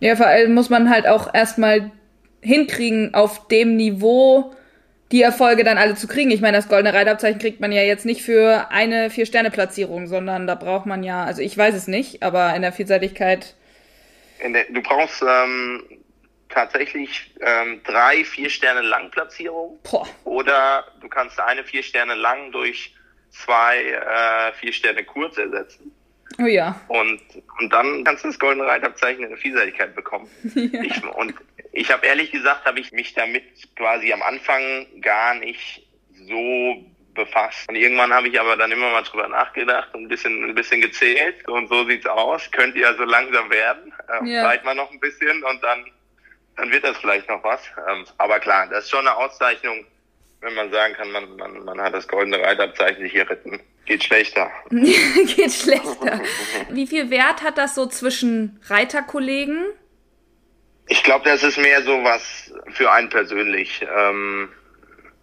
Ja, 0.00 0.16
vor 0.16 0.26
allem 0.26 0.54
muss 0.54 0.70
man 0.70 0.90
halt 0.90 1.06
auch 1.06 1.32
erstmal 1.34 1.90
hinkriegen, 2.40 3.14
auf 3.14 3.48
dem 3.48 3.76
Niveau 3.76 4.54
die 5.12 5.22
Erfolge 5.22 5.64
dann 5.64 5.76
alle 5.76 5.96
zu 5.96 6.06
kriegen. 6.06 6.30
Ich 6.30 6.40
meine, 6.40 6.56
das 6.56 6.68
goldene 6.68 6.94
Reitabzeichen 6.94 7.40
kriegt 7.40 7.60
man 7.60 7.72
ja 7.72 7.82
jetzt 7.82 8.06
nicht 8.06 8.22
für 8.22 8.70
eine 8.70 9.10
Vier-Sterne-Platzierung, 9.10 10.06
sondern 10.06 10.46
da 10.46 10.54
braucht 10.54 10.86
man 10.86 11.02
ja, 11.02 11.24
also 11.24 11.42
ich 11.42 11.56
weiß 11.58 11.74
es 11.74 11.88
nicht, 11.88 12.22
aber 12.22 12.54
in 12.54 12.62
der 12.62 12.72
Vielseitigkeit. 12.72 13.56
In 14.38 14.52
der, 14.52 14.64
du 14.70 14.80
brauchst 14.80 15.22
ähm, 15.22 15.82
tatsächlich 16.48 17.34
ähm, 17.40 17.80
drei 17.84 18.24
Vier-Sterne-Lang-Platzierungen. 18.24 19.78
Oder 20.24 20.84
du 21.00 21.08
kannst 21.08 21.40
eine 21.40 21.64
Vier-Sterne 21.64 22.14
lang 22.14 22.52
durch 22.52 22.94
zwei 23.30 23.82
äh, 23.82 24.52
Vier-Sterne 24.58 25.04
kurz 25.04 25.38
ersetzen. 25.38 25.92
Oh 26.38 26.46
ja. 26.46 26.80
Und, 26.88 27.20
und 27.58 27.72
dann 27.72 28.04
kannst 28.04 28.24
du 28.24 28.28
das 28.28 28.38
goldene 28.38 28.66
Reitabzeichen 28.66 29.24
in 29.24 29.30
der 29.30 29.38
Vielseitigkeit 29.38 29.94
bekommen. 29.94 30.28
ja. 30.54 30.82
ich, 30.82 31.04
und 31.04 31.34
ich 31.72 31.90
habe 31.90 32.06
ehrlich 32.06 32.30
gesagt, 32.30 32.64
habe 32.64 32.80
ich 32.80 32.92
mich 32.92 33.14
damit 33.14 33.44
quasi 33.76 34.12
am 34.12 34.22
Anfang 34.22 34.86
gar 35.00 35.34
nicht 35.34 35.86
so 36.28 36.84
befasst. 37.14 37.68
Und 37.68 37.76
irgendwann 37.76 38.12
habe 38.12 38.28
ich 38.28 38.40
aber 38.40 38.56
dann 38.56 38.70
immer 38.70 38.90
mal 38.90 39.02
drüber 39.02 39.28
nachgedacht 39.28 39.92
und 39.94 40.04
ein 40.04 40.08
bisschen, 40.08 40.44
ein 40.44 40.54
bisschen 40.54 40.80
gezählt. 40.80 41.46
Und 41.48 41.68
so 41.68 41.84
sieht's 41.84 42.06
aus. 42.06 42.50
Könnte 42.50 42.78
ja 42.78 42.94
so 42.94 43.04
langsam 43.04 43.50
werden. 43.50 43.92
Ähm, 44.18 44.26
ja. 44.26 44.42
Bleibt 44.42 44.64
man 44.64 44.76
noch 44.76 44.90
ein 44.90 45.00
bisschen 45.00 45.42
und 45.44 45.62
dann, 45.62 45.84
dann 46.56 46.70
wird 46.70 46.84
das 46.84 46.96
vielleicht 46.98 47.28
noch 47.28 47.42
was. 47.42 47.60
Ähm, 47.88 48.04
aber 48.18 48.38
klar, 48.40 48.68
das 48.68 48.84
ist 48.84 48.90
schon 48.90 49.06
eine 49.06 49.16
Auszeichnung, 49.16 49.84
wenn 50.40 50.54
man 50.54 50.70
sagen 50.70 50.94
kann, 50.94 51.10
man, 51.12 51.36
man, 51.36 51.64
man 51.64 51.80
hat 51.80 51.94
das 51.94 52.08
goldene 52.08 52.40
Reitabzeichen 52.40 53.04
hier 53.06 53.28
retten. 53.28 53.60
Geht 53.84 54.04
schlechter. 54.04 54.50
Geht 54.70 55.52
schlechter. 55.52 56.20
Wie 56.70 56.86
viel 56.86 57.10
Wert 57.10 57.42
hat 57.42 57.58
das 57.58 57.74
so 57.74 57.86
zwischen 57.86 58.60
Reiterkollegen? 58.66 59.64
Ich 60.88 61.02
glaube, 61.02 61.24
das 61.28 61.42
ist 61.42 61.58
mehr 61.58 61.82
so 61.82 62.02
was 62.02 62.52
für 62.72 62.90
einen 62.90 63.08
persönlich. 63.08 63.84
Ähm, 63.96 64.48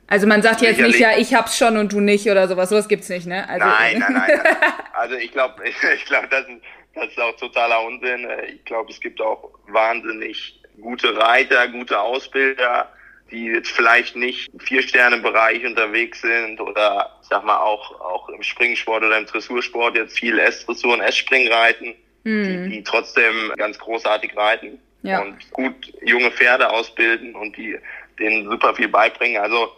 also 0.08 0.26
man 0.26 0.42
sagt 0.42 0.62
jetzt 0.62 0.80
nicht, 0.80 1.00
ja, 1.00 1.18
ich 1.18 1.34
hab's 1.34 1.58
schon 1.58 1.78
und 1.78 1.92
du 1.92 2.00
nicht 2.00 2.30
oder 2.30 2.48
sowas. 2.48 2.70
Sowas 2.70 2.88
gibt's 2.88 3.10
nicht, 3.10 3.28
ne? 3.28 3.48
Also, 3.50 3.66
nein, 3.66 4.00
nein, 4.00 4.14
nein. 4.14 4.42
also 4.94 5.16
ich 5.16 5.32
glaube, 5.32 5.62
ich, 5.68 5.76
ich 5.96 6.06
glaube, 6.06 6.28
das, 6.30 6.48
ist, 6.48 6.62
das 6.96 7.08
ist 7.08 7.20
auch 7.20 7.36
totaler 7.36 7.84
Unsinn. 7.84 8.28
Ich 8.48 8.64
glaube, 8.66 8.92
es 8.92 9.00
gibt 9.00 9.20
auch 9.22 9.52
wahnsinnig 9.68 10.62
gute 10.80 11.16
Reiter, 11.18 11.68
gute 11.68 12.00
Ausbilder, 12.00 12.90
die 13.32 13.46
jetzt 13.48 13.72
vielleicht 13.72 14.16
nicht 14.16 14.50
im 14.54 14.60
Vier-Sterne-Bereich 14.60 15.66
unterwegs 15.66 16.22
sind 16.22 16.60
oder 16.62 17.18
ich 17.22 17.28
sag 17.28 17.44
mal 17.44 17.58
auch, 17.58 18.00
auch 18.00 18.30
im 18.30 18.42
Springsport 18.42 19.04
oder 19.04 19.18
im 19.18 19.26
Dressursport 19.26 19.96
jetzt 19.96 20.18
viel 20.18 20.40
S-Dressur 20.40 20.94
und 20.94 21.02
S-Spring 21.02 21.52
reiten, 21.52 21.96
mhm. 22.24 22.70
die, 22.70 22.78
die 22.78 22.84
trotzdem 22.84 23.52
ganz 23.58 23.78
großartig 23.80 24.36
reiten 24.36 24.80
ja. 25.02 25.22
und 25.22 25.52
gut 25.52 25.94
junge 26.02 26.32
Pferde 26.32 26.70
ausbilden 26.70 27.36
und 27.36 27.58
die 27.58 27.78
denen 28.20 28.50
super 28.50 28.76
viel 28.76 28.88
beibringen. 28.88 29.42
Also 29.42 29.72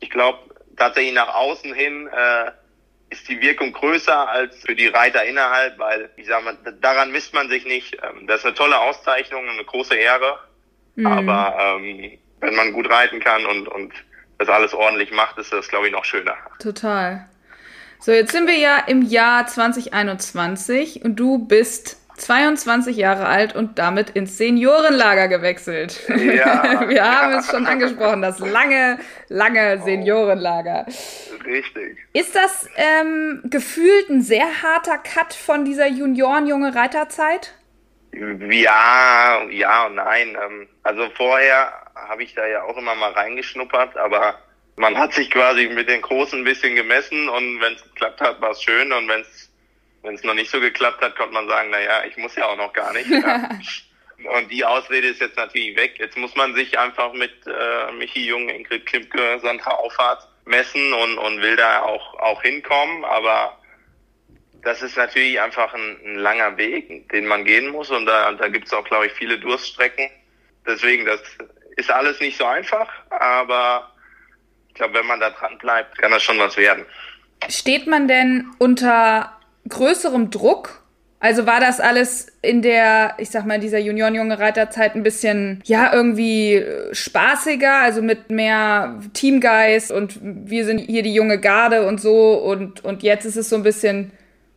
ich 0.00 0.10
glaube 0.10 0.38
tatsächlich 0.76 1.14
nach 1.14 1.34
außen 1.34 1.72
hin 1.74 2.08
äh, 2.08 2.50
ist 3.10 3.28
die 3.28 3.40
Wirkung 3.40 3.72
größer 3.72 4.28
als 4.28 4.62
für 4.64 4.74
die 4.74 4.86
Reiter 4.86 5.24
innerhalb, 5.24 5.78
weil 5.78 6.10
ich 6.16 6.26
sage 6.26 6.44
mal, 6.44 6.56
daran 6.80 7.10
misst 7.10 7.34
man 7.34 7.48
sich 7.48 7.64
nicht. 7.64 7.94
Ähm, 7.94 8.26
das 8.26 8.40
ist 8.40 8.46
eine 8.46 8.54
tolle 8.54 8.78
Auszeichnung, 8.78 9.48
eine 9.48 9.64
große 9.64 9.94
Ehre. 9.94 10.38
Mhm. 10.94 11.06
Aber 11.06 11.78
ähm, 11.82 12.18
wenn 12.40 12.54
man 12.54 12.72
gut 12.72 12.90
reiten 12.90 13.20
kann 13.20 13.44
und, 13.46 13.68
und 13.68 13.92
das 14.38 14.48
alles 14.48 14.72
ordentlich 14.72 15.10
macht, 15.12 15.38
ist 15.38 15.52
das, 15.52 15.68
glaube 15.68 15.86
ich, 15.86 15.92
noch 15.92 16.04
schöner. 16.04 16.36
Total. 16.58 17.28
So, 17.98 18.12
jetzt 18.12 18.32
sind 18.32 18.46
wir 18.46 18.56
ja 18.56 18.78
im 18.86 19.02
Jahr 19.02 19.46
2021 19.46 21.04
und 21.04 21.16
du 21.16 21.46
bist 21.46 21.98
22 22.20 22.96
Jahre 22.96 23.26
alt 23.26 23.54
und 23.54 23.78
damit 23.78 24.10
ins 24.10 24.38
Seniorenlager 24.38 25.28
gewechselt. 25.28 26.00
Ja, 26.08 26.84
Wir 26.88 27.04
haben 27.04 27.34
es 27.34 27.50
schon 27.50 27.66
angesprochen, 27.66 28.22
das 28.22 28.38
lange, 28.38 28.98
lange 29.28 29.78
oh. 29.80 29.84
Seniorenlager. 29.84 30.86
Richtig. 31.44 31.98
Ist 32.12 32.34
das 32.34 32.68
ähm, 32.76 33.42
gefühlt 33.44 34.10
ein 34.10 34.22
sehr 34.22 34.62
harter 34.62 34.98
Cut 34.98 35.34
von 35.34 35.64
dieser 35.64 35.86
Junioren-junge 35.86 36.74
Reiterzeit? 36.74 37.54
Ja, 38.12 39.42
ja 39.50 39.86
und 39.86 39.94
nein. 39.94 40.36
Ähm, 40.42 40.68
also 40.82 41.08
vorher 41.16 41.72
habe 42.08 42.22
ich 42.22 42.34
da 42.34 42.46
ja 42.46 42.62
auch 42.62 42.76
immer 42.76 42.94
mal 42.94 43.12
reingeschnuppert, 43.12 43.96
aber 43.96 44.38
man 44.76 44.96
hat 44.96 45.12
sich 45.12 45.30
quasi 45.30 45.66
mit 45.68 45.88
den 45.88 46.02
Großen 46.02 46.40
ein 46.40 46.44
bisschen 46.44 46.74
gemessen 46.76 47.28
und 47.28 47.60
wenn 47.60 47.74
es 47.74 47.82
geklappt 47.82 48.20
hat, 48.20 48.40
war 48.40 48.50
es 48.50 48.62
schön 48.62 48.92
und 48.92 49.08
wenn 49.08 49.20
es 49.20 49.50
wenn 50.02 50.14
es 50.14 50.24
noch 50.24 50.34
nicht 50.34 50.50
so 50.50 50.60
geklappt 50.60 51.02
hat, 51.02 51.16
konnte 51.16 51.34
man 51.34 51.48
sagen, 51.48 51.70
naja, 51.70 52.04
ich 52.08 52.16
muss 52.16 52.34
ja 52.34 52.46
auch 52.46 52.56
noch 52.56 52.72
gar 52.72 52.92
nicht. 52.92 53.10
Ja. 53.10 53.48
Und 54.36 54.50
die 54.50 54.64
Ausrede 54.64 55.08
ist 55.08 55.20
jetzt 55.20 55.38
natürlich 55.38 55.76
weg. 55.76 55.94
Jetzt 55.98 56.16
muss 56.16 56.34
man 56.36 56.54
sich 56.54 56.78
einfach 56.78 57.12
mit 57.14 57.32
äh, 57.46 57.92
Michi 57.92 58.26
Jung, 58.26 58.50
Ingrid 58.50 58.84
Klimke, 58.84 59.38
Sandra 59.40 59.70
Auffahrt 59.70 60.28
messen 60.44 60.92
und, 60.92 61.16
und 61.16 61.40
will 61.40 61.56
da 61.56 61.82
auch, 61.82 62.18
auch 62.18 62.42
hinkommen. 62.42 63.04
Aber 63.06 63.56
das 64.62 64.82
ist 64.82 64.96
natürlich 64.98 65.40
einfach 65.40 65.72
ein, 65.72 65.98
ein 66.04 66.16
langer 66.16 66.56
Weg, 66.58 67.08
den 67.10 67.26
man 67.26 67.46
gehen 67.46 67.68
muss. 67.68 67.90
Und 67.90 68.04
da, 68.04 68.30
da 68.32 68.48
gibt 68.48 68.66
es 68.66 68.74
auch, 68.74 68.84
glaube 68.84 69.06
ich, 69.06 69.12
viele 69.12 69.38
Durststrecken. 69.38 70.10
Deswegen, 70.66 71.06
das 71.06 71.22
ist 71.80 71.90
alles 71.90 72.20
nicht 72.20 72.38
so 72.38 72.44
einfach. 72.44 72.88
Aber 73.10 73.90
ich 74.68 74.74
glaube, 74.74 74.94
wenn 74.94 75.06
man 75.06 75.20
da 75.20 75.30
dran 75.30 75.58
bleibt, 75.58 75.98
kann 75.98 76.10
das 76.10 76.22
schon 76.22 76.38
was 76.38 76.56
werden. 76.56 76.86
Steht 77.48 77.86
man 77.86 78.06
denn 78.06 78.46
unter 78.58 79.36
größerem 79.68 80.30
Druck? 80.30 80.80
Also 81.22 81.44
war 81.44 81.60
das 81.60 81.80
alles 81.80 82.28
in 82.40 82.62
der, 82.62 83.14
ich 83.18 83.28
sag 83.28 83.44
mal, 83.44 83.60
dieser 83.60 83.78
Junioren-junge 83.78 84.38
Reiterzeit 84.38 84.94
ein 84.94 85.02
bisschen, 85.02 85.62
ja, 85.66 85.92
irgendwie 85.92 86.54
äh, 86.54 86.94
spaßiger, 86.94 87.74
also 87.74 88.00
mit 88.00 88.30
mehr 88.30 88.98
Teamgeist 89.12 89.92
und 89.92 90.18
wir 90.22 90.64
sind 90.64 90.78
hier 90.78 91.02
die 91.02 91.12
junge 91.12 91.38
Garde 91.38 91.86
und 91.86 92.00
so 92.00 92.32
und, 92.38 92.82
und 92.84 93.02
jetzt 93.02 93.26
ist 93.26 93.36
es 93.36 93.50
so 93.50 93.56
ein 93.56 93.62
bisschen 93.62 94.12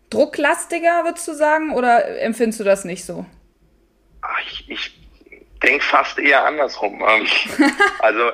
drucklastiger, 0.10 1.04
würdest 1.04 1.28
du 1.28 1.34
sagen, 1.34 1.74
oder 1.74 2.22
empfindest 2.22 2.62
du 2.62 2.64
das 2.64 2.86
nicht 2.86 3.04
so? 3.04 3.26
Ach, 4.22 4.40
ich, 4.48 4.70
ich 4.70 5.03
denke 5.64 5.84
fast 5.84 6.20
eher 6.20 6.46
andersrum. 6.46 7.04
Ähm, 7.08 7.28
also 8.00 8.32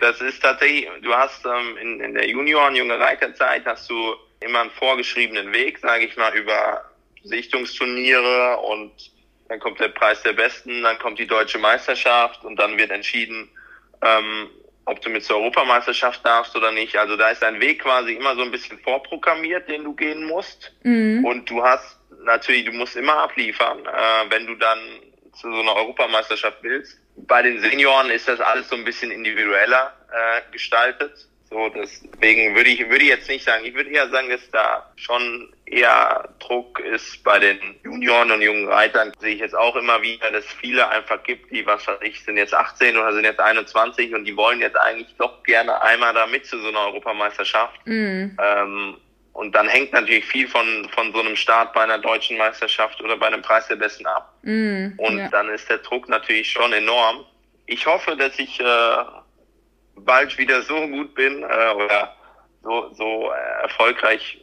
das 0.00 0.20
ist 0.20 0.42
tatsächlich, 0.42 0.88
du 1.02 1.14
hast 1.14 1.44
ähm, 1.44 1.76
in, 1.80 2.00
in 2.00 2.14
der 2.14 2.28
Junioren-junge 2.28 2.98
Reiterzeit 2.98 3.64
hast 3.66 3.88
du 3.90 4.14
immer 4.40 4.62
einen 4.62 4.70
vorgeschriebenen 4.70 5.52
Weg, 5.52 5.78
sage 5.78 6.06
ich 6.06 6.16
mal, 6.16 6.34
über 6.34 6.84
Sichtungsturniere 7.22 8.56
und 8.58 8.92
dann 9.48 9.60
kommt 9.60 9.80
der 9.80 9.88
Preis 9.88 10.22
der 10.22 10.32
Besten, 10.32 10.82
dann 10.82 10.98
kommt 10.98 11.18
die 11.18 11.26
deutsche 11.26 11.58
Meisterschaft 11.58 12.44
und 12.44 12.56
dann 12.56 12.78
wird 12.78 12.90
entschieden, 12.90 13.50
ähm, 14.02 14.48
ob 14.86 15.00
du 15.02 15.10
mit 15.10 15.24
zur 15.24 15.36
Europameisterschaft 15.36 16.24
darfst 16.24 16.56
oder 16.56 16.72
nicht. 16.72 16.96
Also 16.96 17.16
da 17.16 17.30
ist 17.30 17.42
dein 17.42 17.60
Weg 17.60 17.82
quasi 17.82 18.14
immer 18.14 18.34
so 18.36 18.42
ein 18.42 18.50
bisschen 18.50 18.78
vorprogrammiert, 18.78 19.68
den 19.68 19.84
du 19.84 19.94
gehen 19.94 20.24
musst. 20.24 20.72
Mhm. 20.82 21.24
Und 21.24 21.50
du 21.50 21.62
hast 21.62 21.98
natürlich, 22.24 22.64
du 22.64 22.72
musst 22.72 22.96
immer 22.96 23.16
abliefern, 23.16 23.80
äh, 23.86 24.30
wenn 24.30 24.46
du 24.46 24.54
dann 24.54 24.78
zu 25.32 25.52
so 25.52 25.60
einer 25.60 25.74
Europameisterschaft 25.74 26.58
willst. 26.62 26.98
Bei 27.16 27.42
den 27.42 27.60
Senioren 27.60 28.10
ist 28.10 28.28
das 28.28 28.40
alles 28.40 28.68
so 28.68 28.76
ein 28.76 28.84
bisschen 28.84 29.10
individueller 29.10 29.92
äh, 30.10 30.52
gestaltet. 30.52 31.26
So, 31.50 31.68
deswegen 31.68 32.54
würde 32.54 32.70
ich, 32.70 32.78
würde 32.88 33.02
ich 33.02 33.08
jetzt 33.08 33.28
nicht 33.28 33.44
sagen, 33.44 33.64
ich 33.64 33.74
würde 33.74 33.90
eher 33.90 34.08
sagen, 34.10 34.28
dass 34.30 34.48
da 34.52 34.88
schon 34.94 35.52
eher 35.66 36.28
Druck 36.38 36.78
ist 36.78 37.24
bei 37.24 37.40
den 37.40 37.58
Junioren 37.82 38.30
und 38.30 38.40
jungen 38.40 38.68
Reitern. 38.68 39.12
Sehe 39.18 39.34
ich 39.34 39.40
jetzt 39.40 39.56
auch 39.56 39.74
immer 39.74 40.00
wieder, 40.00 40.30
dass 40.30 40.44
viele 40.44 40.88
einfach 40.88 41.20
gibt, 41.24 41.50
die, 41.50 41.66
was 41.66 41.84
weiß 41.88 41.98
ich, 42.02 42.22
sind 42.22 42.36
jetzt 42.36 42.54
18 42.54 42.96
oder 42.96 43.12
sind 43.12 43.24
jetzt 43.24 43.40
21 43.40 44.14
und 44.14 44.26
die 44.26 44.36
wollen 44.36 44.60
jetzt 44.60 44.76
eigentlich 44.76 45.12
doch 45.18 45.42
gerne 45.42 45.82
einmal 45.82 46.14
da 46.14 46.28
mit 46.28 46.46
zu 46.46 46.56
so 46.60 46.68
einer 46.68 46.86
Europameisterschaft. 46.86 47.84
Mhm. 47.84 48.36
Ähm, 48.40 48.96
und 49.32 49.54
dann 49.54 49.68
hängt 49.68 49.92
natürlich 49.92 50.24
viel 50.26 50.48
von, 50.48 50.88
von 50.92 51.12
so 51.12 51.20
einem 51.20 51.36
Start 51.36 51.72
bei 51.72 51.82
einer 51.82 51.98
deutschen 51.98 52.36
Meisterschaft 52.36 53.00
oder 53.02 53.16
bei 53.16 53.26
einem 53.26 53.42
Preis 53.42 53.66
der 53.68 53.76
Besten 53.76 54.06
ab. 54.06 54.34
Mm, 54.42 54.88
und 54.96 55.18
ja. 55.18 55.28
dann 55.28 55.48
ist 55.48 55.68
der 55.70 55.78
Druck 55.78 56.08
natürlich 56.08 56.50
schon 56.50 56.72
enorm. 56.72 57.24
Ich 57.66 57.86
hoffe, 57.86 58.16
dass 58.16 58.38
ich 58.38 58.60
äh, 58.60 59.04
bald 59.96 60.36
wieder 60.36 60.62
so 60.62 60.86
gut 60.88 61.14
bin 61.14 61.42
äh, 61.42 61.72
oder 61.74 62.16
so, 62.62 62.92
so 62.94 63.30
erfolgreich 63.62 64.38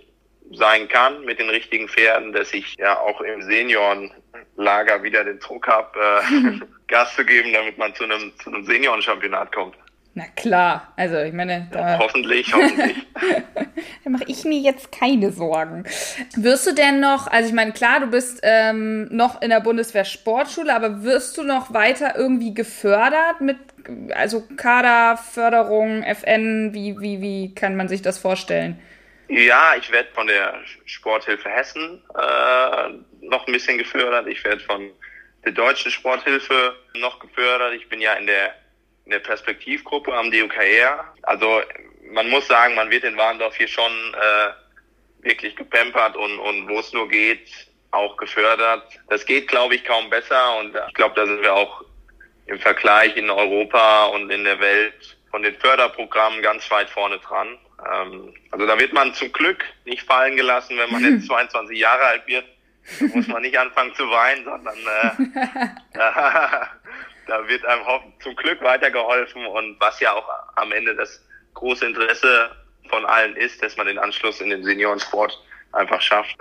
sein 0.54 0.88
kann 0.88 1.26
mit 1.26 1.40
den 1.40 1.50
richtigen 1.50 1.90
Pferden, 1.90 2.32
dass 2.32 2.54
ich 2.54 2.76
ja 2.78 2.98
auch 2.98 3.20
im 3.22 3.42
Seniorenlager 3.42 5.04
wieder 5.04 5.26
den 5.26 5.40
Druck 5.40 5.68
habe, 5.68 6.00
äh, 6.00 6.66
Gas 6.88 7.14
zu 7.16 7.26
geben, 7.26 7.52
damit 7.52 7.78
man 7.78 7.94
zu 7.96 8.06
einem, 8.06 8.32
zu 8.40 8.50
einem 8.50 8.64
Seniorenchampionat 8.64 9.52
kommt. 9.52 9.76
Na 10.18 10.26
klar, 10.36 10.94
also 10.96 11.20
ich 11.20 11.32
meine, 11.32 11.68
da 11.72 11.92
ja, 11.92 12.00
hoffentlich, 12.00 12.52
hoffentlich. 12.52 13.06
da 14.04 14.10
mache 14.10 14.24
ich 14.26 14.46
mir 14.46 14.58
jetzt 14.58 14.92
keine 14.92 15.32
Sorgen. 15.32 15.84
Wirst 16.36 16.66
du 16.66 16.74
denn 16.74 17.00
noch, 17.00 17.28
also 17.28 17.48
ich 17.48 17.54
meine, 17.54 17.72
klar, 17.72 18.00
du 18.00 18.08
bist 18.08 18.40
ähm, 18.42 19.10
noch 19.16 19.44
in 19.44 19.52
der 19.52 19.60
Bundeswehr 19.60 20.06
Sportschule, 20.06 20.74
aber 20.74 21.04
wirst 21.04 21.38
du 21.38 21.44
noch 21.44 21.72
weiter 21.72 22.16
irgendwie 22.16 22.56
gefördert 22.56 23.42
mit 23.42 23.58
also 24.16 24.44
Kaderförderung, 24.58 26.02
FN, 26.02 26.74
wie, 26.74 27.00
wie, 27.00 27.22
wie 27.22 27.54
kann 27.54 27.76
man 27.76 27.88
sich 27.88 28.02
das 28.02 28.18
vorstellen? 28.18 28.82
Ja, 29.28 29.76
ich 29.78 29.92
werde 29.92 30.10
von 30.16 30.26
der 30.26 30.56
Sporthilfe 30.86 31.48
Hessen 31.48 32.02
äh, 32.16 32.90
noch 33.22 33.46
ein 33.46 33.54
bisschen 33.54 33.78
gefördert. 33.78 34.26
Ich 34.26 34.44
werde 34.44 34.62
von 34.62 34.90
der 35.46 35.52
deutschen 35.52 35.92
Sporthilfe 35.92 36.76
noch 36.96 37.20
gefördert. 37.20 37.76
Ich 37.76 37.88
bin 37.88 38.02
ja 38.02 38.14
in 38.14 38.26
der 38.26 38.56
in 39.08 39.12
der 39.12 39.20
Perspektivgruppe 39.20 40.14
am 40.14 40.30
DUKR. 40.32 41.14
Also 41.22 41.62
man 42.12 42.30
muss 42.30 42.46
sagen, 42.46 42.76
man 42.76 42.90
wird 42.90 43.06
in 43.06 43.16
Warndorf 43.16 43.56
hier 43.56 43.70
schon 43.70 43.92
äh, 44.14 45.26
wirklich 45.26 45.56
gepempert 45.56 46.18
und, 46.18 46.38
und 46.40 46.68
wo 46.68 46.80
es 46.80 46.92
nur 46.92 47.08
geht, 47.08 47.50
auch 47.92 48.18
gefördert. 48.18 48.84
Das 49.08 49.26
geht, 49.26 49.48
glaube 49.48 49.76
ich, 49.76 49.86
kaum 49.86 50.10
besser 50.10 50.58
und 50.58 50.76
ich 50.90 50.94
glaube, 50.94 51.16
da 51.16 51.26
sind 51.26 51.42
wir 51.42 51.54
auch 51.54 51.86
im 52.48 52.60
Vergleich 52.60 53.16
in 53.16 53.30
Europa 53.30 54.08
und 54.08 54.30
in 54.30 54.44
der 54.44 54.60
Welt 54.60 55.18
von 55.32 55.42
den 55.42 55.56
Förderprogrammen 55.56 56.42
ganz 56.42 56.70
weit 56.70 56.90
vorne 56.90 57.18
dran. 57.20 57.58
Ähm, 57.90 58.34
also 58.52 58.68
da 58.68 58.78
wird 58.78 58.92
man 58.92 59.14
zum 59.14 59.32
Glück 59.32 59.64
nicht 59.86 60.02
fallen 60.02 60.36
gelassen, 60.36 60.78
wenn 60.78 60.92
man 60.92 61.02
jetzt 61.02 61.28
22 61.28 61.80
Jahre 61.80 62.04
alt 62.04 62.28
wird. 62.28 62.46
Da 63.00 63.06
muss 63.06 63.28
man 63.28 63.42
nicht 63.42 63.58
anfangen 63.58 63.96
zu 63.96 64.04
weinen, 64.10 64.44
sondern 64.44 64.78
äh, 65.94 65.98
da 67.28 67.48
wird 67.48 67.66
einem 67.66 67.84
zum 68.20 68.36
Glück 68.36 68.62
weitergeholfen 68.62 69.46
und 69.46 69.80
was 69.80 70.00
ja 70.00 70.14
auch 70.14 70.28
am 70.56 70.72
Ende 70.72 70.96
das 70.96 71.24
große 71.54 71.86
Interesse 71.86 72.52
von 72.90 73.06
allen 73.06 73.36
ist, 73.36 73.62
dass 73.64 73.78
man 73.78 73.88
den 73.88 74.00
Anschluss 74.00 74.42
in 74.42 74.50
den 74.50 74.64
Seniorensport 74.64 75.38
einfach 75.74 76.02
schafft. 76.02 76.36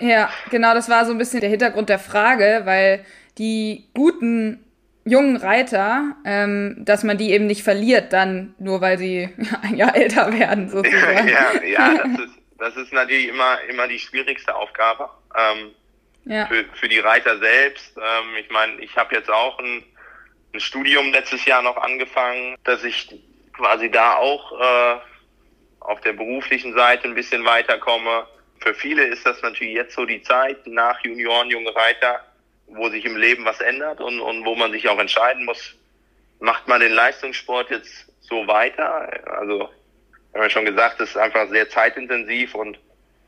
Ja, 0.00 0.30
genau, 0.50 0.74
das 0.74 0.88
war 0.88 1.04
so 1.04 1.12
ein 1.12 1.18
bisschen 1.18 1.40
der 1.40 1.50
Hintergrund 1.50 1.88
der 1.88 1.98
Frage, 1.98 2.62
weil 2.64 3.04
die 3.38 3.88
guten 3.94 4.64
jungen 5.04 5.36
Reiter, 5.36 6.16
ähm, 6.24 6.76
dass 6.78 7.04
man 7.04 7.18
die 7.18 7.32
eben 7.32 7.46
nicht 7.46 7.62
verliert, 7.62 8.12
dann 8.12 8.54
nur 8.58 8.80
weil 8.80 8.98
sie 8.98 9.30
ein 9.62 9.76
Jahr 9.76 9.94
älter 9.94 10.32
werden, 10.38 10.68
sozusagen. 10.70 11.28
ja, 11.28 11.62
ja, 11.62 11.94
das 12.04 12.26
ist, 12.26 12.34
das 12.58 12.76
ist 12.76 12.92
natürlich 12.92 13.28
immer, 13.28 13.58
immer 13.68 13.88
die 13.88 13.98
schwierigste 13.98 14.54
Aufgabe. 14.54 15.08
Ähm, 15.36 15.72
ja. 16.26 16.46
für, 16.46 16.64
für 16.74 16.88
die 16.88 16.98
Reiter 16.98 17.38
selbst. 17.38 17.96
Ähm, 17.96 18.36
ich 18.38 18.50
meine, 18.50 18.80
ich 18.80 18.94
habe 18.96 19.14
jetzt 19.14 19.30
auch 19.30 19.58
ein, 19.58 19.82
ein 20.52 20.60
Studium 20.60 21.12
letztes 21.12 21.44
Jahr 21.44 21.62
noch 21.62 21.76
angefangen, 21.76 22.56
dass 22.64 22.82
ich 22.84 23.08
quasi 23.52 23.90
da 23.90 24.16
auch 24.16 24.52
äh, 24.60 25.00
auf 25.80 26.00
der 26.00 26.12
beruflichen 26.12 26.74
Seite 26.74 27.08
ein 27.08 27.14
bisschen 27.14 27.44
weiterkomme. 27.44 28.26
Für 28.60 28.74
viele 28.74 29.04
ist 29.04 29.24
das 29.24 29.40
natürlich 29.42 29.74
jetzt 29.74 29.94
so 29.94 30.04
die 30.04 30.22
Zeit 30.22 30.66
nach 30.66 31.02
Junioren, 31.04 31.50
junge 31.50 31.74
Reiter, 31.74 32.20
wo 32.66 32.88
sich 32.88 33.04
im 33.04 33.16
Leben 33.16 33.44
was 33.44 33.60
ändert 33.60 34.00
und, 34.00 34.20
und 34.20 34.44
wo 34.44 34.54
man 34.54 34.72
sich 34.72 34.88
auch 34.88 34.98
entscheiden 34.98 35.44
muss, 35.44 35.74
macht 36.40 36.68
man 36.68 36.80
den 36.80 36.92
Leistungssport 36.92 37.70
jetzt 37.70 38.06
so 38.20 38.46
weiter? 38.46 39.10
Also, 39.38 39.58
wir 40.32 40.40
haben 40.40 40.42
ja 40.42 40.50
schon 40.50 40.64
gesagt, 40.64 41.00
es 41.00 41.10
ist 41.10 41.16
einfach 41.16 41.48
sehr 41.48 41.68
zeitintensiv 41.68 42.54
und, 42.54 42.78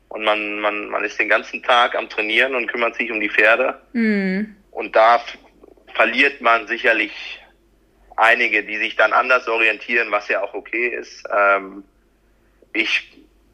und 0.09 0.23
man, 0.23 0.59
man, 0.59 0.87
man 0.89 1.03
ist 1.03 1.19
den 1.19 1.29
ganzen 1.29 1.61
Tag 1.63 1.95
am 1.95 2.09
Trainieren 2.09 2.55
und 2.55 2.67
kümmert 2.67 2.95
sich 2.95 3.11
um 3.11 3.19
die 3.19 3.29
Pferde. 3.29 3.81
Mhm. 3.93 4.55
Und 4.71 4.95
da 4.95 5.21
verliert 5.93 6.41
man 6.41 6.67
sicherlich 6.67 7.39
einige, 8.15 8.63
die 8.63 8.77
sich 8.77 8.95
dann 8.95 9.13
anders 9.13 9.47
orientieren, 9.47 10.11
was 10.11 10.27
ja 10.27 10.41
auch 10.41 10.53
okay 10.53 10.89
ist. 10.89 11.23
Ähm, 11.35 11.83
ich 12.73 13.11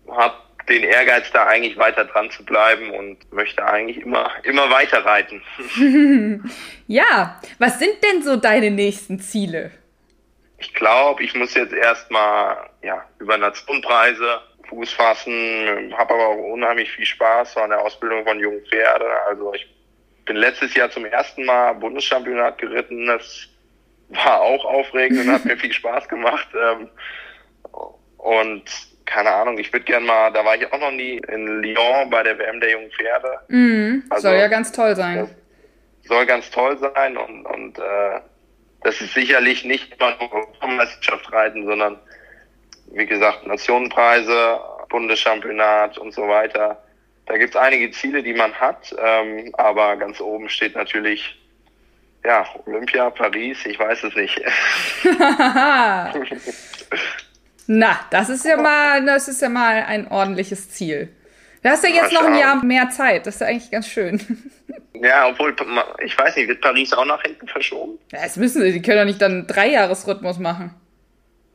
habe 0.07 0.35
den 0.67 0.83
Ehrgeiz, 0.83 1.31
da 1.31 1.47
eigentlich 1.47 1.77
weiter 1.77 2.05
dran 2.05 2.29
zu 2.29 2.45
bleiben 2.45 2.91
und 2.91 3.31
möchte 3.33 3.65
eigentlich 3.65 3.97
immer, 3.97 4.31
immer 4.43 4.69
weiter 4.69 5.03
reiten. 5.03 5.41
ja, 6.87 7.41
was 7.57 7.79
sind 7.79 8.03
denn 8.03 8.21
so 8.21 8.35
deine 8.35 8.69
nächsten 8.69 9.19
Ziele? 9.19 9.71
Ich 10.59 10.73
glaube, 10.73 11.23
ich 11.23 11.33
muss 11.33 11.55
jetzt 11.55 11.73
erstmal 11.73 12.69
ja, 12.83 13.03
über 13.19 13.37
Nationenpreise 13.37 14.41
Fuß 14.67 14.91
fassen, 14.91 15.93
habe 15.97 16.13
aber 16.13 16.27
auch 16.27 16.53
unheimlich 16.53 16.91
viel 16.91 17.05
Spaß 17.05 17.57
an 17.57 17.71
der 17.71 17.81
Ausbildung 17.81 18.23
von 18.23 18.39
jungen 18.39 18.63
Pferden. 18.65 19.07
Also 19.27 19.53
ich 19.53 19.67
bin 20.30 20.38
letztes 20.38 20.75
Jahr 20.75 20.91
zum 20.91 21.05
ersten 21.05 21.43
Mal 21.43 21.73
Bundeschampionat 21.73 22.59
geritten. 22.59 23.07
Das 23.07 23.47
war 24.09 24.39
auch 24.41 24.63
aufregend 24.63 25.21
und 25.21 25.32
hat 25.32 25.43
mir 25.43 25.57
viel 25.57 25.73
Spaß 25.73 26.07
gemacht. 26.07 26.47
Ähm, 26.53 26.88
und 28.17 28.63
keine 29.07 29.32
Ahnung, 29.32 29.57
ich 29.57 29.73
würde 29.73 29.86
gern 29.86 30.05
mal, 30.05 30.32
da 30.32 30.45
war 30.45 30.55
ich 30.55 30.71
auch 30.71 30.80
noch 30.80 30.91
nie 30.91 31.19
in 31.30 31.63
Lyon 31.63 32.11
bei 32.11 32.21
der 32.21 32.38
WM 32.38 32.59
der 32.59 32.71
jungen 32.71 32.91
Pferde. 32.91 33.39
Mm, 33.47 34.03
also, 34.11 34.27
soll 34.27 34.38
ja 34.38 34.47
ganz 34.47 34.71
toll 34.71 34.95
sein. 34.95 35.27
Soll 36.03 36.27
ganz 36.27 36.51
toll 36.51 36.77
sein 36.77 37.17
und, 37.17 37.45
und 37.45 37.80
äh, 37.80 38.19
das 38.84 39.01
ist 39.01 39.15
sicherlich 39.15 39.65
nicht 39.65 39.95
immer 39.99 40.15
nur 40.19 40.75
Meisterschaft 40.75 41.34
reiten, 41.34 41.65
sondern 41.65 41.99
wie 42.91 43.07
gesagt 43.07 43.47
Nationenpreise, 43.47 44.59
Bundeschampionat 44.89 45.97
und 45.97 46.13
so 46.13 46.27
weiter. 46.27 46.84
Da 47.30 47.38
gibt 47.38 47.51
es 47.51 47.55
einige 47.55 47.91
Ziele, 47.91 48.21
die 48.23 48.34
man 48.34 48.53
hat, 48.55 48.93
ähm, 48.99 49.51
aber 49.53 49.95
ganz 49.97 50.19
oben 50.19 50.49
steht 50.49 50.75
natürlich 50.75 51.38
ja, 52.25 52.43
Olympia, 52.65 53.11
Paris, 53.11 53.65
ich 53.65 53.80
weiß 53.80 54.03
es 54.03 54.15
nicht. 54.15 54.41
Na, 57.67 57.99
das 58.09 58.30
ist 58.30 58.45
ja 58.45 58.57
mal, 58.57 59.05
das 59.05 59.27
ist 59.27 59.43
ja 59.43 59.49
mal 59.49 59.86
ein 59.88 60.07
ordentliches 60.07 60.71
Ziel. 60.71 61.09
Du 61.61 61.69
hast 61.69 61.84
ja 61.84 61.91
jetzt 61.91 62.13
noch 62.13 62.25
ein 62.25 62.36
Jahr 62.36 62.63
mehr 62.63 62.89
Zeit. 62.89 63.27
Das 63.27 63.36
ist 63.36 63.41
ja 63.41 63.47
eigentlich 63.47 63.71
ganz 63.71 63.88
schön. 63.88 64.19
Ja, 65.01 65.30
obwohl, 65.30 65.55
ich 66.03 66.17
weiß 66.17 66.36
nicht, 66.36 66.49
wird 66.49 66.59
Paris 66.59 66.91
auch 66.91 67.05
nach 67.05 67.21
hinten 67.21 67.47
verschoben? 67.47 67.97
Ja, 68.11 68.21
das 68.21 68.36
müssen 68.36 68.61
sie. 68.61 68.73
Die 68.73 68.82
können 68.82 68.97
doch 68.97 69.05
nicht 69.05 69.21
dann 69.21 69.32
einen 69.32 69.47
Dreijahresrhythmus 69.47 70.39
machen. 70.39 70.75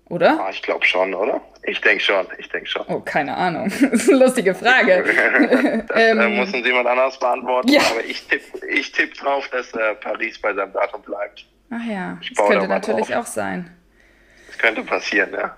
Oder? 0.08 0.38
Ah, 0.38 0.50
ich 0.50 0.62
glaube 0.62 0.84
schon, 0.84 1.14
oder? 1.14 1.40
Ich 1.62 1.80
denke 1.80 2.02
schon, 2.02 2.26
ich 2.38 2.48
denke 2.50 2.66
schon. 2.66 2.84
Oh, 2.88 3.00
keine 3.00 3.34
Ahnung. 3.36 3.70
das 3.80 4.02
ist 4.02 4.10
eine 4.10 4.18
lustige 4.18 4.54
Frage. 4.54 5.02
das 5.88 5.96
äh, 5.96 6.10
ähm, 6.10 6.36
muss 6.36 6.52
uns 6.52 6.66
jemand 6.66 6.86
anders 6.86 7.18
beantworten. 7.18 7.68
Ja. 7.68 7.80
Aber 7.90 8.04
ich 8.04 8.26
tippe 8.26 8.66
ich 8.66 8.92
tipp 8.92 9.14
drauf, 9.14 9.48
dass 9.48 9.72
äh, 9.72 9.94
Paris 9.94 10.38
bei 10.38 10.52
seinem 10.52 10.72
Datum 10.72 11.02
bleibt. 11.02 11.46
Ach 11.70 11.84
ja, 11.88 12.18
ich 12.20 12.34
das 12.34 12.46
könnte 12.46 12.68
da 12.68 12.74
natürlich 12.74 13.06
drauf. 13.08 13.24
auch 13.24 13.26
sein. 13.26 13.74
Das 14.46 14.58
könnte 14.58 14.82
passieren, 14.82 15.30
ja. 15.32 15.56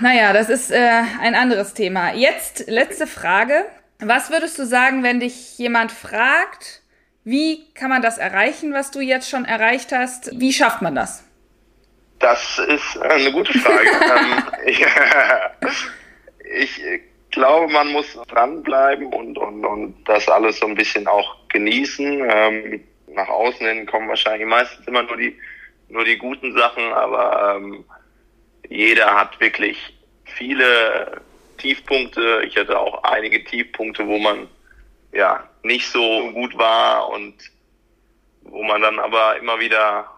Naja, 0.00 0.32
das 0.32 0.48
ist 0.48 0.70
äh, 0.70 1.02
ein 1.20 1.34
anderes 1.34 1.74
Thema. 1.74 2.12
Jetzt 2.12 2.68
letzte 2.68 3.06
Frage. 3.06 3.64
Was 3.98 4.30
würdest 4.30 4.58
du 4.58 4.66
sagen, 4.66 5.02
wenn 5.02 5.20
dich 5.20 5.58
jemand 5.58 5.92
fragt, 5.92 6.82
wie 7.24 7.72
kann 7.74 7.88
man 7.88 8.02
das 8.02 8.18
erreichen, 8.18 8.74
was 8.74 8.90
du 8.90 9.00
jetzt 9.00 9.30
schon 9.30 9.44
erreicht 9.44 9.92
hast? 9.92 10.38
Wie 10.38 10.52
schafft 10.52 10.82
man 10.82 10.94
das? 10.94 11.24
Das 12.22 12.58
ist 12.58 12.98
eine 13.02 13.32
gute 13.32 13.52
Frage. 13.58 13.90
Ähm, 14.64 15.70
ich, 16.54 16.80
glaube, 17.32 17.72
man 17.72 17.92
muss 17.92 18.06
dranbleiben 18.28 19.06
und, 19.12 19.38
und, 19.38 19.64
und 19.64 20.04
das 20.04 20.28
alles 20.28 20.58
so 20.58 20.66
ein 20.66 20.74
bisschen 20.74 21.06
auch 21.08 21.36
genießen. 21.48 22.22
Ähm, 22.30 22.84
nach 23.08 23.28
außen 23.28 23.66
hin 23.66 23.86
kommen 23.86 24.08
wahrscheinlich 24.08 24.46
meistens 24.46 24.86
immer 24.86 25.02
nur 25.02 25.16
die, 25.16 25.36
nur 25.88 26.04
die 26.04 26.18
guten 26.18 26.52
Sachen, 26.52 26.92
aber 26.92 27.56
ähm, 27.56 27.84
jeder 28.68 29.14
hat 29.14 29.40
wirklich 29.40 29.78
viele 30.24 31.22
Tiefpunkte. 31.58 32.42
Ich 32.46 32.56
hatte 32.56 32.78
auch 32.78 33.02
einige 33.02 33.42
Tiefpunkte, 33.44 34.06
wo 34.06 34.18
man 34.18 34.46
ja 35.12 35.48
nicht 35.62 35.88
so 35.88 36.30
gut 36.32 36.56
war 36.56 37.08
und 37.08 37.34
wo 38.42 38.62
man 38.62 38.82
dann 38.82 38.98
aber 38.98 39.38
immer 39.38 39.58
wieder 39.58 40.11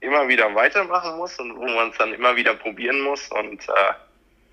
immer 0.00 0.28
wieder 0.28 0.54
weitermachen 0.54 1.16
muss 1.16 1.38
und 1.38 1.56
wo 1.56 1.66
man 1.66 1.90
es 1.90 1.98
dann 1.98 2.14
immer 2.14 2.36
wieder 2.36 2.54
probieren 2.54 3.00
muss. 3.00 3.28
Und 3.30 3.68
äh, 3.68 3.92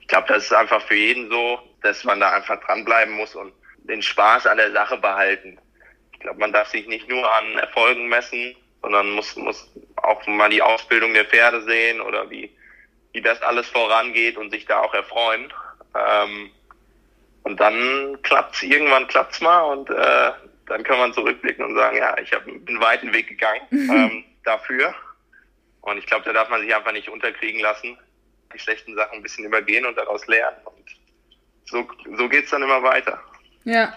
ich 0.01 0.07
glaube, 0.07 0.27
das 0.27 0.45
ist 0.45 0.53
einfach 0.53 0.81
für 0.81 0.95
jeden 0.95 1.29
so, 1.29 1.59
dass 1.81 2.03
man 2.03 2.19
da 2.19 2.31
einfach 2.31 2.59
dranbleiben 2.61 3.13
muss 3.15 3.35
und 3.35 3.53
den 3.83 4.01
Spaß 4.01 4.47
an 4.47 4.57
der 4.57 4.71
Sache 4.71 4.97
behalten. 4.97 5.59
Ich 6.13 6.19
glaube, 6.19 6.39
man 6.39 6.53
darf 6.53 6.69
sich 6.69 6.87
nicht 6.87 7.07
nur 7.07 7.31
an 7.31 7.57
Erfolgen 7.57 8.07
messen, 8.07 8.55
sondern 8.81 9.11
muss, 9.11 9.35
muss 9.35 9.71
auch 9.97 10.25
mal 10.27 10.49
die 10.49 10.61
Ausbildung 10.61 11.13
der 11.13 11.25
Pferde 11.25 11.61
sehen 11.63 12.01
oder 12.01 12.29
wie, 12.29 12.55
wie 13.13 13.21
das 13.21 13.41
alles 13.41 13.67
vorangeht 13.67 14.37
und 14.37 14.51
sich 14.51 14.65
da 14.65 14.81
auch 14.81 14.93
erfreuen. 14.93 15.51
Ähm, 15.95 16.51
und 17.43 17.59
dann 17.59 18.17
klappt's, 18.23 18.63
irgendwann 18.63 19.07
klappt's 19.07 19.41
mal 19.41 19.61
und 19.61 19.89
äh, 19.89 20.31
dann 20.67 20.83
kann 20.83 20.97
man 20.97 21.13
zurückblicken 21.13 21.63
und 21.63 21.75
sagen, 21.75 21.97
ja, 21.97 22.17
ich 22.17 22.33
habe 22.33 22.49
einen 22.49 22.79
weiten 22.79 23.13
Weg 23.13 23.27
gegangen 23.27 23.61
ähm, 23.71 24.23
dafür. 24.43 24.93
Und 25.86 25.99
ich 25.99 26.05
glaube, 26.07 26.25
da 26.25 26.33
darf 26.33 26.49
man 26.49 26.61
sich 26.61 26.75
einfach 26.75 26.91
nicht 26.91 27.09
unterkriegen 27.09 27.61
lassen, 27.61 27.97
die 28.53 28.59
schlechten 28.59 28.95
Sachen 28.95 29.17
ein 29.17 29.23
bisschen 29.23 29.45
übergehen 29.45 29.86
und 29.86 29.95
daraus 29.95 30.25
lernen. 30.27 30.57
Und 30.65 30.86
so, 31.65 31.88
so 32.17 32.27
geht's 32.27 32.49
dann 32.49 32.63
immer 32.63 32.81
weiter. 32.81 33.21
Ja, 33.65 33.93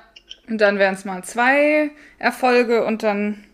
und 0.49 0.59
dann 0.59 0.79
wären 0.79 0.95
es 0.95 1.07
mal 1.07 1.25
zwei 1.25 1.91
Erfolge 2.19 2.85
und 2.85 3.03
dann 3.03 3.45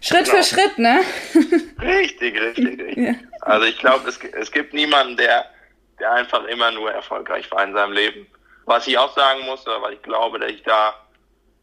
Schritt 0.00 0.26
genau. 0.26 0.36
für 0.36 0.42
Schritt, 0.44 0.78
ne? 0.78 1.00
richtig, 1.80 2.40
richtig, 2.40 2.78
richtig. 2.78 2.96
Ja. 2.96 3.14
Also 3.40 3.66
ich 3.66 3.78
glaube, 3.78 4.08
es, 4.08 4.18
es 4.22 4.52
gibt 4.52 4.72
niemanden, 4.72 5.16
der, 5.16 5.46
der 5.98 6.12
einfach 6.12 6.44
immer 6.44 6.70
nur 6.70 6.92
erfolgreich 6.92 7.50
war 7.50 7.64
in 7.64 7.72
seinem 7.72 7.92
Leben. 7.92 8.26
Was 8.66 8.86
ich 8.86 8.96
auch 8.96 9.14
sagen 9.16 9.40
muss, 9.46 9.66
weil 9.66 9.94
ich 9.94 10.02
glaube, 10.02 10.38
dass 10.38 10.50
ich 10.50 10.62
da 10.62 10.94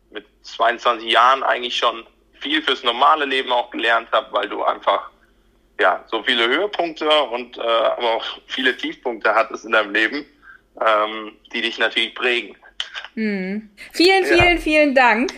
mit 0.09 0.25
22 0.43 1.09
Jahren 1.09 1.43
eigentlich 1.43 1.77
schon 1.77 2.05
viel 2.39 2.61
fürs 2.61 2.83
normale 2.83 3.25
Leben 3.25 3.51
auch 3.51 3.69
gelernt 3.71 4.09
habe, 4.11 4.31
weil 4.33 4.49
du 4.49 4.63
einfach 4.63 5.09
ja, 5.81 6.03
so 6.07 6.23
viele 6.23 6.47
Höhepunkte 6.47 7.09
und 7.09 7.57
äh, 7.57 7.61
aber 7.61 8.15
auch 8.15 8.25
viele 8.47 8.77
Tiefpunkte 8.77 9.33
hat 9.33 9.51
es 9.51 9.65
in 9.65 9.71
deinem 9.71 9.93
Leben, 9.93 10.25
ähm, 10.79 11.33
die 11.53 11.61
dich 11.61 11.77
natürlich 11.79 12.15
prägen. 12.15 12.55
Hm. 13.15 13.69
Vielen, 13.91 14.25
vielen, 14.25 14.55
ja. 14.55 14.61
vielen 14.61 14.95
Dank. 14.95 15.33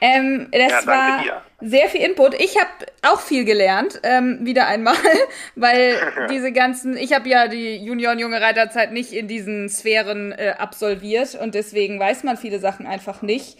Ähm, 0.00 0.48
das 0.52 0.70
ja, 0.70 0.86
war 0.86 1.22
dir. 1.22 1.42
sehr 1.60 1.88
viel 1.88 2.02
Input. 2.02 2.34
Ich 2.34 2.56
habe 2.56 2.70
auch 3.02 3.20
viel 3.20 3.44
gelernt, 3.44 4.00
ähm, 4.04 4.38
wieder 4.42 4.68
einmal, 4.68 4.94
weil 5.56 5.96
diese 6.30 6.52
ganzen, 6.52 6.96
ich 6.96 7.12
habe 7.12 7.28
ja 7.28 7.48
die 7.48 7.76
Junioren-Junge 7.78 8.40
Reiterzeit 8.40 8.92
nicht 8.92 9.12
in 9.12 9.26
diesen 9.26 9.68
Sphären 9.68 10.32
äh, 10.32 10.54
absolviert 10.56 11.34
und 11.34 11.54
deswegen 11.54 11.98
weiß 11.98 12.22
man 12.22 12.36
viele 12.36 12.60
Sachen 12.60 12.86
einfach 12.86 13.22
nicht. 13.22 13.58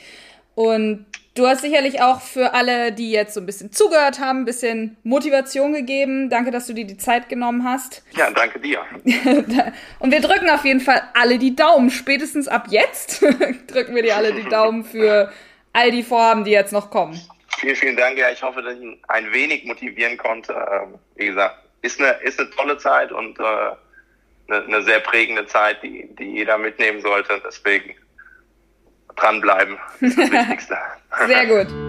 Und 0.54 1.06
du 1.38 1.46
hast 1.46 1.60
sicherlich 1.60 2.02
auch 2.02 2.20
für 2.20 2.54
alle, 2.54 2.92
die 2.92 3.12
jetzt 3.12 3.34
so 3.34 3.40
ein 3.40 3.46
bisschen 3.46 3.70
zugehört 3.72 4.18
haben, 4.18 4.40
ein 4.40 4.44
bisschen 4.44 4.96
Motivation 5.04 5.72
gegeben. 5.72 6.30
Danke, 6.30 6.50
dass 6.50 6.66
du 6.66 6.72
dir 6.72 6.84
die 6.84 6.98
Zeit 6.98 7.28
genommen 7.28 7.64
hast. 7.64 8.02
Ja, 8.16 8.30
danke 8.30 8.58
dir. 8.58 8.80
Und 10.00 10.10
wir 10.10 10.20
drücken 10.20 10.50
auf 10.50 10.64
jeden 10.64 10.80
Fall 10.80 11.02
alle 11.14 11.38
die 11.38 11.54
Daumen. 11.54 11.90
Spätestens 11.90 12.48
ab 12.48 12.66
jetzt 12.70 13.22
drücken 13.66 13.94
wir 13.94 14.02
dir 14.02 14.16
alle 14.16 14.32
die 14.32 14.48
Daumen 14.48 14.84
für 14.84 15.32
all 15.72 15.90
die 15.90 16.02
Vorhaben, 16.02 16.44
die 16.44 16.50
jetzt 16.50 16.72
noch 16.72 16.90
kommen. 16.90 17.20
Vielen, 17.58 17.76
vielen 17.76 17.96
Dank. 17.96 18.18
Ja, 18.18 18.30
ich 18.30 18.42
hoffe, 18.42 18.62
dass 18.62 18.74
ich 18.74 18.82
ihn 18.82 18.98
ein 19.08 19.32
wenig 19.32 19.64
motivieren 19.64 20.16
konnte. 20.16 20.52
Ähm, 20.52 20.94
wie 21.16 21.26
gesagt, 21.26 21.56
ist 21.82 22.00
eine, 22.00 22.12
ist 22.22 22.40
eine 22.40 22.50
tolle 22.50 22.78
Zeit 22.78 23.12
und 23.12 23.38
äh, 23.38 23.42
eine, 24.48 24.64
eine 24.64 24.82
sehr 24.82 25.00
prägende 25.00 25.46
Zeit, 25.46 25.82
die, 25.82 26.08
die 26.18 26.24
jeder 26.24 26.58
mitnehmen 26.58 27.00
sollte. 27.00 27.40
Deswegen 27.44 27.94
dranbleiben 29.20 29.76
ist 30.00 30.18
das 30.18 30.30
Wichtigste. 30.30 30.76
Sehr 31.26 31.46
gut. 31.46 31.88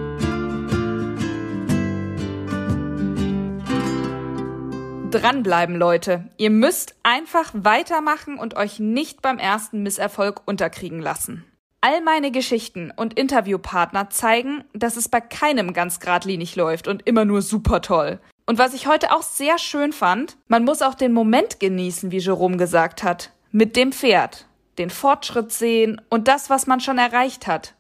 Dranbleiben, 5.12 5.76
Leute. 5.76 6.26
Ihr 6.38 6.52
müsst 6.52 6.96
einfach 7.02 7.52
weitermachen 7.54 8.38
und 8.38 8.56
euch 8.56 8.80
nicht 8.80 9.22
beim 9.22 9.40
ersten 9.40 9.82
Misserfolg 9.82 10.42
unterkriegen 10.46 11.02
lassen. 11.02 11.46
All 11.82 12.02
meine 12.02 12.32
Geschichten 12.32 12.92
und 12.96 13.18
Interviewpartner 13.18 14.10
zeigen, 14.10 14.66
dass 14.74 14.98
es 14.98 15.10
bei 15.10 15.22
keinem 15.22 15.74
ganz 15.74 16.00
geradlinig 16.00 16.56
läuft 16.56 16.88
und 16.88 17.08
immer 17.08 17.26
nur 17.26 17.42
super 17.42 17.82
toll. 17.82 18.20
Und 18.46 18.58
was 18.58 18.74
ich 18.74 18.88
heute 18.88 19.12
auch 19.14 19.22
sehr 19.22 19.58
schön 19.58 19.94
fand, 19.94 20.38
man 20.48 20.66
muss 20.66 20.82
auch 20.82 20.96
den 20.96 21.14
Moment 21.14 21.60
genießen, 21.60 22.12
wie 22.12 22.18
Jerome 22.18 22.58
gesagt 22.58 23.04
hat. 23.04 23.32
Mit 23.52 23.76
dem 23.76 23.92
Pferd 23.92 24.46
den 24.80 24.90
Fortschritt 24.90 25.52
sehen 25.52 26.02
und 26.10 26.28
das, 26.28 26.50
was 26.50 26.66
man 26.66 26.80
schon 26.80 26.98
erreicht 26.98 27.46
hat. 27.46 27.76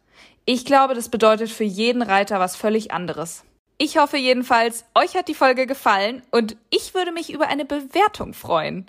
Ich 0.45 0.65
glaube, 0.65 0.93
das 0.93 1.09
bedeutet 1.09 1.49
für 1.49 1.63
jeden 1.63 2.01
Reiter 2.01 2.39
was 2.39 2.55
völlig 2.55 2.91
anderes. 2.91 3.43
Ich 3.77 3.97
hoffe 3.97 4.17
jedenfalls, 4.17 4.83
euch 4.93 5.15
hat 5.15 5.29
die 5.29 5.33
Folge 5.33 5.65
gefallen 5.65 6.21
und 6.31 6.57
ich 6.69 6.93
würde 6.93 7.11
mich 7.13 7.31
über 7.31 7.47
eine 7.47 7.65
Bewertung 7.65 8.33
freuen. 8.33 8.85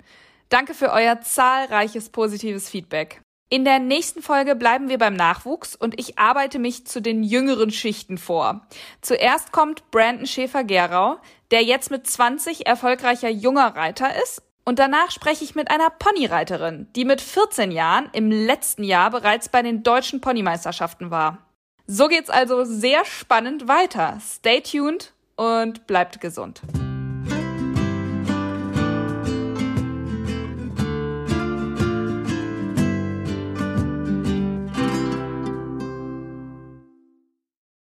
Danke 0.49 0.73
für 0.73 0.91
euer 0.91 1.21
zahlreiches 1.21 2.09
positives 2.09 2.69
Feedback. 2.69 3.21
In 3.49 3.63
der 3.63 3.79
nächsten 3.79 4.21
Folge 4.21 4.55
bleiben 4.55 4.89
wir 4.89 4.97
beim 4.97 5.13
Nachwuchs 5.13 5.75
und 5.75 5.99
ich 5.99 6.19
arbeite 6.19 6.59
mich 6.59 6.85
zu 6.87 7.01
den 7.01 7.23
jüngeren 7.23 7.71
Schichten 7.71 8.17
vor. 8.17 8.67
Zuerst 9.01 9.51
kommt 9.51 9.89
Brandon 9.91 10.25
Schäfer-Gerau, 10.25 11.17
der 11.51 11.63
jetzt 11.63 11.91
mit 11.91 12.07
20 12.07 12.65
erfolgreicher 12.65 13.29
junger 13.29 13.75
Reiter 13.75 14.09
ist 14.21 14.41
und 14.63 14.79
danach 14.79 15.11
spreche 15.11 15.43
ich 15.43 15.55
mit 15.55 15.71
einer 15.71 15.89
Ponyreiterin, 15.89 16.87
die 16.95 17.05
mit 17.05 17.21
14 17.21 17.71
Jahren 17.71 18.09
im 18.13 18.31
letzten 18.31 18.83
Jahr 18.83 19.09
bereits 19.11 19.49
bei 19.49 19.61
den 19.61 19.83
deutschen 19.83 20.21
Ponymeisterschaften 20.21 21.11
war. 21.11 21.39
So 21.87 22.07
geht's 22.07 22.29
also 22.29 22.63
sehr 22.63 23.03
spannend 23.05 23.67
weiter. 23.67 24.19
Stay 24.21 24.61
tuned 24.61 25.13
und 25.35 25.87
bleibt 25.87 26.21
gesund. 26.21 26.61